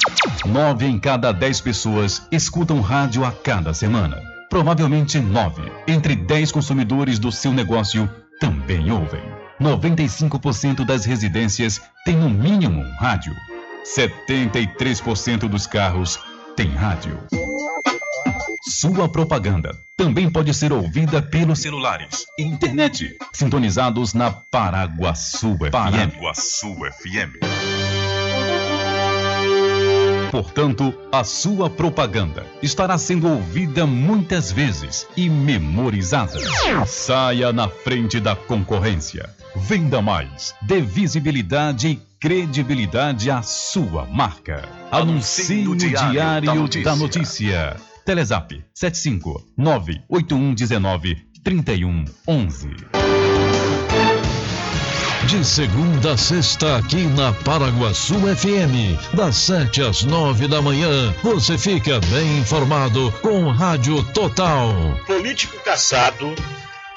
Nove 0.46 0.86
em 0.86 1.00
cada 1.00 1.32
dez 1.32 1.60
pessoas 1.60 2.28
escutam 2.32 2.80
rádio 2.80 3.26
a 3.26 3.32
cada 3.32 3.74
semana. 3.74 4.39
Provavelmente 4.50 5.20
nove 5.20 5.62
entre 5.88 6.16
dez 6.16 6.52
consumidores 6.52 7.20
do 7.20 7.32
seu 7.32 7.54
negócio 7.54 8.10
também 8.40 8.92
ouvem. 8.92 9.22
95% 9.62 10.86
das 10.86 11.06
residências 11.06 11.82
têm 12.04 12.16
no 12.16 12.30
mínimo 12.30 12.82
um 12.82 12.96
rádio. 12.98 13.36
73% 13.84 15.48
dos 15.48 15.68
carros 15.68 16.20
têm 16.56 16.70
rádio. 16.70 17.20
Sua 18.68 19.08
propaganda 19.10 19.72
também 19.96 20.32
pode 20.32 20.54
ser 20.54 20.72
ouvida 20.74 21.22
pelos 21.22 21.60
celulares 21.60 22.26
e 22.38 22.44
internet, 22.44 23.18
sintonizados 23.34 24.14
na 24.14 24.32
Paraguaçu 24.32 25.58
FM. 25.58 25.72
Paraguaçu 25.72 26.76
FM. 26.76 27.79
Portanto, 30.32 30.94
a 31.12 31.24
sua 31.24 31.70
propaganda 31.70 32.46
estará 32.62 32.98
sendo 32.98 33.28
ouvida 33.28 33.86
muitas 33.86 34.52
vezes 34.52 35.08
e 35.18 35.30
memorizada. 35.30 36.40
Saia 36.86 37.52
na 37.52 37.68
frente 37.68 38.20
da 38.20 38.36
concorrência. 38.36 39.30
Venda 39.56 40.02
mais. 40.02 40.54
Dê 40.62 40.82
visibilidade 40.82 41.88
e 41.88 41.96
credibilidade 42.20 43.32
à 43.32 43.42
sua 43.42 44.06
marca. 44.06 44.68
Anuncie 44.92 45.64
no 45.64 45.76
Diário 45.76 46.46
da 46.46 46.56
Notícia. 46.56 46.84
Da 46.84 46.96
Notícia. 46.96 47.76
Telezap 48.06 48.64
75 48.74 49.46
98119 49.58 51.16
3111. 51.44 53.19
De 55.30 55.46
segunda 55.46 56.14
a 56.14 56.18
sexta, 56.18 56.78
aqui 56.78 57.06
na 57.06 57.32
Paraguaçu 57.32 58.16
FM, 58.16 58.98
das 59.14 59.36
7 59.36 59.84
às 59.84 60.04
9 60.04 60.48
da 60.48 60.60
manhã, 60.60 61.14
você 61.22 61.56
fica 61.56 62.00
bem 62.12 62.40
informado 62.40 63.12
com 63.22 63.48
Rádio 63.52 64.04
Total. 64.06 64.74
Político 65.06 65.56
caçado 65.64 66.34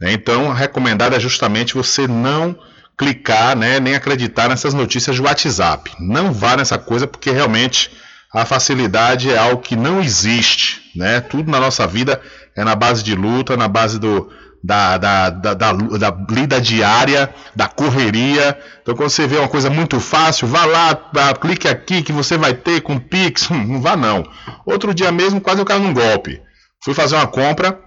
Né? 0.00 0.12
Então, 0.12 0.50
a 0.50 0.54
recomendada 0.54 1.16
é 1.16 1.20
justamente 1.20 1.74
você 1.74 2.06
não 2.06 2.56
clicar, 2.96 3.56
né, 3.56 3.80
nem 3.80 3.96
acreditar 3.96 4.48
nessas 4.48 4.72
notícias 4.72 5.16
de 5.16 5.22
WhatsApp. 5.22 5.90
Não 5.98 6.32
vá 6.32 6.56
nessa 6.56 6.78
coisa 6.78 7.06
porque 7.06 7.30
realmente 7.30 7.90
a 8.32 8.44
facilidade 8.44 9.30
é 9.30 9.36
algo 9.36 9.62
que 9.62 9.74
não 9.74 10.00
existe. 10.00 10.80
Né? 10.94 11.20
Tudo 11.20 11.50
na 11.50 11.58
nossa 11.58 11.86
vida 11.86 12.20
é 12.56 12.62
na 12.62 12.76
base 12.76 13.02
de 13.02 13.14
luta, 13.16 13.56
na 13.56 13.66
base 13.66 13.98
do, 13.98 14.30
da, 14.64 14.96
da, 14.96 15.28
da, 15.28 15.54
da, 15.54 15.72
da 15.72 16.16
lida 16.30 16.58
diária, 16.58 17.28
da 17.54 17.68
correria. 17.68 18.58
Então, 18.80 18.96
quando 18.96 19.10
você 19.10 19.26
vê 19.26 19.36
uma 19.36 19.48
coisa 19.48 19.68
muito 19.68 20.00
fácil, 20.00 20.48
vá 20.48 20.64
lá, 20.64 20.98
clique 21.38 21.68
aqui 21.68 22.02
que 22.02 22.12
você 22.12 22.38
vai 22.38 22.54
ter 22.54 22.80
com 22.80 22.98
Pix. 22.98 23.50
Hum, 23.50 23.62
não 23.62 23.82
vá 23.82 23.94
não. 23.94 24.24
Outro 24.64 24.94
dia 24.94 25.12
mesmo, 25.12 25.38
quase 25.38 25.60
eu 25.60 25.66
caí 25.66 25.78
num 25.78 25.92
golpe. 25.92 26.40
Fui 26.82 26.94
fazer 26.94 27.14
uma 27.14 27.26
compra 27.26 27.78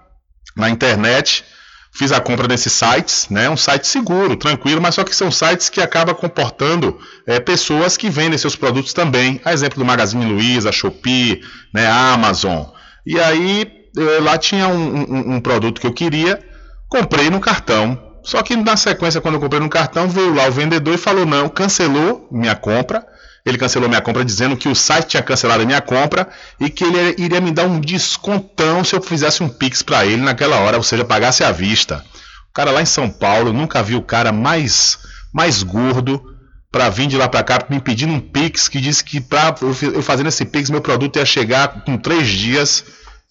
na 0.55 0.69
internet, 0.69 1.43
fiz 1.91 2.11
a 2.11 2.19
compra 2.19 2.47
nesses 2.47 2.73
sites, 2.73 3.27
né? 3.27 3.49
Um 3.49 3.57
site 3.57 3.87
seguro, 3.87 4.35
tranquilo, 4.35 4.79
mas 4.79 4.93
só 4.93 5.03
que 5.03 5.15
são 5.15 5.31
sites 5.31 5.69
que 5.69 5.81
acabam 5.81 6.13
comportando 6.13 6.99
é, 7.25 7.39
pessoas 7.39 7.97
que 7.97 8.07
vendem 8.07 8.37
seus 8.37 8.55
produtos 8.55 8.93
também. 8.93 9.41
A 9.43 9.51
exemplo 9.51 9.79
do 9.79 9.85
Magazine 9.85 10.25
Luiza, 10.25 10.71
Shopee, 10.71 11.41
né? 11.73 11.87
Amazon. 11.87 12.65
E 13.03 13.19
aí 13.19 13.67
eu, 13.95 14.23
lá 14.23 14.37
tinha 14.37 14.67
um, 14.67 14.95
um, 14.99 15.35
um 15.35 15.39
produto 15.39 15.81
que 15.81 15.87
eu 15.87 15.93
queria, 15.93 16.39
comprei 16.87 17.29
no 17.29 17.39
cartão. 17.39 18.01
Só 18.23 18.41
que 18.43 18.55
na 18.55 18.75
sequência, 18.75 19.21
quando 19.21 19.35
eu 19.35 19.39
comprei 19.39 19.61
no 19.61 19.69
cartão, 19.69 20.09
veio 20.09 20.33
lá 20.33 20.47
o 20.47 20.51
vendedor 20.51 20.93
e 20.93 20.97
falou: 20.97 21.25
não, 21.25 21.47
cancelou 21.47 22.27
minha 22.31 22.55
compra. 22.55 23.05
Ele 23.45 23.57
cancelou 23.57 23.87
minha 23.87 24.01
compra 24.01 24.25
dizendo 24.25 24.57
que 24.57 24.67
o 24.67 24.75
site 24.75 25.07
tinha 25.07 25.23
cancelado 25.23 25.63
a 25.63 25.65
minha 25.65 25.79
compra 25.79 26.27
e 26.59 26.69
que 26.69 26.83
ele 26.83 27.15
iria 27.17 27.39
me 27.39 27.49
dar 27.49 27.65
um 27.65 27.79
descontão 27.79 28.83
se 28.83 28.93
eu 28.93 29.01
fizesse 29.01 29.41
um 29.41 29.47
Pix 29.47 29.81
para 29.81 30.05
ele 30.05 30.21
naquela 30.21 30.57
hora, 30.57 30.75
ou 30.75 30.83
seja, 30.83 31.05
pagasse 31.05 31.45
à 31.45 31.51
vista. 31.51 32.03
O 32.49 32.53
cara 32.53 32.71
lá 32.71 32.81
em 32.81 32.85
São 32.85 33.09
Paulo, 33.09 33.53
nunca 33.53 33.81
vi 33.81 33.95
o 33.95 34.01
cara 34.01 34.33
mais, 34.33 34.99
mais 35.33 35.63
gordo 35.63 36.21
para 36.69 36.89
vir 36.89 37.07
de 37.07 37.17
lá 37.17 37.29
para 37.29 37.43
cá 37.43 37.65
me 37.69 37.79
pedindo 37.79 38.11
um 38.11 38.19
Pix 38.19 38.67
que 38.67 38.81
disse 38.81 39.03
que 39.03 39.21
para 39.21 39.55
eu 39.61 40.01
fazendo 40.01 40.27
esse 40.27 40.43
Pix 40.43 40.69
meu 40.69 40.81
produto 40.81 41.15
ia 41.15 41.25
chegar 41.25 41.83
com 41.85 41.97
três 41.97 42.27
dias. 42.27 42.83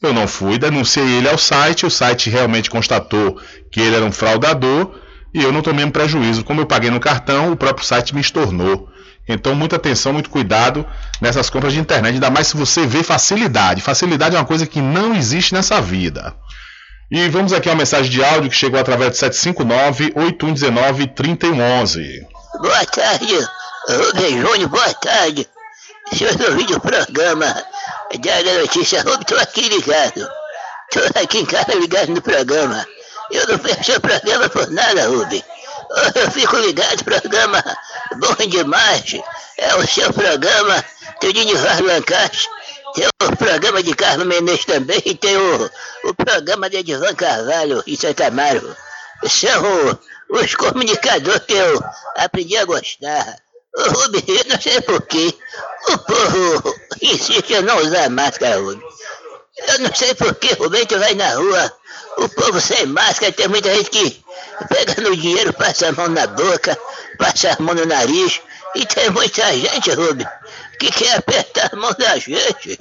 Eu 0.06 0.12
não 0.12 0.28
fui, 0.28 0.56
denunciei 0.56 1.18
ele 1.18 1.28
ao 1.28 1.36
site, 1.36 1.84
o 1.84 1.90
site 1.90 2.30
realmente 2.30 2.70
constatou 2.70 3.40
que 3.72 3.80
ele 3.80 3.96
era 3.96 4.04
um 4.04 4.12
fraudador 4.12 4.94
e 5.34 5.42
eu 5.42 5.50
não 5.50 5.62
tomei 5.62 5.84
um 5.84 5.90
prejuízo. 5.90 6.44
Como 6.44 6.60
eu 6.60 6.66
paguei 6.66 6.90
no 6.90 7.00
cartão, 7.00 7.50
o 7.50 7.56
próprio 7.56 7.84
site 7.84 8.14
me 8.14 8.20
estornou. 8.20 8.88
Então, 9.28 9.56
muita 9.56 9.74
atenção, 9.74 10.12
muito 10.12 10.30
cuidado 10.30 10.86
nessas 11.20 11.50
compras 11.50 11.72
de 11.72 11.80
internet, 11.80 12.14
ainda 12.14 12.30
mais 12.30 12.46
se 12.46 12.56
você 12.56 12.86
vê 12.86 13.02
facilidade. 13.02 13.82
Facilidade 13.82 14.36
é 14.36 14.38
uma 14.38 14.44
coisa 14.44 14.64
que 14.64 14.80
não 14.80 15.12
existe 15.12 15.52
nessa 15.52 15.80
vida. 15.80 16.32
E 17.10 17.28
vamos 17.28 17.52
aqui 17.52 17.68
a 17.68 17.72
uma 17.72 17.78
mensagem 17.78 18.08
de 18.10 18.24
áudio 18.24 18.48
que 18.48 18.56
chegou 18.56 18.78
através 18.78 19.10
de 19.12 19.18
759-8119-3111. 19.26 22.24
Boa 22.60 22.86
tarde, 22.86 23.34
Júnior, 24.40 24.68
boa 24.68 24.94
tarde. 24.94 25.48
Senhor 26.14 26.34
do 26.36 26.56
vídeo 26.56 26.80
programa 26.80 27.66
Diário 28.18 28.44
da 28.44 28.60
Notícia, 28.60 29.02
Rubem, 29.02 29.20
estou 29.22 29.38
aqui 29.38 29.68
ligado. 29.68 30.28
Estou 30.90 31.22
aqui 31.22 31.38
em 31.38 31.46
casa 31.46 31.74
ligado 31.74 32.08
no 32.10 32.22
programa. 32.22 32.86
Eu 33.30 33.46
não 33.48 33.58
fecho 33.58 33.96
o 33.96 34.00
programa 34.00 34.48
por 34.48 34.70
nada, 34.70 35.08
Rubem. 35.08 35.44
Eu 36.14 36.30
fico 36.30 36.56
ligado, 36.58 37.04
programa 37.04 37.62
bom 38.16 38.46
demais. 38.46 39.14
É 39.58 39.74
o 39.74 39.86
seu 39.86 40.12
programa, 40.12 40.84
tem 41.20 41.30
o 41.30 41.32
Dinivar 41.32 41.82
Lancaster, 41.82 42.50
tem 42.94 43.06
o 43.06 43.36
programa 43.36 43.82
de 43.82 43.94
Carlos 43.94 44.26
Menezes 44.26 44.64
também, 44.64 45.02
e 45.04 45.14
tem 45.14 45.36
o, 45.36 45.70
o 46.04 46.14
programa 46.14 46.68
de 46.70 46.78
Edvan 46.78 47.14
Carvalho 47.14 47.82
em 47.86 47.96
Santa 47.96 48.26
Amaro. 48.26 48.76
São 49.28 49.98
os 50.28 50.54
comunicadores 50.54 51.44
que 51.46 51.54
eu 51.54 51.82
aprendi 52.16 52.56
a 52.56 52.64
gostar. 52.64 53.45
Rubem, 53.74 54.24
eu 54.26 54.44
não 54.48 54.60
sei 54.60 54.80
porquê. 54.80 55.34
O 55.88 55.98
povo 55.98 56.74
insiste 57.02 57.54
em 57.54 57.62
não 57.62 57.78
usar 57.78 58.10
máscara, 58.10 58.56
Rubem. 58.58 58.82
Eu 59.68 59.78
não 59.80 59.94
sei 59.94 60.14
porquê, 60.14 60.52
Rubem, 60.54 60.86
tu 60.86 60.98
vai 60.98 61.14
na 61.14 61.30
rua, 61.34 61.72
o 62.18 62.28
povo 62.28 62.60
sem 62.60 62.86
máscara, 62.86 63.32
tem 63.32 63.48
muita 63.48 63.74
gente 63.74 63.90
que 63.90 64.24
pega 64.68 65.00
no 65.00 65.16
dinheiro, 65.16 65.52
passa 65.54 65.88
a 65.88 65.92
mão 65.92 66.08
na 66.08 66.26
boca, 66.26 66.78
passa 67.18 67.56
a 67.58 67.62
mão 67.62 67.74
no 67.74 67.86
nariz, 67.86 68.40
e 68.74 68.84
tem 68.84 69.08
muita 69.10 69.50
gente, 69.56 69.90
Rubem, 69.92 70.26
que 70.78 70.90
quer 70.92 71.16
apertar 71.16 71.70
a 71.72 71.76
mão 71.76 71.92
da 71.98 72.18
gente. 72.18 72.78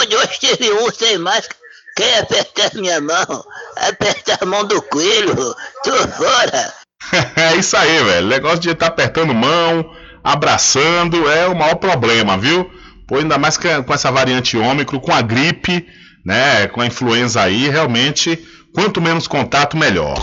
Onde 0.00 0.14
eu 0.14 0.22
estive 0.22 0.72
um 0.72 0.90
sem 0.92 1.18
máscara, 1.18 1.56
quer 1.96 2.20
apertar 2.20 2.74
minha 2.74 3.00
mão, 3.00 3.44
apertar 3.76 4.38
a 4.40 4.46
mão 4.46 4.64
do 4.64 4.80
coelho, 4.82 5.54
tô 5.82 6.08
fora. 6.16 6.74
é 7.36 7.56
isso 7.56 7.76
aí, 7.76 8.02
velho. 8.04 8.28
Negócio 8.28 8.60
de 8.60 8.70
estar 8.70 8.86
apertando 8.86 9.34
mão, 9.34 9.90
abraçando, 10.22 11.28
é 11.28 11.46
o 11.46 11.56
maior 11.56 11.76
problema, 11.76 12.36
viu? 12.38 12.70
Pô, 13.06 13.16
ainda 13.16 13.38
mais 13.38 13.56
com 13.56 13.92
essa 13.92 14.10
variante 14.10 14.56
ômicro, 14.56 15.00
com 15.00 15.12
a 15.12 15.20
gripe, 15.20 15.86
né? 16.24 16.66
Com 16.68 16.80
a 16.80 16.86
influenza 16.86 17.42
aí, 17.42 17.68
realmente, 17.68 18.38
quanto 18.74 19.00
menos 19.00 19.26
contato, 19.26 19.76
melhor. 19.76 20.16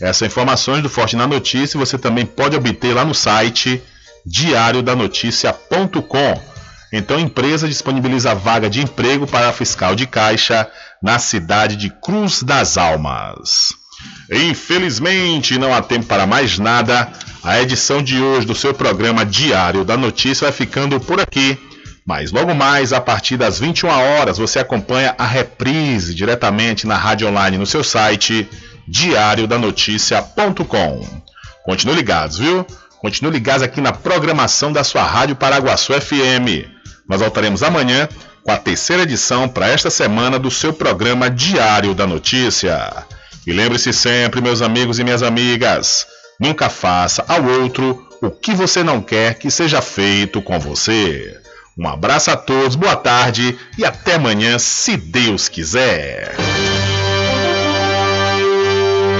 Essas 0.00 0.26
informações 0.26 0.82
do 0.82 0.88
Forte 0.88 1.14
na 1.14 1.26
Notícia 1.26 1.78
você 1.78 1.98
também 1.98 2.24
pode 2.26 2.56
obter 2.56 2.94
lá 2.94 3.04
no 3.04 3.14
site 3.14 3.82
diariodanoticia.com. 4.24 6.56
Então, 6.92 7.16
a 7.18 7.20
empresa 7.20 7.68
disponibiliza 7.68 8.34
vaga 8.34 8.70
de 8.70 8.80
emprego 8.80 9.26
para 9.26 9.52
fiscal 9.52 9.94
de 9.94 10.06
caixa 10.06 10.66
na 11.02 11.18
cidade 11.18 11.76
de 11.76 11.90
Cruz 11.90 12.42
das 12.42 12.78
Almas. 12.78 13.74
Infelizmente, 14.30 15.58
não 15.58 15.74
há 15.74 15.82
tempo 15.82 16.06
para 16.06 16.26
mais 16.26 16.58
nada. 16.58 17.08
A 17.42 17.60
edição 17.60 18.02
de 18.02 18.20
hoje 18.20 18.46
do 18.46 18.54
seu 18.54 18.74
programa 18.74 19.24
Diário 19.24 19.84
da 19.84 19.96
Notícia 19.96 20.46
vai 20.46 20.52
ficando 20.52 20.98
por 20.98 21.20
aqui. 21.20 21.58
Mas 22.04 22.30
logo 22.30 22.54
mais, 22.54 22.92
a 22.92 23.00
partir 23.00 23.36
das 23.36 23.58
21 23.58 23.88
horas, 23.88 24.38
você 24.38 24.60
acompanha 24.60 25.14
a 25.18 25.26
reprise 25.26 26.14
diretamente 26.14 26.86
na 26.86 26.96
rádio 26.96 27.28
online 27.28 27.58
no 27.58 27.66
seu 27.66 27.82
site 27.82 28.48
diariodanoticia.com. 28.86 31.04
Continue 31.64 31.96
ligados, 31.96 32.38
viu? 32.38 32.64
Continue 33.00 33.32
ligados 33.32 33.62
aqui 33.62 33.80
na 33.80 33.92
programação 33.92 34.72
da 34.72 34.84
sua 34.84 35.02
Rádio 35.02 35.34
Paraguaçu 35.34 35.92
FM. 35.92 36.70
Nós 37.08 37.20
voltaremos 37.20 37.64
amanhã 37.64 38.08
com 38.44 38.52
a 38.52 38.56
terceira 38.56 39.02
edição 39.02 39.48
para 39.48 39.68
esta 39.68 39.90
semana 39.90 40.38
do 40.38 40.50
seu 40.50 40.72
programa 40.72 41.28
Diário 41.28 41.92
da 41.92 42.06
Notícia. 42.06 43.04
E 43.46 43.52
lembre-se 43.52 43.92
sempre, 43.92 44.40
meus 44.40 44.60
amigos 44.60 44.98
e 44.98 45.04
minhas 45.04 45.22
amigas, 45.22 46.06
nunca 46.40 46.68
faça 46.68 47.24
ao 47.28 47.44
outro 47.44 48.04
o 48.20 48.30
que 48.30 48.52
você 48.52 48.82
não 48.82 49.00
quer 49.00 49.38
que 49.38 49.50
seja 49.50 49.80
feito 49.80 50.42
com 50.42 50.58
você. 50.58 51.38
Um 51.78 51.86
abraço 51.86 52.30
a 52.30 52.36
todos, 52.36 52.74
boa 52.74 52.96
tarde 52.96 53.56
e 53.78 53.84
até 53.84 54.14
amanhã, 54.14 54.58
se 54.58 54.96
Deus 54.96 55.48
quiser. 55.48 56.34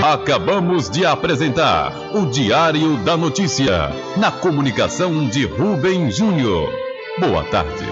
Acabamos 0.02 0.88
de 0.88 1.04
apresentar 1.04 1.92
o 2.14 2.26
Diário 2.26 2.96
da 3.04 3.16
Notícia, 3.16 3.92
na 4.16 4.30
comunicação 4.32 5.28
de 5.28 5.44
Rubem 5.44 6.10
Júnior. 6.10 6.72
Boa 7.20 7.44
tarde. 7.44 7.86